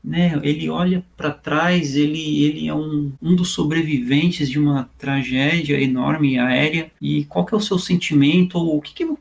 Né? 0.08 0.40
Ele 0.42 0.70
olha 0.70 1.04
para 1.18 1.32
trás, 1.32 1.96
ele, 1.98 2.46
ele 2.46 2.68
é 2.68 2.74
um, 2.74 3.12
um 3.22 3.36
dos 3.36 3.50
sobreviventes 3.50 4.50
de 4.50 4.58
uma 4.58 4.90
tragédia 4.98 5.80
enorme 5.82 6.40
aérea. 6.40 6.90
E 7.02 7.26
qual 7.26 7.46
que 7.46 7.54
é 7.54 7.58
o 7.58 7.62
seu 7.62 7.78
sentimento? 7.78 8.58
Ou 8.58 8.78
o 8.78 8.82
que, 8.82 8.94
que, 8.94 9.14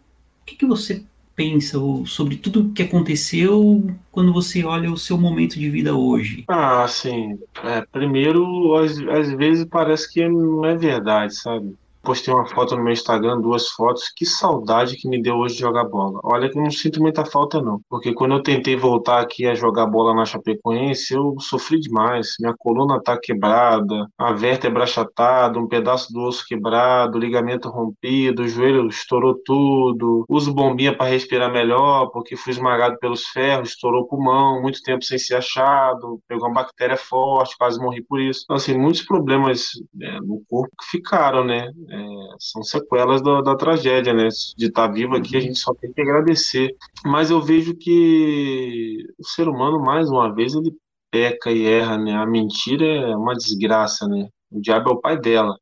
que, 0.46 0.54
que 0.54 0.66
você 0.66 1.02
pensa 1.34 1.76
sobre 2.06 2.36
tudo 2.36 2.60
o 2.60 2.72
que 2.72 2.84
aconteceu 2.84 3.84
quando 4.12 4.32
você 4.32 4.64
olha 4.64 4.90
o 4.90 4.96
seu 4.96 5.18
momento 5.18 5.58
de 5.58 5.68
vida 5.68 5.94
hoje? 5.94 6.44
Ah, 6.46 6.86
sim. 6.88 7.36
É, 7.64 7.82
primeiro, 7.82 8.76
às, 8.76 8.96
às 8.98 9.32
vezes 9.32 9.66
parece 9.66 10.10
que 10.10 10.26
não 10.28 10.64
é 10.64 10.76
verdade, 10.76 11.34
sabe? 11.34 11.74
Postei 12.06 12.32
uma 12.32 12.46
foto 12.46 12.76
no 12.76 12.84
meu 12.84 12.92
Instagram, 12.92 13.40
duas 13.40 13.68
fotos. 13.70 14.04
Que 14.16 14.24
saudade 14.24 14.96
que 14.96 15.08
me 15.08 15.20
deu 15.20 15.36
hoje 15.36 15.56
de 15.56 15.60
jogar 15.60 15.84
bola. 15.84 16.20
Olha 16.22 16.48
que 16.48 16.56
eu 16.56 16.62
não 16.62 16.70
sinto 16.70 17.02
muita 17.02 17.24
falta, 17.24 17.60
não. 17.60 17.80
Porque 17.90 18.14
quando 18.14 18.36
eu 18.36 18.42
tentei 18.42 18.76
voltar 18.76 19.20
aqui 19.20 19.46
a 19.46 19.54
jogar 19.54 19.86
bola 19.86 20.14
na 20.14 20.24
Chapecoense, 20.24 21.14
eu 21.14 21.34
sofri 21.40 21.80
demais. 21.80 22.34
Minha 22.40 22.54
coluna 22.56 23.02
tá 23.02 23.18
quebrada, 23.18 24.06
a 24.16 24.32
vértebra 24.32 24.84
achatada, 24.84 25.58
um 25.58 25.66
pedaço 25.66 26.12
do 26.12 26.20
osso 26.22 26.44
quebrado, 26.46 27.18
ligamento 27.18 27.68
rompido, 27.68 28.42
o 28.42 28.48
joelho 28.48 28.86
estourou 28.88 29.34
tudo. 29.44 30.24
Uso 30.28 30.54
bombinha 30.54 30.96
para 30.96 31.10
respirar 31.10 31.52
melhor, 31.52 32.10
porque 32.10 32.36
fui 32.36 32.52
esmagado 32.52 32.98
pelos 32.98 33.24
ferros, 33.26 33.70
estourou 33.70 34.02
o 34.02 34.08
pulmão, 34.08 34.62
muito 34.62 34.80
tempo 34.82 35.04
sem 35.04 35.18
ser 35.18 35.36
achado, 35.36 36.20
pegou 36.28 36.46
uma 36.46 36.54
bactéria 36.54 36.96
forte, 36.96 37.56
quase 37.58 37.80
morri 37.80 38.02
por 38.02 38.20
isso. 38.20 38.42
Então, 38.44 38.56
assim, 38.56 38.78
muitos 38.78 39.02
problemas 39.02 39.70
né, 39.92 40.18
no 40.22 40.42
corpo 40.48 40.70
que 40.80 40.90
ficaram, 40.90 41.44
né? 41.44 41.70
É, 41.96 42.36
são 42.38 42.62
sequelas 42.62 43.22
da, 43.22 43.40
da, 43.42 43.56
tragédia, 43.56 44.12
né? 44.12 44.28
De 44.56 44.66
estar 44.66 44.88
vivo 44.88 45.16
aqui, 45.16 45.36
a 45.36 45.40
gente 45.40 45.58
só 45.58 45.74
tem 45.74 45.92
que 45.92 46.00
agradecer. 46.00 46.74
Mas 47.04 47.30
eu 47.30 47.40
vejo 47.40 47.74
que 47.76 48.98
o 49.18 49.24
ser 49.26 49.48
humano, 49.48 49.80
mais 49.80 50.10
uma 50.10 50.34
vez, 50.34 50.54
ele 50.54 50.72
peca 51.10 51.50
e 51.50 51.66
erra, 51.66 51.98
né? 51.98 52.14
A 52.14 52.26
mentira 52.26 52.84
é 52.84 53.16
uma 53.16 53.34
desgraça, 53.34 54.06
né? 54.08 54.28
O 54.50 54.60
diabo 54.60 54.90
é 54.90 54.92
o 54.92 55.00
pai 55.00 55.18
dela, 55.18 55.56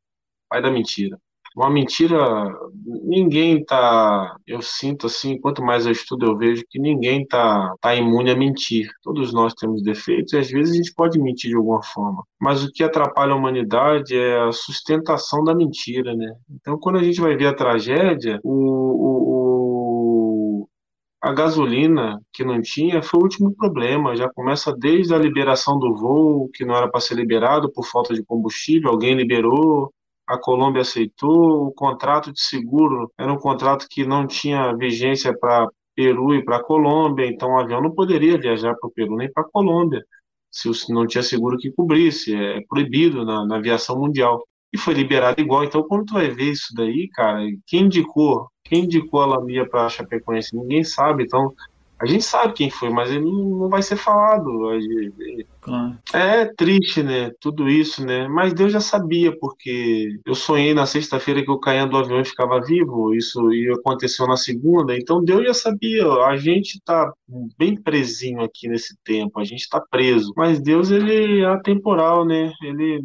pai 0.49 0.61
da 0.61 0.71
mentira 0.71 1.19
uma 1.55 1.69
mentira, 1.69 2.17
ninguém 2.83 3.63
tá, 3.63 4.35
eu 4.45 4.61
sinto 4.61 5.07
assim, 5.07 5.39
quanto 5.39 5.63
mais 5.63 5.85
eu 5.85 5.91
estudo 5.93 6.25
eu 6.25 6.37
vejo 6.37 6.65
que 6.69 6.77
ninguém 6.77 7.25
tá, 7.25 7.73
tá 7.79 7.95
imune 7.95 8.29
a 8.29 8.35
mentir. 8.35 8.89
Todos 9.01 9.33
nós 9.33 9.53
temos 9.53 9.81
defeitos 9.81 10.33
e 10.33 10.37
às 10.37 10.51
vezes 10.51 10.73
a 10.73 10.75
gente 10.75 10.93
pode 10.93 11.17
mentir 11.17 11.49
de 11.49 11.55
alguma 11.55 11.81
forma. 11.81 12.23
Mas 12.39 12.63
o 12.63 12.71
que 12.71 12.83
atrapalha 12.83 13.31
a 13.31 13.35
humanidade 13.35 14.17
é 14.17 14.41
a 14.41 14.51
sustentação 14.51 15.43
da 15.45 15.55
mentira, 15.55 16.13
né? 16.13 16.35
Então 16.49 16.77
quando 16.77 16.97
a 16.97 17.03
gente 17.03 17.21
vai 17.21 17.37
ver 17.37 17.47
a 17.47 17.55
tragédia, 17.55 18.39
o, 18.43 18.51
o, 18.51 20.61
o 20.61 20.69
a 21.21 21.33
gasolina 21.33 22.21
que 22.33 22.43
não 22.43 22.61
tinha 22.61 23.01
foi 23.01 23.19
o 23.19 23.23
último 23.23 23.55
problema. 23.55 24.15
Já 24.15 24.29
começa 24.29 24.75
desde 24.75 25.13
a 25.13 25.17
liberação 25.17 25.79
do 25.79 25.95
voo, 25.95 26.49
que 26.53 26.65
não 26.65 26.75
era 26.75 26.87
para 26.87 27.01
ser 27.01 27.15
liberado 27.15 27.71
por 27.71 27.85
falta 27.85 28.13
de 28.13 28.23
combustível, 28.23 28.91
alguém 28.91 29.15
liberou, 29.15 29.91
a 30.27 30.37
Colômbia 30.37 30.81
aceitou. 30.81 31.67
O 31.67 31.71
contrato 31.71 32.31
de 32.31 32.41
seguro 32.41 33.11
era 33.17 33.31
um 33.31 33.37
contrato 33.37 33.87
que 33.89 34.05
não 34.05 34.27
tinha 34.27 34.75
vigência 34.75 35.37
para 35.37 35.67
Peru 35.95 36.35
e 36.35 36.43
para 36.43 36.63
Colômbia, 36.63 37.25
então 37.25 37.51
o 37.51 37.59
avião 37.59 37.81
não 37.81 37.91
poderia 37.91 38.37
viajar 38.37 38.75
para 38.75 38.87
o 38.87 38.91
Peru 38.91 39.15
nem 39.15 39.31
para 39.31 39.43
a 39.43 39.49
Colômbia, 39.49 40.03
se 40.51 40.69
não 40.93 41.07
tinha 41.07 41.23
seguro 41.23 41.57
que 41.57 41.71
cobrisse. 41.71 42.35
É 42.35 42.61
proibido 42.67 43.23
na, 43.25 43.45
na 43.45 43.57
aviação 43.57 43.97
mundial. 43.97 44.43
E 44.73 44.77
foi 44.77 44.93
liberado 44.93 45.39
igual. 45.39 45.63
Então, 45.63 45.83
quando 45.83 46.05
tu 46.05 46.15
vai 46.15 46.29
ver 46.29 46.51
isso 46.51 46.73
daí, 46.75 47.07
cara, 47.13 47.39
quem 47.65 47.83
indicou 47.83 48.49
Quem 48.63 48.83
indicou 48.83 49.21
a 49.21 49.25
Lamia 49.25 49.67
para 49.69 49.85
a 49.85 49.89
Chapecoense? 49.89 50.55
Ninguém 50.55 50.83
sabe. 50.83 51.23
Então, 51.23 51.53
a 51.99 52.05
gente 52.05 52.23
sabe 52.23 52.53
quem 52.53 52.69
foi, 52.69 52.89
mas 52.89 53.09
ele 53.09 53.23
não 53.23 53.69
vai 53.69 53.81
ser 53.81 53.95
falado. 53.95 54.69
Claro. 55.65 55.97
É 56.13 56.45
triste, 56.45 57.01
né? 57.01 57.31
Tudo 57.39 57.67
isso, 57.67 58.05
né? 58.05 58.27
Mas 58.27 58.53
Deus 58.53 58.71
já 58.71 58.79
sabia, 58.79 59.35
porque 59.39 60.19
eu 60.23 60.35
sonhei 60.35 60.75
na 60.75 60.85
sexta-feira 60.85 61.43
que 61.43 61.49
eu 61.49 61.59
caía 61.59 61.87
do 61.87 61.97
avião 61.97 62.23
ficava 62.23 62.61
vivo. 62.61 63.15
Isso 63.15 63.51
e 63.51 63.71
aconteceu 63.71 64.27
na 64.27 64.37
segunda. 64.37 64.95
Então 64.95 65.23
Deus 65.23 65.43
já 65.43 65.53
sabia. 65.55 66.05
A 66.25 66.37
gente 66.37 66.79
tá 66.85 67.11
bem 67.57 67.75
presinho 67.75 68.41
aqui 68.43 68.67
nesse 68.67 68.95
tempo. 69.03 69.39
A 69.39 69.43
gente 69.43 69.67
tá 69.67 69.81
preso. 69.81 70.31
Mas 70.37 70.59
Deus, 70.59 70.91
ele 70.91 71.39
é 71.41 71.45
atemporal, 71.45 72.23
né? 72.23 72.53
Ele, 72.61 73.01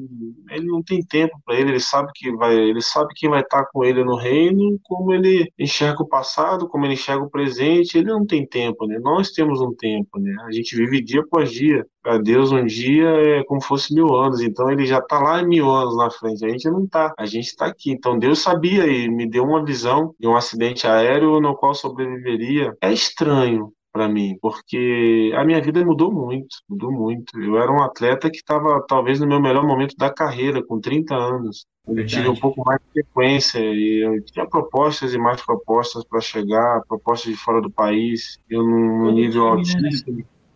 ele 0.50 0.66
não 0.66 0.82
tem 0.82 1.02
tempo 1.02 1.40
para 1.46 1.58
ele. 1.58 1.70
Ele 1.70 1.80
sabe 1.80 2.10
que 2.14 2.30
vai. 2.36 2.54
Ele 2.54 2.82
sabe 2.82 3.14
quem 3.16 3.30
vai 3.30 3.40
estar 3.40 3.64
tá 3.64 3.70
com 3.72 3.82
ele 3.82 4.04
no 4.04 4.16
reino, 4.16 4.78
como 4.82 5.14
ele 5.14 5.50
enxerga 5.58 6.02
o 6.02 6.08
passado, 6.08 6.68
como 6.68 6.84
ele 6.84 6.92
enxerga 6.92 7.24
o 7.24 7.30
presente. 7.30 7.96
Ele 7.96 8.08
não 8.08 8.26
tem 8.26 8.46
tempo, 8.46 8.86
né? 8.86 8.98
Nós 8.98 9.30
temos 9.30 9.62
um 9.62 9.74
tempo, 9.74 10.18
né? 10.18 10.36
A 10.46 10.52
gente 10.52 10.76
vive 10.76 11.02
dia 11.02 11.22
após 11.22 11.50
dia 11.50 11.86
para 12.02 12.18
Deus 12.18 12.49
um 12.50 12.64
dia 12.64 13.08
é 13.08 13.44
como 13.44 13.62
fosse 13.62 13.94
mil 13.94 14.14
anos, 14.14 14.40
então 14.40 14.70
ele 14.70 14.86
já 14.86 14.98
está 14.98 15.18
lá 15.18 15.42
mil 15.42 15.70
anos 15.70 15.96
na 15.96 16.10
frente, 16.10 16.44
a 16.44 16.48
gente 16.48 16.68
não 16.70 16.84
está, 16.84 17.14
a 17.18 17.26
gente 17.26 17.46
está 17.46 17.66
aqui. 17.66 17.90
Então 17.92 18.18
Deus 18.18 18.40
sabia 18.40 18.86
e 18.86 19.08
me 19.08 19.28
deu 19.28 19.44
uma 19.44 19.64
visão 19.64 20.14
de 20.18 20.26
um 20.26 20.36
acidente 20.36 20.86
aéreo 20.86 21.40
no 21.40 21.56
qual 21.56 21.74
sobreviveria. 21.74 22.76
É 22.80 22.92
estranho, 22.92 23.72
para 23.92 24.08
mim, 24.08 24.38
porque 24.40 25.32
a 25.36 25.44
minha 25.44 25.60
vida 25.60 25.84
mudou 25.84 26.12
muito, 26.12 26.56
mudou 26.68 26.92
muito. 26.92 27.40
Eu 27.40 27.58
era 27.58 27.70
um 27.70 27.82
atleta 27.82 28.30
que 28.30 28.36
estava 28.36 28.80
talvez 28.86 29.18
no 29.18 29.26
meu 29.26 29.40
melhor 29.40 29.66
momento 29.66 29.96
da 29.96 30.10
carreira, 30.10 30.62
com 30.62 30.80
30 30.80 31.14
anos. 31.14 31.66
Eu 31.88 32.06
tive 32.06 32.28
um 32.28 32.36
pouco 32.36 32.62
mais 32.64 32.78
de 32.80 33.02
frequência 33.02 33.58
e 33.58 34.04
eu 34.04 34.22
tinha 34.24 34.46
propostas 34.46 35.12
e 35.12 35.18
mais 35.18 35.42
propostas 35.42 36.04
para 36.04 36.20
chegar, 36.20 36.82
propostas 36.86 37.32
de 37.32 37.36
fora 37.36 37.60
do 37.60 37.70
país, 37.70 38.38
eu 38.48 38.62
num 38.62 39.10
nível 39.10 39.56
né? 39.56 39.62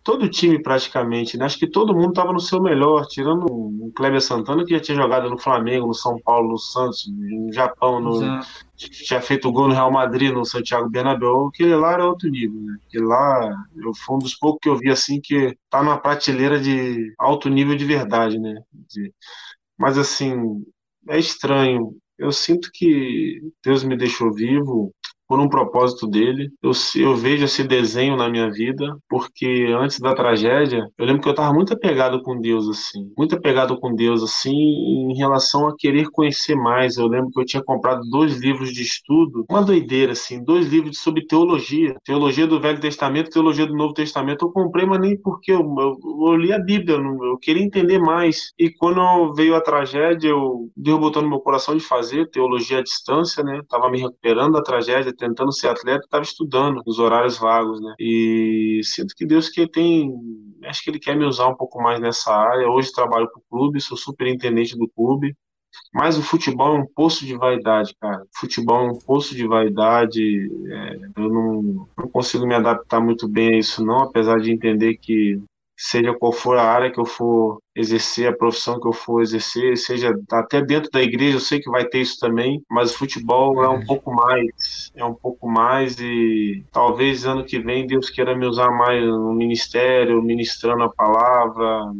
Todo 0.05 0.29
time 0.29 0.61
praticamente, 0.61 1.35
né? 1.35 1.45
Acho 1.45 1.57
que 1.57 1.65
todo 1.65 1.95
mundo 1.95 2.09
estava 2.09 2.31
no 2.31 2.39
seu 2.39 2.61
melhor, 2.61 3.07
tirando 3.07 3.47
o 3.47 3.91
Kleber 3.95 4.21
Santana, 4.21 4.63
que 4.63 4.75
já 4.75 4.79
tinha 4.79 4.95
jogado 4.95 5.27
no 5.31 5.37
Flamengo, 5.39 5.87
no 5.87 5.95
São 5.95 6.21
Paulo, 6.21 6.49
no 6.49 6.59
Santos, 6.59 7.11
no 7.11 7.51
Japão, 7.51 7.99
no, 7.99 8.19
tinha 8.75 9.19
feito 9.19 9.51
gol 9.51 9.67
no 9.67 9.73
Real 9.73 9.91
Madrid, 9.91 10.31
no 10.31 10.45
Santiago 10.45 10.87
Bernabéu, 10.87 11.47
aquele 11.47 11.75
lá 11.75 11.93
era 11.93 12.07
outro 12.07 12.29
nível, 12.29 12.61
né? 12.61 12.77
Aquele 12.87 13.03
lá 13.03 13.65
eu, 13.75 13.95
foi 13.95 14.15
um 14.17 14.19
dos 14.19 14.35
poucos 14.35 14.59
que 14.61 14.69
eu 14.69 14.77
vi 14.77 14.91
assim 14.91 15.19
que 15.19 15.57
tá 15.71 15.81
na 15.81 15.97
prateleira 15.97 16.59
de 16.59 17.11
alto 17.17 17.49
nível 17.49 17.75
de 17.75 17.83
verdade, 17.83 18.37
né? 18.37 18.61
De, 18.71 19.11
mas 19.75 19.97
assim, 19.97 20.63
é 21.09 21.17
estranho. 21.17 21.97
Eu 22.15 22.31
sinto 22.31 22.69
que 22.71 23.41
Deus 23.63 23.83
me 23.83 23.97
deixou 23.97 24.31
vivo 24.31 24.93
por 25.27 25.39
um 25.39 25.49
propósito 25.49 26.07
dele. 26.07 26.49
Eu, 26.61 26.71
eu 26.95 27.15
vejo 27.15 27.45
esse 27.45 27.63
desenho 27.63 28.15
na 28.15 28.29
minha 28.29 28.49
vida, 28.51 28.97
porque 29.09 29.67
antes 29.77 29.99
da 29.99 30.13
tragédia, 30.13 30.87
eu 30.97 31.05
lembro 31.05 31.21
que 31.21 31.27
eu 31.27 31.31
estava 31.31 31.53
muito 31.53 31.73
apegado 31.73 32.21
com 32.21 32.39
Deus, 32.39 32.67
assim, 32.69 33.11
muito 33.17 33.35
apegado 33.35 33.79
com 33.79 33.93
Deus, 33.93 34.23
assim, 34.23 34.53
em 34.53 35.15
relação 35.17 35.67
a 35.67 35.75
querer 35.77 36.09
conhecer 36.11 36.55
mais. 36.55 36.97
Eu 36.97 37.07
lembro 37.07 37.31
que 37.31 37.39
eu 37.39 37.45
tinha 37.45 37.63
comprado 37.63 38.01
dois 38.09 38.37
livros 38.37 38.71
de 38.71 38.81
estudo, 38.81 39.45
uma 39.49 39.63
doideira, 39.63 40.11
assim, 40.13 40.43
dois 40.43 40.67
livros 40.67 40.99
sobre 40.99 41.25
teologia, 41.25 41.95
teologia 42.03 42.47
do 42.47 42.59
Velho 42.59 42.79
Testamento, 42.79 43.29
teologia 43.29 43.65
do 43.65 43.75
Novo 43.75 43.93
Testamento. 43.93 44.45
Eu 44.45 44.51
comprei, 44.51 44.85
mas 44.85 44.99
nem 44.99 45.17
porque 45.17 45.51
eu, 45.51 45.61
eu, 45.61 45.97
eu 46.27 46.35
li 46.35 46.53
a 46.53 46.59
Bíblia, 46.59 46.97
eu, 46.97 47.25
eu 47.25 47.37
queria 47.37 47.63
entender 47.63 47.99
mais. 47.99 48.53
E 48.57 48.69
quando 48.69 49.33
veio 49.33 49.55
a 49.55 49.61
tragédia, 49.61 50.29
eu 50.29 50.69
Deus 50.75 50.99
botou 50.99 51.21
no 51.21 51.29
meu 51.29 51.39
coração 51.39 51.75
de 51.75 51.83
fazer 51.83 52.29
teologia 52.29 52.79
à 52.79 52.83
distância, 52.83 53.43
né? 53.43 53.61
Tava 53.69 53.89
me 53.89 53.99
recuperando 53.99 54.53
da 54.53 54.61
tragédia, 54.63 55.14
tentando 55.15 55.51
ser 55.51 55.69
atleta, 55.69 56.05
estava 56.05 56.23
estudando 56.23 56.81
nos 56.85 56.99
horários 56.99 57.37
vagos, 57.37 57.81
né? 57.81 57.95
E 57.99 58.81
sinto 58.83 59.15
que 59.15 59.25
Deus 59.25 59.49
que 59.49 59.67
tem, 59.67 60.11
acho 60.65 60.83
que 60.83 60.89
ele 60.89 60.99
quer 60.99 61.15
me 61.15 61.25
usar 61.25 61.47
um 61.47 61.55
pouco 61.55 61.81
mais 61.81 61.99
nessa 61.99 62.33
área. 62.33 62.69
Hoje 62.69 62.91
trabalho 62.91 63.29
para 63.31 63.39
o 63.39 63.43
clube, 63.49 63.81
sou 63.81 63.97
superintendente 63.97 64.77
do 64.77 64.87
clube. 64.87 65.35
Mas 65.93 66.17
o 66.17 66.23
futebol 66.23 66.75
é 66.75 66.79
um 66.79 66.85
poço 66.85 67.25
de 67.25 67.35
vaidade, 67.35 67.93
cara. 67.99 68.23
O 68.23 68.39
futebol 68.39 68.85
é 68.85 68.91
um 68.91 68.99
poço 68.99 69.35
de 69.35 69.47
vaidade. 69.47 70.49
É, 70.71 70.95
eu 71.17 71.29
não, 71.29 71.87
não 71.97 72.09
consigo 72.09 72.45
me 72.45 72.55
adaptar 72.55 72.99
muito 73.01 73.27
bem 73.27 73.55
a 73.55 73.57
isso, 73.57 73.83
não, 73.85 73.99
apesar 73.99 74.39
de 74.39 74.51
entender 74.51 74.95
que 74.97 75.41
seja 75.77 76.13
qual 76.13 76.31
for 76.31 76.57
a 76.57 76.63
área 76.63 76.91
que 76.91 76.99
eu 76.99 77.05
for 77.05 77.59
exercer, 77.75 78.27
a 78.27 78.35
profissão 78.35 78.79
que 78.79 78.87
eu 78.87 78.93
for 78.93 79.21
exercer, 79.21 79.77
seja 79.77 80.13
até 80.31 80.61
dentro 80.61 80.89
da 80.89 81.01
igreja, 81.01 81.35
eu 81.35 81.41
sei 81.41 81.59
que 81.59 81.69
vai 81.69 81.85
ter 81.85 81.99
isso 81.99 82.17
também, 82.19 82.63
mas 82.69 82.93
o 82.93 82.97
futebol 82.97 83.61
é 83.63 83.67
um 83.67 83.85
pouco 83.85 84.13
mais, 84.13 84.91
é 84.95 85.03
um 85.03 85.13
pouco 85.13 85.47
mais 85.47 85.99
e 85.99 86.63
talvez 86.71 87.25
ano 87.25 87.43
que 87.43 87.59
vem 87.59 87.85
Deus 87.85 88.09
queira 88.09 88.35
me 88.35 88.45
usar 88.45 88.71
mais 88.71 89.03
no 89.05 89.33
ministério, 89.33 90.21
ministrando 90.21 90.83
a 90.83 90.89
palavra. 90.89 91.91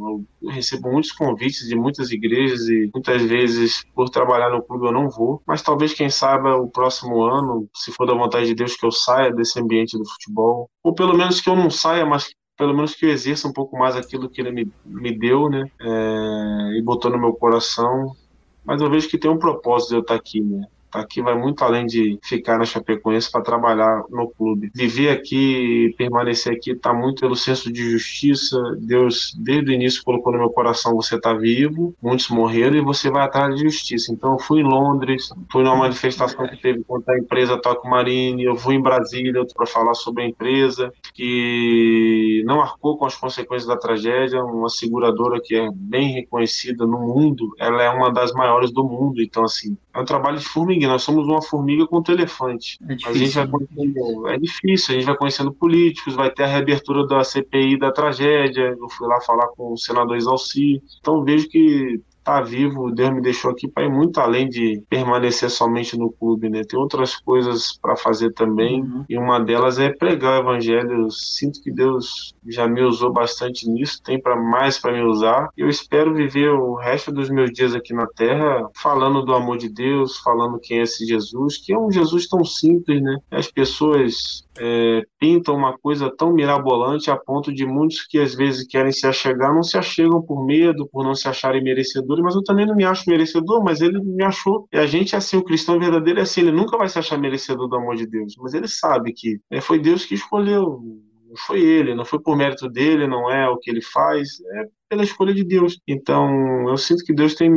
Eu 0.42 0.50
recebo 0.50 0.92
muitos 0.92 1.12
convites 1.12 1.68
de 1.68 1.76
muitas 1.76 2.12
igrejas 2.12 2.68
e 2.70 2.90
muitas 2.94 3.22
vezes 3.24 3.84
por 3.94 4.10
trabalhar 4.10 4.50
no 4.50 4.64
clube 4.64 4.86
eu 4.86 4.92
não 4.94 5.10
vou, 5.10 5.42
mas 5.46 5.62
talvez 5.62 5.94
quem 5.94 6.10
sabe 6.10 6.48
o 6.50 6.68
próximo 6.68 7.24
ano, 7.24 7.68
se 7.76 7.92
for 7.92 8.06
da 8.06 8.14
vontade 8.14 8.46
de 8.46 8.56
Deus 8.56 8.76
que 8.78 8.86
eu 8.86 8.92
saia 8.92 9.34
desse 9.34 9.60
ambiente 9.60 9.98
do 9.98 10.08
futebol, 10.08 10.70
ou 10.84 10.94
pelo 10.94 11.18
menos 11.18 11.42
que 11.42 11.50
eu 11.50 11.56
não 11.56 11.70
saia, 11.70 12.06
mas 12.06 12.34
pelo 12.58 12.74
menos 12.74 12.96
que 12.96 13.06
eu 13.06 13.10
exerça 13.10 13.48
um 13.48 13.54
pouco 13.54 13.78
mais 13.78 13.96
aquilo 13.96 14.30
que 14.30 14.42
ele 14.42 14.52
me, 14.52 14.72
me 14.86 15.18
deu, 15.18 15.50
né? 15.50 15.70
É, 15.80 16.78
e 16.78 16.82
botou 16.82 17.12
no 17.12 17.20
meu 17.20 17.34
coração. 17.34 18.16
Mas 18.64 18.82
eu 18.82 18.90
vejo 18.90 19.10
que 19.10 19.18
tem 19.18 19.30
um 19.30 19.38
propósito 19.38 19.90
de 19.90 19.96
eu 19.96 20.02
estar 20.02 20.16
aqui, 20.16 20.42
né? 20.42 20.66
Aqui 20.96 21.22
vai 21.22 21.36
muito 21.36 21.64
além 21.64 21.86
de 21.86 22.18
ficar 22.24 22.58
na 22.58 22.66
Chapecoense 22.66 23.30
para 23.30 23.42
trabalhar 23.42 24.04
no 24.10 24.30
clube. 24.30 24.72
Viver 24.74 25.10
aqui, 25.10 25.94
permanecer 25.98 26.54
aqui, 26.54 26.72
está 26.72 26.94
muito 26.94 27.20
pelo 27.20 27.36
senso 27.36 27.72
de 27.72 27.92
justiça. 27.92 28.58
Deus, 28.80 29.36
desde 29.38 29.72
o 29.72 29.74
início, 29.74 30.04
colocou 30.04 30.32
no 30.32 30.40
meu 30.40 30.50
coração: 30.50 30.96
você 30.96 31.16
está 31.16 31.34
vivo, 31.34 31.94
muitos 32.02 32.30
morreram 32.30 32.78
e 32.78 32.82
você 32.82 33.10
vai 33.10 33.24
atrás 33.24 33.54
de 33.56 33.64
justiça. 33.64 34.14
Então, 34.14 34.34
eu 34.34 34.40
fui 34.40 34.62
em 34.62 34.64
Londres, 34.64 35.30
fui 35.52 35.64
numa 35.64 35.76
manifestação 35.76 36.48
que 36.48 36.56
teve 36.58 36.84
contra 36.86 37.14
a 37.14 37.20
empresa 37.20 37.58
Toco 37.58 37.90
Marine, 37.90 38.46
eu 38.46 38.56
fui 38.56 38.76
em 38.76 38.82
Brasília 38.82 39.46
para 39.54 39.66
falar 39.66 39.94
sobre 39.94 40.24
a 40.24 40.28
empresa, 40.28 40.94
que 41.14 42.42
não 42.46 42.62
arcou 42.62 42.98
com 42.98 43.06
as 43.06 43.16
consequências 43.16 43.68
da 43.68 43.78
tragédia. 43.78 44.44
Uma 44.44 44.70
seguradora 44.70 45.42
que 45.44 45.56
é 45.56 45.70
bem 45.74 46.14
reconhecida 46.14 46.86
no 46.86 47.00
mundo, 47.00 47.54
ela 47.60 47.84
é 47.84 47.90
uma 47.90 48.12
das 48.12 48.32
maiores 48.32 48.72
do 48.72 48.84
mundo. 48.84 49.22
Então, 49.22 49.44
assim, 49.44 49.78
é 49.94 50.00
um 50.00 50.06
trabalho 50.06 50.38
de 50.38 50.46
formiguinha. 50.46 50.85
Nós 50.88 51.04
somos 51.04 51.28
uma 51.28 51.42
formiga 51.42 51.86
contra 51.88 52.14
o 52.14 52.18
elefante. 52.18 52.78
É 52.88 52.96
difícil, 52.96 53.12
a 53.12 53.18
gente 53.18 53.36
vai 53.36 53.48
conhecendo, 53.48 54.28
é 54.28 54.38
difícil, 54.38 54.92
a 54.92 54.98
gente 54.98 55.06
vai 55.08 55.18
conhecendo 55.18 55.54
políticos, 55.54 56.16
vai 56.16 56.32
ter 56.32 56.44
a 56.44 56.48
reabertura 56.48 57.06
da 57.08 57.24
CPI 57.24 57.78
da 57.78 57.92
tragédia. 57.92 58.76
Eu 58.80 58.90
fui 58.90 59.08
lá 59.08 59.20
falar 59.22 59.48
com 59.50 59.74
o 59.74 59.78
senador 59.78 60.16
Exalci. 60.18 60.82
Então 61.00 61.24
vejo 61.24 61.48
que 61.50 62.02
tá 62.26 62.42
vivo, 62.42 62.92
Deus 62.92 63.14
me 63.14 63.22
deixou 63.22 63.52
aqui 63.52 63.68
para 63.68 63.86
ir 63.86 63.90
muito 63.90 64.20
além 64.20 64.50
de 64.50 64.82
permanecer 64.90 65.50
somente 65.50 65.96
no 65.96 66.12
clube, 66.12 66.50
né? 66.50 66.64
Tem 66.68 66.78
outras 66.78 67.16
coisas 67.16 67.78
para 67.80 67.96
fazer 67.96 68.34
também, 68.34 68.82
uhum. 68.82 69.06
e 69.08 69.16
uma 69.16 69.40
delas 69.40 69.78
é 69.78 69.92
pregar 69.92 70.40
o 70.40 70.42
evangelho. 70.42 71.04
Eu 71.04 71.12
sinto 71.12 71.62
que 71.62 71.72
Deus 71.72 72.34
já 72.48 72.68
me 72.68 72.82
usou 72.82 73.14
bastante 73.14 73.70
nisso, 73.70 74.02
tem 74.04 74.20
para 74.20 74.36
mais 74.36 74.80
para 74.80 74.92
me 74.92 75.04
usar. 75.04 75.50
Eu 75.56 75.70
espero 75.70 76.16
viver 76.16 76.50
o 76.50 76.74
resto 76.74 77.12
dos 77.12 77.30
meus 77.30 77.52
dias 77.52 77.76
aqui 77.76 77.94
na 77.94 78.08
terra 78.08 78.68
falando 78.76 79.22
do 79.24 79.34
amor 79.36 79.60
de 79.60 79.70
Deus, 79.70 80.18
falando 80.18 80.60
quem 80.60 80.80
é 80.80 80.82
esse 80.82 81.06
Jesus, 81.06 81.58
que 81.58 81.74
é 81.74 81.78
um 81.78 81.92
Jesus 81.92 82.28
tão 82.28 82.44
simples, 82.44 83.02
né? 83.04 83.20
As 83.30 83.52
pessoas 83.52 84.44
é, 84.58 85.02
pintam 85.20 85.56
uma 85.56 85.78
coisa 85.78 86.12
tão 86.16 86.34
mirabolante 86.34 87.12
a 87.12 87.18
ponto 87.18 87.54
de 87.54 87.66
muitos 87.66 88.06
que 88.06 88.20
às 88.20 88.34
vezes 88.36 88.68
querem 88.68 88.92
se 88.92 89.06
achegar 89.06 89.54
não 89.54 89.64
se 89.64 89.78
achegam 89.78 90.22
por 90.22 90.46
medo, 90.46 90.88
por 90.92 91.04
não 91.04 91.14
se 91.14 91.28
acharem 91.28 91.64
merecedores, 91.64 92.24
mas 92.24 92.36
eu 92.36 92.44
também 92.44 92.66
não 92.66 92.76
me 92.76 92.86
acho 92.86 93.10
merecedor, 93.10 93.64
mas 93.64 93.82
ele 93.82 94.00
me 94.02 94.24
achou. 94.24 94.68
E 94.72 94.78
a 94.78 94.86
gente 94.86 95.16
é 95.16 95.18
assim, 95.18 95.38
o 95.38 95.44
cristão 95.44 95.80
verdadeiro 95.80 96.20
é 96.20 96.24
assim, 96.24 96.42
ele 96.42 96.52
nunca 96.52 96.78
vai 96.78 96.88
se 96.88 97.00
achar 97.00 97.18
merecedor 97.18 97.68
do 97.68 97.76
amor 97.76 97.96
de 97.96 98.08
Deus, 98.08 98.36
mas 98.40 98.54
ele 98.54 98.68
sabe 98.68 99.14
que 99.14 99.40
é, 99.52 99.62
foi 99.62 99.80
Deus 99.80 100.06
que 100.06 100.16
escolheu, 100.16 100.82
não 101.28 101.36
foi 101.46 101.62
ele, 101.62 101.94
não 101.94 102.06
foi 102.06 102.20
por 102.20 102.38
mérito 102.38 102.70
dele, 102.70 103.08
não 103.08 103.30
é 103.30 103.50
o 103.50 103.58
que 103.58 103.70
ele 103.70 103.82
faz, 103.82 104.40
é 104.42 104.64
pela 104.90 105.04
escolha 105.04 105.34
de 105.34 105.44
Deus. 105.44 105.80
Então, 105.88 106.70
eu 106.70 106.78
sinto 106.78 107.04
que 107.04 107.14
Deus 107.14 107.36
tem 107.36 107.54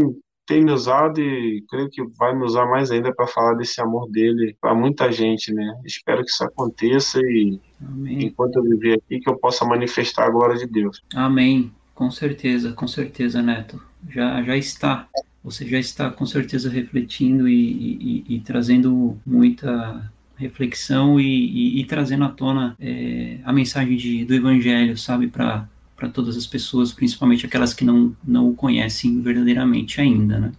tem 0.48 0.64
me 0.64 0.72
usado 0.72 1.20
e 1.20 1.62
creio 1.68 1.90
que 1.90 2.02
vai 2.18 2.34
me 2.34 2.42
usar 2.42 2.64
mais 2.64 2.90
ainda 2.90 3.14
para 3.14 3.26
falar 3.26 3.52
desse 3.52 3.82
amor 3.82 4.10
dele 4.10 4.56
para 4.58 4.74
muita 4.74 5.12
gente, 5.12 5.52
né? 5.52 5.78
Espero 5.84 6.24
que 6.24 6.30
isso 6.30 6.42
aconteça 6.42 7.20
e 7.20 7.60
Amém. 7.86 8.24
enquanto 8.24 8.56
eu 8.56 8.62
viver 8.62 8.94
aqui 8.94 9.20
que 9.20 9.28
eu 9.28 9.36
possa 9.36 9.66
manifestar 9.66 10.24
a 10.24 10.30
glória 10.30 10.56
de 10.56 10.66
Deus. 10.66 11.02
Amém. 11.14 11.70
Com 11.94 12.10
certeza, 12.10 12.72
com 12.72 12.88
certeza, 12.88 13.42
Neto. 13.42 13.78
Já 14.08 14.42
já 14.42 14.56
está. 14.56 15.06
Você 15.44 15.66
já 15.68 15.78
está 15.78 16.10
com 16.10 16.24
certeza 16.24 16.70
refletindo 16.70 17.46
e, 17.46 18.24
e, 18.26 18.36
e 18.36 18.40
trazendo 18.40 19.18
muita 19.26 20.10
reflexão 20.36 21.20
e, 21.20 21.80
e 21.80 21.84
trazendo 21.84 22.24
à 22.24 22.28
tona 22.30 22.74
é, 22.80 23.38
a 23.44 23.52
mensagem 23.52 23.96
de, 23.96 24.24
do 24.24 24.34
Evangelho, 24.34 24.96
sabe, 24.96 25.26
para 25.26 25.68
para 25.98 26.08
todas 26.08 26.36
as 26.36 26.46
pessoas, 26.46 26.92
principalmente 26.92 27.44
aquelas 27.44 27.74
que 27.74 27.84
não, 27.84 28.16
não 28.24 28.48
o 28.48 28.54
conhecem 28.54 29.20
verdadeiramente 29.20 30.00
ainda, 30.00 30.38
né? 30.38 30.52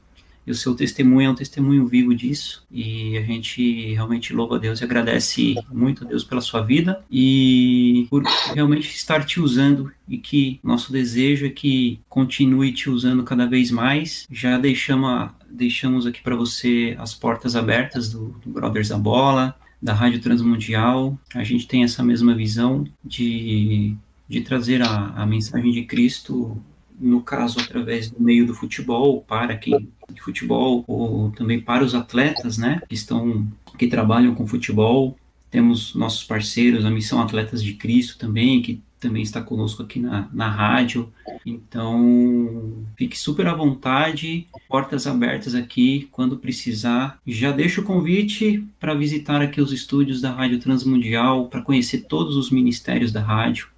E 0.46 0.52
o 0.52 0.56
seu 0.56 0.74
testemunho 0.74 1.28
é 1.28 1.30
um 1.30 1.36
testemunho 1.36 1.86
vivo 1.86 2.14
disso. 2.14 2.66
E 2.72 3.16
a 3.18 3.22
gente 3.22 3.94
realmente 3.94 4.34
louva 4.34 4.56
a 4.56 4.58
Deus 4.58 4.82
e 4.82 4.84
agradece 4.84 5.56
muito 5.72 6.04
a 6.04 6.08
Deus 6.08 6.24
pela 6.24 6.42
sua 6.42 6.62
vida 6.62 7.04
e 7.10 8.08
por 8.10 8.24
realmente 8.56 8.90
estar 8.90 9.24
te 9.24 9.40
usando 9.40 9.92
e 10.08 10.18
que 10.18 10.60
nosso 10.64 10.92
desejo 10.92 11.46
é 11.46 11.50
que 11.50 12.00
continue 12.10 12.74
te 12.74 12.90
usando 12.90 13.24
cada 13.24 13.46
vez 13.46 13.70
mais. 13.70 14.26
Já 14.32 14.58
deixamos, 14.58 15.30
deixamos 15.52 16.08
aqui 16.08 16.22
para 16.22 16.36
você 16.36 16.96
as 16.98 17.14
portas 17.14 17.56
abertas 17.56 18.12
do, 18.12 18.30
do 18.44 18.50
Brothers 18.50 18.90
da 18.90 18.98
Bola, 18.98 19.56
da 19.80 19.94
Rádio 19.94 20.20
Transmundial. 20.20 21.16
A 21.36 21.44
gente 21.44 21.68
tem 21.68 21.84
essa 21.84 22.04
mesma 22.04 22.34
visão 22.34 22.86
de, 23.06 23.96
de 24.30 24.42
trazer 24.42 24.82
a, 24.82 25.08
a 25.16 25.26
mensagem 25.26 25.72
de 25.72 25.84
Cristo 25.84 26.62
no 27.00 27.22
caso 27.22 27.60
através 27.60 28.12
do 28.12 28.22
meio 28.22 28.46
do 28.46 28.54
futebol, 28.54 29.22
para 29.22 29.56
quem 29.56 29.90
de 30.12 30.22
futebol, 30.22 30.84
ou 30.88 31.32
também 31.32 31.62
para 31.62 31.84
os 31.84 31.96
atletas, 31.96 32.58
né, 32.58 32.82
que 32.88 32.96
estão, 32.96 33.48
que 33.78 33.88
trabalham 33.88 34.36
com 34.36 34.46
futebol. 34.46 35.18
Temos 35.50 35.96
nossos 35.96 36.24
parceiros, 36.24 36.86
a 36.86 36.92
Missão 36.92 37.22
Atletas 37.22 37.64
de 37.64 37.74
Cristo 37.74 38.18
também, 38.18 38.62
que 38.62 38.82
também 39.00 39.24
está 39.24 39.42
conosco 39.42 39.82
aqui 39.82 40.00
na, 40.00 40.28
na 40.34 40.50
rádio. 40.50 41.12
Então, 41.46 42.84
fique 42.98 43.18
super 43.18 43.48
à 43.48 43.54
vontade, 43.54 44.46
portas 44.68 45.08
abertas 45.08 45.56
aqui 45.56 46.10
quando 46.12 46.38
precisar. 46.38 47.18
Já 47.26 47.52
deixo 47.52 47.82
o 47.82 47.86
convite 47.86 48.64
para 48.80 48.94
visitar 48.94 49.42
aqui 49.42 49.62
os 49.62 49.72
estúdios 49.72 50.20
da 50.20 50.32
Rádio 50.32 50.60
Transmundial, 50.60 51.48
para 51.48 51.62
conhecer 51.62 52.00
todos 52.10 52.36
os 52.36 52.52
ministérios 52.52 53.12
da 53.12 53.22
rádio. 53.22 53.70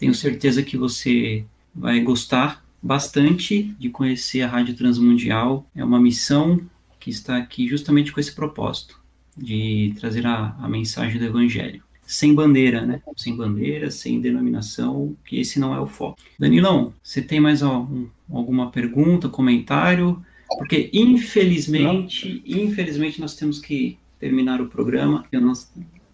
Tenho 0.00 0.14
certeza 0.14 0.62
que 0.62 0.78
você 0.78 1.44
vai 1.74 2.00
gostar 2.00 2.64
bastante 2.82 3.74
de 3.78 3.90
conhecer 3.90 4.40
a 4.40 4.48
Rádio 4.48 4.74
Transmundial. 4.74 5.66
É 5.76 5.84
uma 5.84 6.00
missão 6.00 6.58
que 6.98 7.10
está 7.10 7.36
aqui 7.36 7.68
justamente 7.68 8.10
com 8.10 8.18
esse 8.18 8.34
propósito, 8.34 8.98
de 9.36 9.94
trazer 10.00 10.26
a, 10.26 10.56
a 10.58 10.66
mensagem 10.66 11.18
do 11.18 11.26
Evangelho. 11.26 11.82
Sem 12.06 12.34
bandeira, 12.34 12.84
né? 12.86 13.02
Sem 13.14 13.36
bandeira, 13.36 13.90
sem 13.90 14.22
denominação, 14.22 15.14
que 15.24 15.38
esse 15.38 15.60
não 15.60 15.74
é 15.74 15.80
o 15.80 15.86
foco. 15.86 16.18
Danilão, 16.38 16.94
você 17.02 17.20
tem 17.20 17.38
mais 17.38 17.62
algum, 17.62 18.06
alguma 18.32 18.70
pergunta, 18.70 19.28
comentário? 19.28 20.24
Porque 20.48 20.88
infelizmente, 20.94 22.42
não. 22.46 22.58
infelizmente 22.62 23.20
nós 23.20 23.36
temos 23.36 23.58
que 23.60 23.98
terminar 24.18 24.62
o 24.62 24.66
programa. 24.66 25.26
Eu 25.30 25.42
não, 25.42 25.52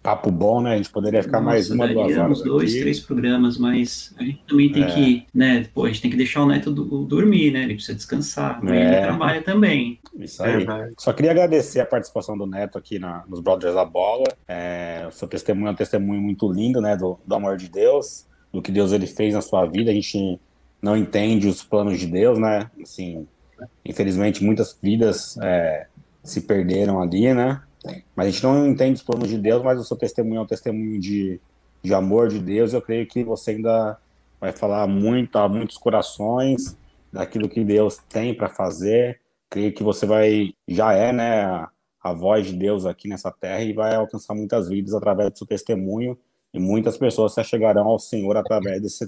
papo 0.07 0.31
bom, 0.31 0.61
né? 0.61 0.75
A 0.75 0.77
gente 0.77 0.89
poderia 0.89 1.21
ficar 1.21 1.41
Nossa, 1.41 1.51
mais 1.51 1.69
uma, 1.69 1.85
duas 1.85 2.17
horas. 2.17 2.41
dois, 2.41 2.71
aqui. 2.71 2.79
três 2.79 2.99
programas, 3.01 3.57
mas 3.57 4.15
a 4.17 4.23
gente 4.23 4.41
também 4.47 4.71
tem 4.71 4.83
é. 4.83 4.87
que, 4.87 5.27
né? 5.33 5.67
Pô, 5.73 5.83
a 5.83 5.87
gente 5.89 6.01
tem 6.01 6.09
que 6.09 6.15
deixar 6.15 6.43
o 6.43 6.45
neto 6.45 6.71
do, 6.71 7.03
dormir, 7.03 7.51
né? 7.51 7.63
Ele 7.63 7.73
precisa 7.73 7.93
descansar. 7.93 8.61
É. 8.65 8.87
Ele 8.87 9.01
trabalha 9.01 9.41
também. 9.41 9.99
Isso 10.17 10.41
aí. 10.41 10.63
É, 10.63 10.91
Só 10.97 11.11
queria 11.11 11.31
agradecer 11.31 11.81
a 11.81 11.85
participação 11.85 12.37
do 12.37 12.47
Neto 12.47 12.77
aqui 12.77 12.97
na, 12.97 13.25
nos 13.27 13.41
Brothers 13.41 13.75
da 13.75 13.83
Bola. 13.83 14.23
É, 14.47 15.05
o 15.09 15.11
seu 15.11 15.27
testemunho 15.27 15.67
é 15.67 15.71
um 15.71 15.75
testemunho 15.75 16.21
muito 16.21 16.49
lindo, 16.49 16.79
né? 16.79 16.95
Do, 16.95 17.19
do 17.27 17.35
amor 17.35 17.57
de 17.57 17.67
Deus, 17.67 18.25
do 18.53 18.61
que 18.61 18.71
Deus 18.71 18.93
ele 18.93 19.07
fez 19.07 19.33
na 19.33 19.41
sua 19.41 19.65
vida. 19.65 19.91
A 19.91 19.93
gente 19.93 20.39
não 20.81 20.95
entende 20.95 21.49
os 21.49 21.63
planos 21.63 21.99
de 21.99 22.07
Deus, 22.07 22.39
né? 22.39 22.71
Assim, 22.81 23.27
infelizmente 23.83 24.41
muitas 24.41 24.77
vidas 24.81 25.37
é, 25.41 25.87
se 26.23 26.39
perderam 26.39 27.01
ali, 27.01 27.33
né? 27.33 27.61
Mas 28.15 28.27
a 28.27 28.29
gente 28.29 28.43
não 28.43 28.67
entende 28.67 28.95
os 28.95 29.03
planos 29.03 29.29
de 29.29 29.37
Deus, 29.37 29.63
mas 29.63 29.79
o 29.79 29.83
seu 29.83 29.97
testemunho 29.97 30.39
é 30.39 30.41
um 30.41 30.47
testemunho 30.47 30.99
de, 30.99 31.39
de 31.81 31.93
amor 31.93 32.29
de 32.29 32.39
Deus. 32.39 32.73
Eu 32.73 32.81
creio 32.81 33.07
que 33.07 33.23
você 33.23 33.51
ainda 33.51 33.97
vai 34.39 34.51
falar 34.51 34.87
muito 34.87 35.37
a 35.37 35.47
muitos 35.47 35.77
corações 35.77 36.77
daquilo 37.11 37.49
que 37.49 37.63
Deus 37.63 37.97
tem 38.09 38.33
para 38.33 38.49
fazer. 38.49 39.19
Creio 39.49 39.73
que 39.73 39.83
você 39.83 40.05
vai, 40.05 40.53
já 40.67 40.93
é, 40.93 41.11
né, 41.11 41.45
a, 41.45 41.69
a 42.01 42.13
voz 42.13 42.47
de 42.47 42.53
Deus 42.53 42.85
aqui 42.85 43.07
nessa 43.07 43.31
terra 43.31 43.61
e 43.61 43.73
vai 43.73 43.95
alcançar 43.95 44.35
muitas 44.35 44.67
vidas 44.67 44.93
através 44.93 45.31
do 45.31 45.37
seu 45.37 45.47
testemunho 45.47 46.17
e 46.53 46.59
muitas 46.59 46.97
pessoas 46.97 47.33
se 47.33 47.43
chegarão 47.43 47.87
ao 47.87 47.99
Senhor 47.99 48.35
através 48.37 48.81
desse 48.81 49.05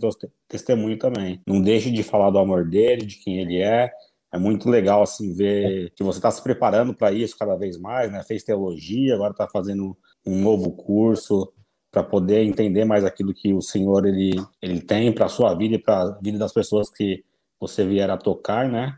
testemunho 0.48 0.98
também. 0.98 1.42
Não 1.48 1.62
deixe 1.62 1.90
de 1.90 2.04
falar 2.04 2.30
do 2.30 2.38
amor 2.38 2.66
dele, 2.66 3.06
de 3.06 3.16
quem 3.18 3.40
ele 3.40 3.58
é, 3.62 3.92
é 4.32 4.38
muito 4.38 4.70
legal 4.70 5.02
assim 5.02 5.34
ver 5.34 5.92
que 5.96 6.04
você 6.04 6.20
está 6.20 6.30
se 6.30 6.42
preparando 6.42 6.94
para 6.94 7.12
isso 7.12 7.38
cada 7.38 7.56
vez 7.56 7.78
mais, 7.78 8.12
né? 8.12 8.24
Fez 8.24 8.44
teologia, 8.44 9.16
agora 9.16 9.32
está 9.32 9.48
fazendo 9.48 9.98
um 10.26 10.42
novo 10.42 10.72
curso 10.72 11.52
para 11.92 12.04
poder 12.04 12.44
entender 12.44 12.86
mais 12.86 13.04
aquilo 13.04 13.34
que 13.34 13.54
o 13.54 13.62
Senhor 13.62 14.06
ele 14.06 14.32
ele 14.62 14.80
tem 14.82 15.12
para 15.12 15.26
a 15.26 15.30
sua 15.30 15.56
vida 15.56 15.76
e 15.76 15.80
para 15.80 16.04
a 16.04 16.20
vida 16.22 16.38
das 16.38 16.54
pessoas 16.54 16.90
que 16.90 17.24
você 17.60 17.86
vier 17.86 18.10
a 18.10 18.18
tocar, 18.18 18.70
né? 18.70 18.96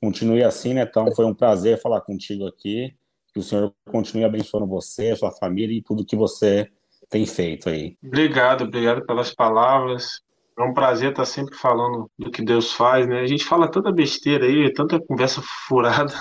Continue 0.00 0.44
assim, 0.44 0.74
né? 0.74 0.82
Então 0.82 1.10
foi 1.14 1.24
um 1.24 1.34
prazer 1.34 1.80
falar 1.80 2.02
contigo 2.02 2.46
aqui. 2.46 2.94
Que 3.32 3.40
o 3.40 3.42
Senhor 3.42 3.74
continue 3.90 4.22
abençoando 4.22 4.66
você, 4.66 5.16
sua 5.16 5.32
família 5.32 5.76
e 5.76 5.82
tudo 5.82 6.04
que 6.04 6.14
você 6.14 6.70
tem 7.08 7.26
feito 7.26 7.68
aí. 7.68 7.96
Obrigado, 8.04 8.64
obrigado 8.64 9.04
pelas 9.04 9.34
palavras. 9.34 10.20
É 10.56 10.62
um 10.62 10.72
prazer 10.72 11.10
estar 11.10 11.24
sempre 11.24 11.56
falando 11.56 12.08
do 12.16 12.30
que 12.30 12.40
Deus 12.40 12.72
faz, 12.72 13.08
né? 13.08 13.20
A 13.20 13.26
gente 13.26 13.44
fala 13.44 13.68
tanta 13.68 13.90
besteira 13.90 14.46
aí, 14.46 14.72
tanta 14.72 15.00
conversa 15.00 15.42
furada. 15.66 16.14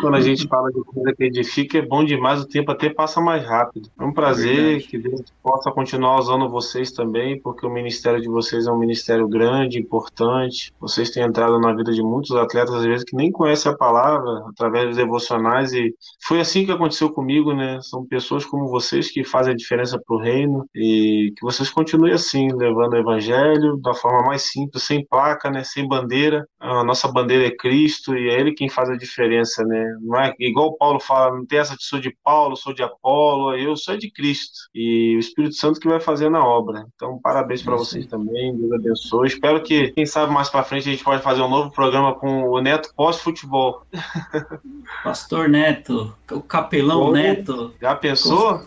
Quando 0.00 0.14
a 0.14 0.20
gente 0.20 0.46
fala 0.46 0.70
de 0.70 0.80
coisa 0.84 1.12
que 1.16 1.24
edifica, 1.24 1.78
é 1.78 1.82
bom 1.82 2.04
demais, 2.04 2.40
o 2.40 2.46
tempo 2.46 2.70
até 2.70 2.88
passa 2.88 3.20
mais 3.20 3.44
rápido. 3.44 3.90
É 3.98 4.04
um 4.04 4.12
prazer 4.12 4.76
é 4.76 4.80
que 4.80 4.96
Deus 4.96 5.24
possa 5.42 5.72
continuar 5.72 6.20
usando 6.20 6.48
vocês 6.48 6.92
também, 6.92 7.40
porque 7.40 7.66
o 7.66 7.70
ministério 7.70 8.20
de 8.20 8.28
vocês 8.28 8.68
é 8.68 8.70
um 8.70 8.78
ministério 8.78 9.26
grande, 9.26 9.80
importante. 9.80 10.72
Vocês 10.78 11.10
têm 11.10 11.24
entrado 11.24 11.58
na 11.58 11.74
vida 11.74 11.92
de 11.92 12.02
muitos 12.02 12.30
atletas, 12.36 12.76
às 12.76 12.84
vezes, 12.84 13.04
que 13.04 13.16
nem 13.16 13.32
conhecem 13.32 13.72
a 13.72 13.76
palavra, 13.76 14.44
através 14.50 14.86
dos 14.86 14.96
devocionais, 14.96 15.72
e 15.72 15.92
foi 16.24 16.38
assim 16.40 16.64
que 16.64 16.70
aconteceu 16.70 17.10
comigo, 17.10 17.52
né? 17.52 17.80
São 17.82 18.06
pessoas 18.06 18.44
como 18.44 18.68
vocês 18.68 19.10
que 19.10 19.24
fazem 19.24 19.52
a 19.52 19.56
diferença 19.56 20.00
para 20.00 20.16
o 20.16 20.20
reino, 20.20 20.64
e 20.72 21.32
que 21.36 21.42
vocês 21.42 21.68
continuem 21.70 22.12
assim, 22.12 22.52
levando 22.52 22.92
o 22.92 22.98
evangelho 22.98 23.47
Evangelho 23.48 23.76
da 23.78 23.94
forma 23.94 24.26
mais 24.26 24.42
simples, 24.42 24.82
sem 24.82 25.04
placa, 25.04 25.50
né, 25.50 25.64
sem 25.64 25.86
bandeira. 25.86 26.46
A 26.60 26.84
nossa 26.84 27.10
bandeira 27.10 27.46
é 27.46 27.50
Cristo 27.50 28.16
e 28.16 28.28
é 28.28 28.40
Ele 28.40 28.52
quem 28.52 28.68
faz 28.68 28.88
a 28.88 28.96
diferença, 28.96 29.64
né? 29.64 29.96
Não 30.00 30.18
é 30.18 30.32
igual 30.38 30.76
Paulo 30.76 31.00
fala, 31.00 31.36
não 31.36 31.46
tem 31.46 31.58
essa 31.58 31.76
de 31.76 31.84
sou 31.84 32.00
de 32.00 32.14
Paulo, 32.22 32.56
sou 32.56 32.74
de 32.74 32.82
Apolo, 32.82 33.54
eu 33.56 33.76
sou 33.76 33.96
de 33.96 34.10
Cristo 34.10 34.68
e 34.74 35.16
o 35.16 35.18
Espírito 35.18 35.54
Santo 35.54 35.80
que 35.80 35.88
vai 35.88 36.00
fazer 36.00 36.28
na 36.28 36.44
obra. 36.44 36.86
Então, 36.94 37.18
parabéns 37.22 37.62
para 37.62 37.76
vocês 37.76 38.06
também, 38.06 38.56
Deus 38.56 38.72
abençoe. 38.72 39.28
Espero 39.28 39.62
que, 39.62 39.92
quem 39.92 40.06
sabe 40.06 40.32
mais 40.32 40.48
para 40.48 40.64
frente 40.64 40.88
a 40.88 40.92
gente 40.92 41.04
pode 41.04 41.22
fazer 41.22 41.42
um 41.42 41.48
novo 41.48 41.70
programa 41.70 42.14
com 42.14 42.44
o 42.48 42.60
Neto 42.60 42.92
pós-futebol. 42.96 43.82
Pastor 45.04 45.48
Neto, 45.48 46.14
o 46.30 46.40
capelão 46.40 47.12
Neto. 47.12 47.72
Já 47.80 47.94
pensou? 47.94 48.60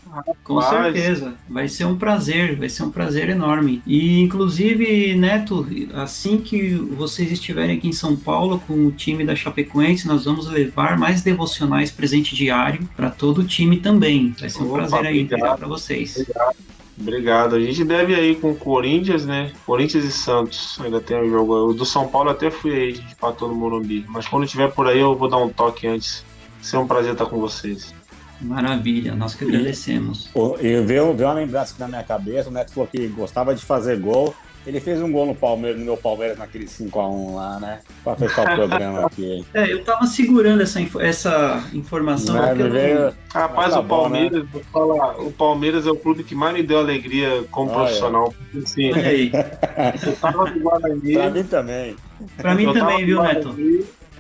Com, 0.44 0.56
com 0.56 0.62
certeza, 0.62 1.36
vai 1.50 1.68
ser 1.68 1.86
um 1.86 1.98
prazer, 1.98 2.58
vai 2.58 2.70
ser 2.70 2.84
um 2.84 2.92
prazer 2.92 3.30
enorme. 3.30 3.82
E 3.86 4.22
inclusive 4.22 4.71
Inclusive, 4.72 5.16
Neto, 5.16 5.68
assim 5.94 6.38
que 6.38 6.74
vocês 6.74 7.30
estiverem 7.30 7.78
aqui 7.78 7.90
em 7.90 7.94
São 7.94 8.16
Paulo 8.16 8.62
com 8.66 8.86
o 8.86 8.92
time 8.92 9.26
da 9.26 9.36
Chapecoense, 9.36 10.08
nós 10.08 10.24
vamos 10.24 10.48
levar 10.48 10.98
mais 10.98 11.22
devocionais 11.22 11.92
presente 11.92 12.34
diário 12.34 12.88
para 12.96 13.10
todo 13.10 13.42
o 13.42 13.44
time 13.44 13.78
também. 13.78 14.34
Vai 14.40 14.50
ser 14.50 14.64
um 14.64 14.68
Opa, 14.68 14.88
prazer 14.88 15.08
aí 15.08 15.20
entregar 15.20 15.58
para 15.58 15.68
vocês. 15.68 16.16
Obrigado. 16.16 16.56
Obrigado. 16.98 17.56
A 17.56 17.60
gente 17.60 17.84
deve 17.84 18.14
ir 18.14 18.40
com 18.40 18.52
o 18.52 18.56
Corinthians, 18.56 19.26
né? 19.26 19.52
Corinthians 19.66 20.06
e 20.06 20.12
Santos. 20.12 20.80
Ainda 20.80 21.02
tem 21.02 21.18
o 21.18 21.26
um 21.26 21.30
jogo. 21.30 21.54
O 21.70 21.74
do 21.74 21.86
São 21.86 22.08
Paulo 22.08 22.30
até 22.30 22.50
fui 22.50 22.74
aí, 22.74 22.92
a 22.92 22.96
gente 22.96 23.12
empatou 23.12 23.50
no 23.50 23.56
Morumbi. 23.56 24.06
Mas 24.08 24.26
quando 24.28 24.48
tiver 24.48 24.72
por 24.72 24.88
aí, 24.88 25.00
eu 25.00 25.16
vou 25.16 25.28
dar 25.28 25.38
um 25.38 25.50
toque 25.50 25.86
antes. 25.86 26.24
Vai 26.56 26.64
ser 26.64 26.78
um 26.78 26.88
prazer 26.88 27.12
estar 27.12 27.26
com 27.26 27.40
vocês. 27.40 27.94
Maravilha, 28.40 29.16
nós 29.16 29.36
que 29.36 29.44
agradecemos. 29.44 30.30
E, 30.62 30.68
e 30.68 30.82
veio, 30.82 31.14
veio 31.14 31.28
uma 31.30 31.34
lembrança 31.34 31.74
aqui 31.74 31.82
na 31.82 31.88
minha 31.90 32.04
cabeça, 32.04 32.50
o 32.50 32.52
Neto 32.52 32.72
falou 32.72 32.88
que 32.88 33.08
gostava 33.08 33.54
de 33.54 33.64
fazer 33.64 34.00
gol 34.00 34.34
ele 34.66 34.80
fez 34.80 35.02
um 35.02 35.12
gol 35.12 35.26
no 35.26 35.36
Palmeiras, 35.36 35.80
no 35.80 35.86
meu 35.86 35.98
Palmeiras 35.98 36.38
naquele 36.38 36.66
5x1 36.66 37.36
lá, 37.36 37.60
né? 37.60 37.80
Pra 38.04 38.16
fechar 38.16 38.52
o 38.52 38.56
programa 38.56 39.06
aqui. 39.08 39.46
É, 39.54 39.72
eu 39.72 39.84
tava 39.84 40.06
segurando 40.06 40.62
essa, 40.62 40.80
essa 41.00 41.64
informação. 41.74 42.36
Não, 42.36 42.56
não... 42.56 42.70
Veio... 42.70 43.14
Rapaz, 43.34 43.74
tá 43.74 43.80
o 43.80 43.86
Palmeiras, 43.86 44.44
bom, 44.46 44.60
né? 44.60 44.66
falar, 44.72 45.22
o 45.22 45.32
Palmeiras 45.32 45.88
é 45.88 45.92
o 45.92 45.96
clube 45.96 46.24
que 46.24 46.36
mais 46.36 46.54
me 46.54 46.64
deu 46.64 46.80
alegria 46.80 47.44
como 47.50 47.72
profissional. 47.72 48.34
Assim, 48.62 48.92
eu 50.06 50.16
tava 50.18 50.50
no 50.50 50.60
Guarani. 50.60 51.14
pra 51.14 51.30
mim 51.30 51.44
também. 51.44 51.96
Pra 52.38 52.56
mim 52.56 52.74
também, 52.74 53.06
viu, 53.06 53.22
Neto? 53.24 53.56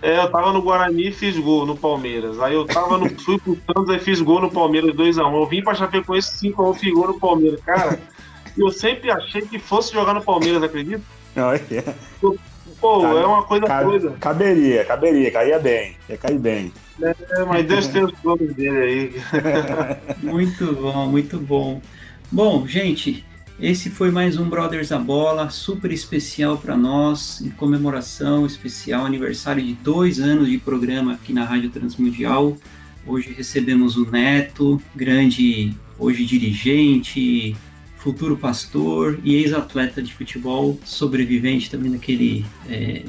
É, 0.01 0.17
eu 0.17 0.31
tava 0.31 0.51
no 0.51 0.63
Guarani 0.63 1.09
e 1.09 1.11
fiz 1.11 1.37
gol 1.37 1.65
no 1.65 1.77
Palmeiras. 1.77 2.39
Aí 2.39 2.55
eu 2.55 2.65
tava 2.65 2.97
no. 2.97 3.07
fui 3.19 3.37
pro 3.37 3.55
Santos 3.67 3.95
e 3.95 3.99
fiz 3.99 4.19
gol 4.19 4.41
no 4.41 4.49
Palmeiras 4.49 4.95
2x1. 4.95 5.33
Eu 5.33 5.45
vim 5.45 5.61
pra 5.61 5.73
esse 6.17 6.49
5x1 6.49 6.75
fiz 6.75 6.93
gol 6.93 7.07
no 7.07 7.19
Palmeiras. 7.19 7.61
Cara. 7.61 7.99
Eu 8.57 8.71
sempre 8.71 9.11
achei 9.11 9.41
que 9.41 9.59
fosse 9.59 9.93
jogar 9.93 10.13
no 10.13 10.21
Palmeiras, 10.21 10.63
acredita? 10.63 11.01
Olha. 11.35 11.95
Pô, 12.79 13.01
Cabe, 13.01 13.17
é 13.19 13.25
uma 13.25 13.43
coisa 13.43 13.65
doida. 13.83 14.11
Caberia, 14.19 14.83
caberia, 14.85 15.31
caía 15.31 15.59
bem, 15.59 15.95
ia 16.09 16.17
cair 16.17 16.39
bem. 16.39 16.73
É, 17.01 17.45
mas 17.45 17.65
Deus 17.65 17.87
tem 17.87 18.03
os 18.03 18.11
planos 18.11 18.53
dele 18.55 18.77
aí. 18.77 19.13
muito 20.23 20.73
bom, 20.73 21.07
muito 21.07 21.37
bom. 21.39 21.81
Bom, 22.31 22.65
gente, 22.65 23.23
Esse 23.61 23.91
foi 23.91 24.09
mais 24.09 24.39
um 24.39 24.49
Brothers 24.49 24.89
da 24.89 24.97
Bola, 24.97 25.51
super 25.51 25.91
especial 25.91 26.57
para 26.57 26.75
nós, 26.75 27.41
em 27.41 27.51
comemoração 27.51 28.43
especial, 28.43 29.05
aniversário 29.05 29.63
de 29.63 29.73
dois 29.73 30.19
anos 30.19 30.49
de 30.49 30.57
programa 30.57 31.13
aqui 31.13 31.31
na 31.31 31.45
Rádio 31.45 31.69
Transmundial. 31.69 32.57
Hoje 33.05 33.31
recebemos 33.37 33.97
o 33.97 34.09
Neto, 34.09 34.81
grande, 34.95 35.75
hoje 35.99 36.25
dirigente, 36.25 37.55
futuro 38.01 38.35
pastor 38.35 39.19
e 39.23 39.35
ex-atleta 39.35 40.01
de 40.01 40.13
futebol, 40.13 40.79
sobrevivente 40.83 41.69
também 41.69 41.91
daquele 41.91 42.43
é, 42.67 43.03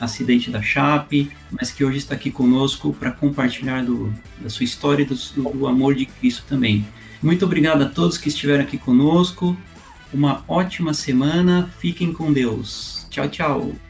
acidente 0.00 0.50
da 0.50 0.62
Chape, 0.62 1.30
mas 1.50 1.70
que 1.72 1.84
hoje 1.84 1.98
está 1.98 2.14
aqui 2.14 2.30
conosco 2.30 2.94
para 2.94 3.10
compartilhar 3.10 3.84
do, 3.84 4.12
da 4.40 4.48
sua 4.48 4.64
história 4.64 5.02
e 5.02 5.06
do, 5.06 5.14
do 5.52 5.66
amor 5.66 5.94
de 5.94 6.06
Cristo 6.06 6.44
também. 6.48 6.86
Muito 7.20 7.44
obrigado 7.44 7.82
a 7.82 7.88
todos 7.88 8.16
que 8.16 8.28
estiveram 8.28 8.62
aqui 8.62 8.78
conosco. 8.78 9.56
Uma 10.12 10.44
ótima 10.48 10.94
semana. 10.94 11.70
Fiquem 11.78 12.12
com 12.12 12.32
Deus. 12.32 13.06
Tchau, 13.10 13.28
tchau. 13.28 13.89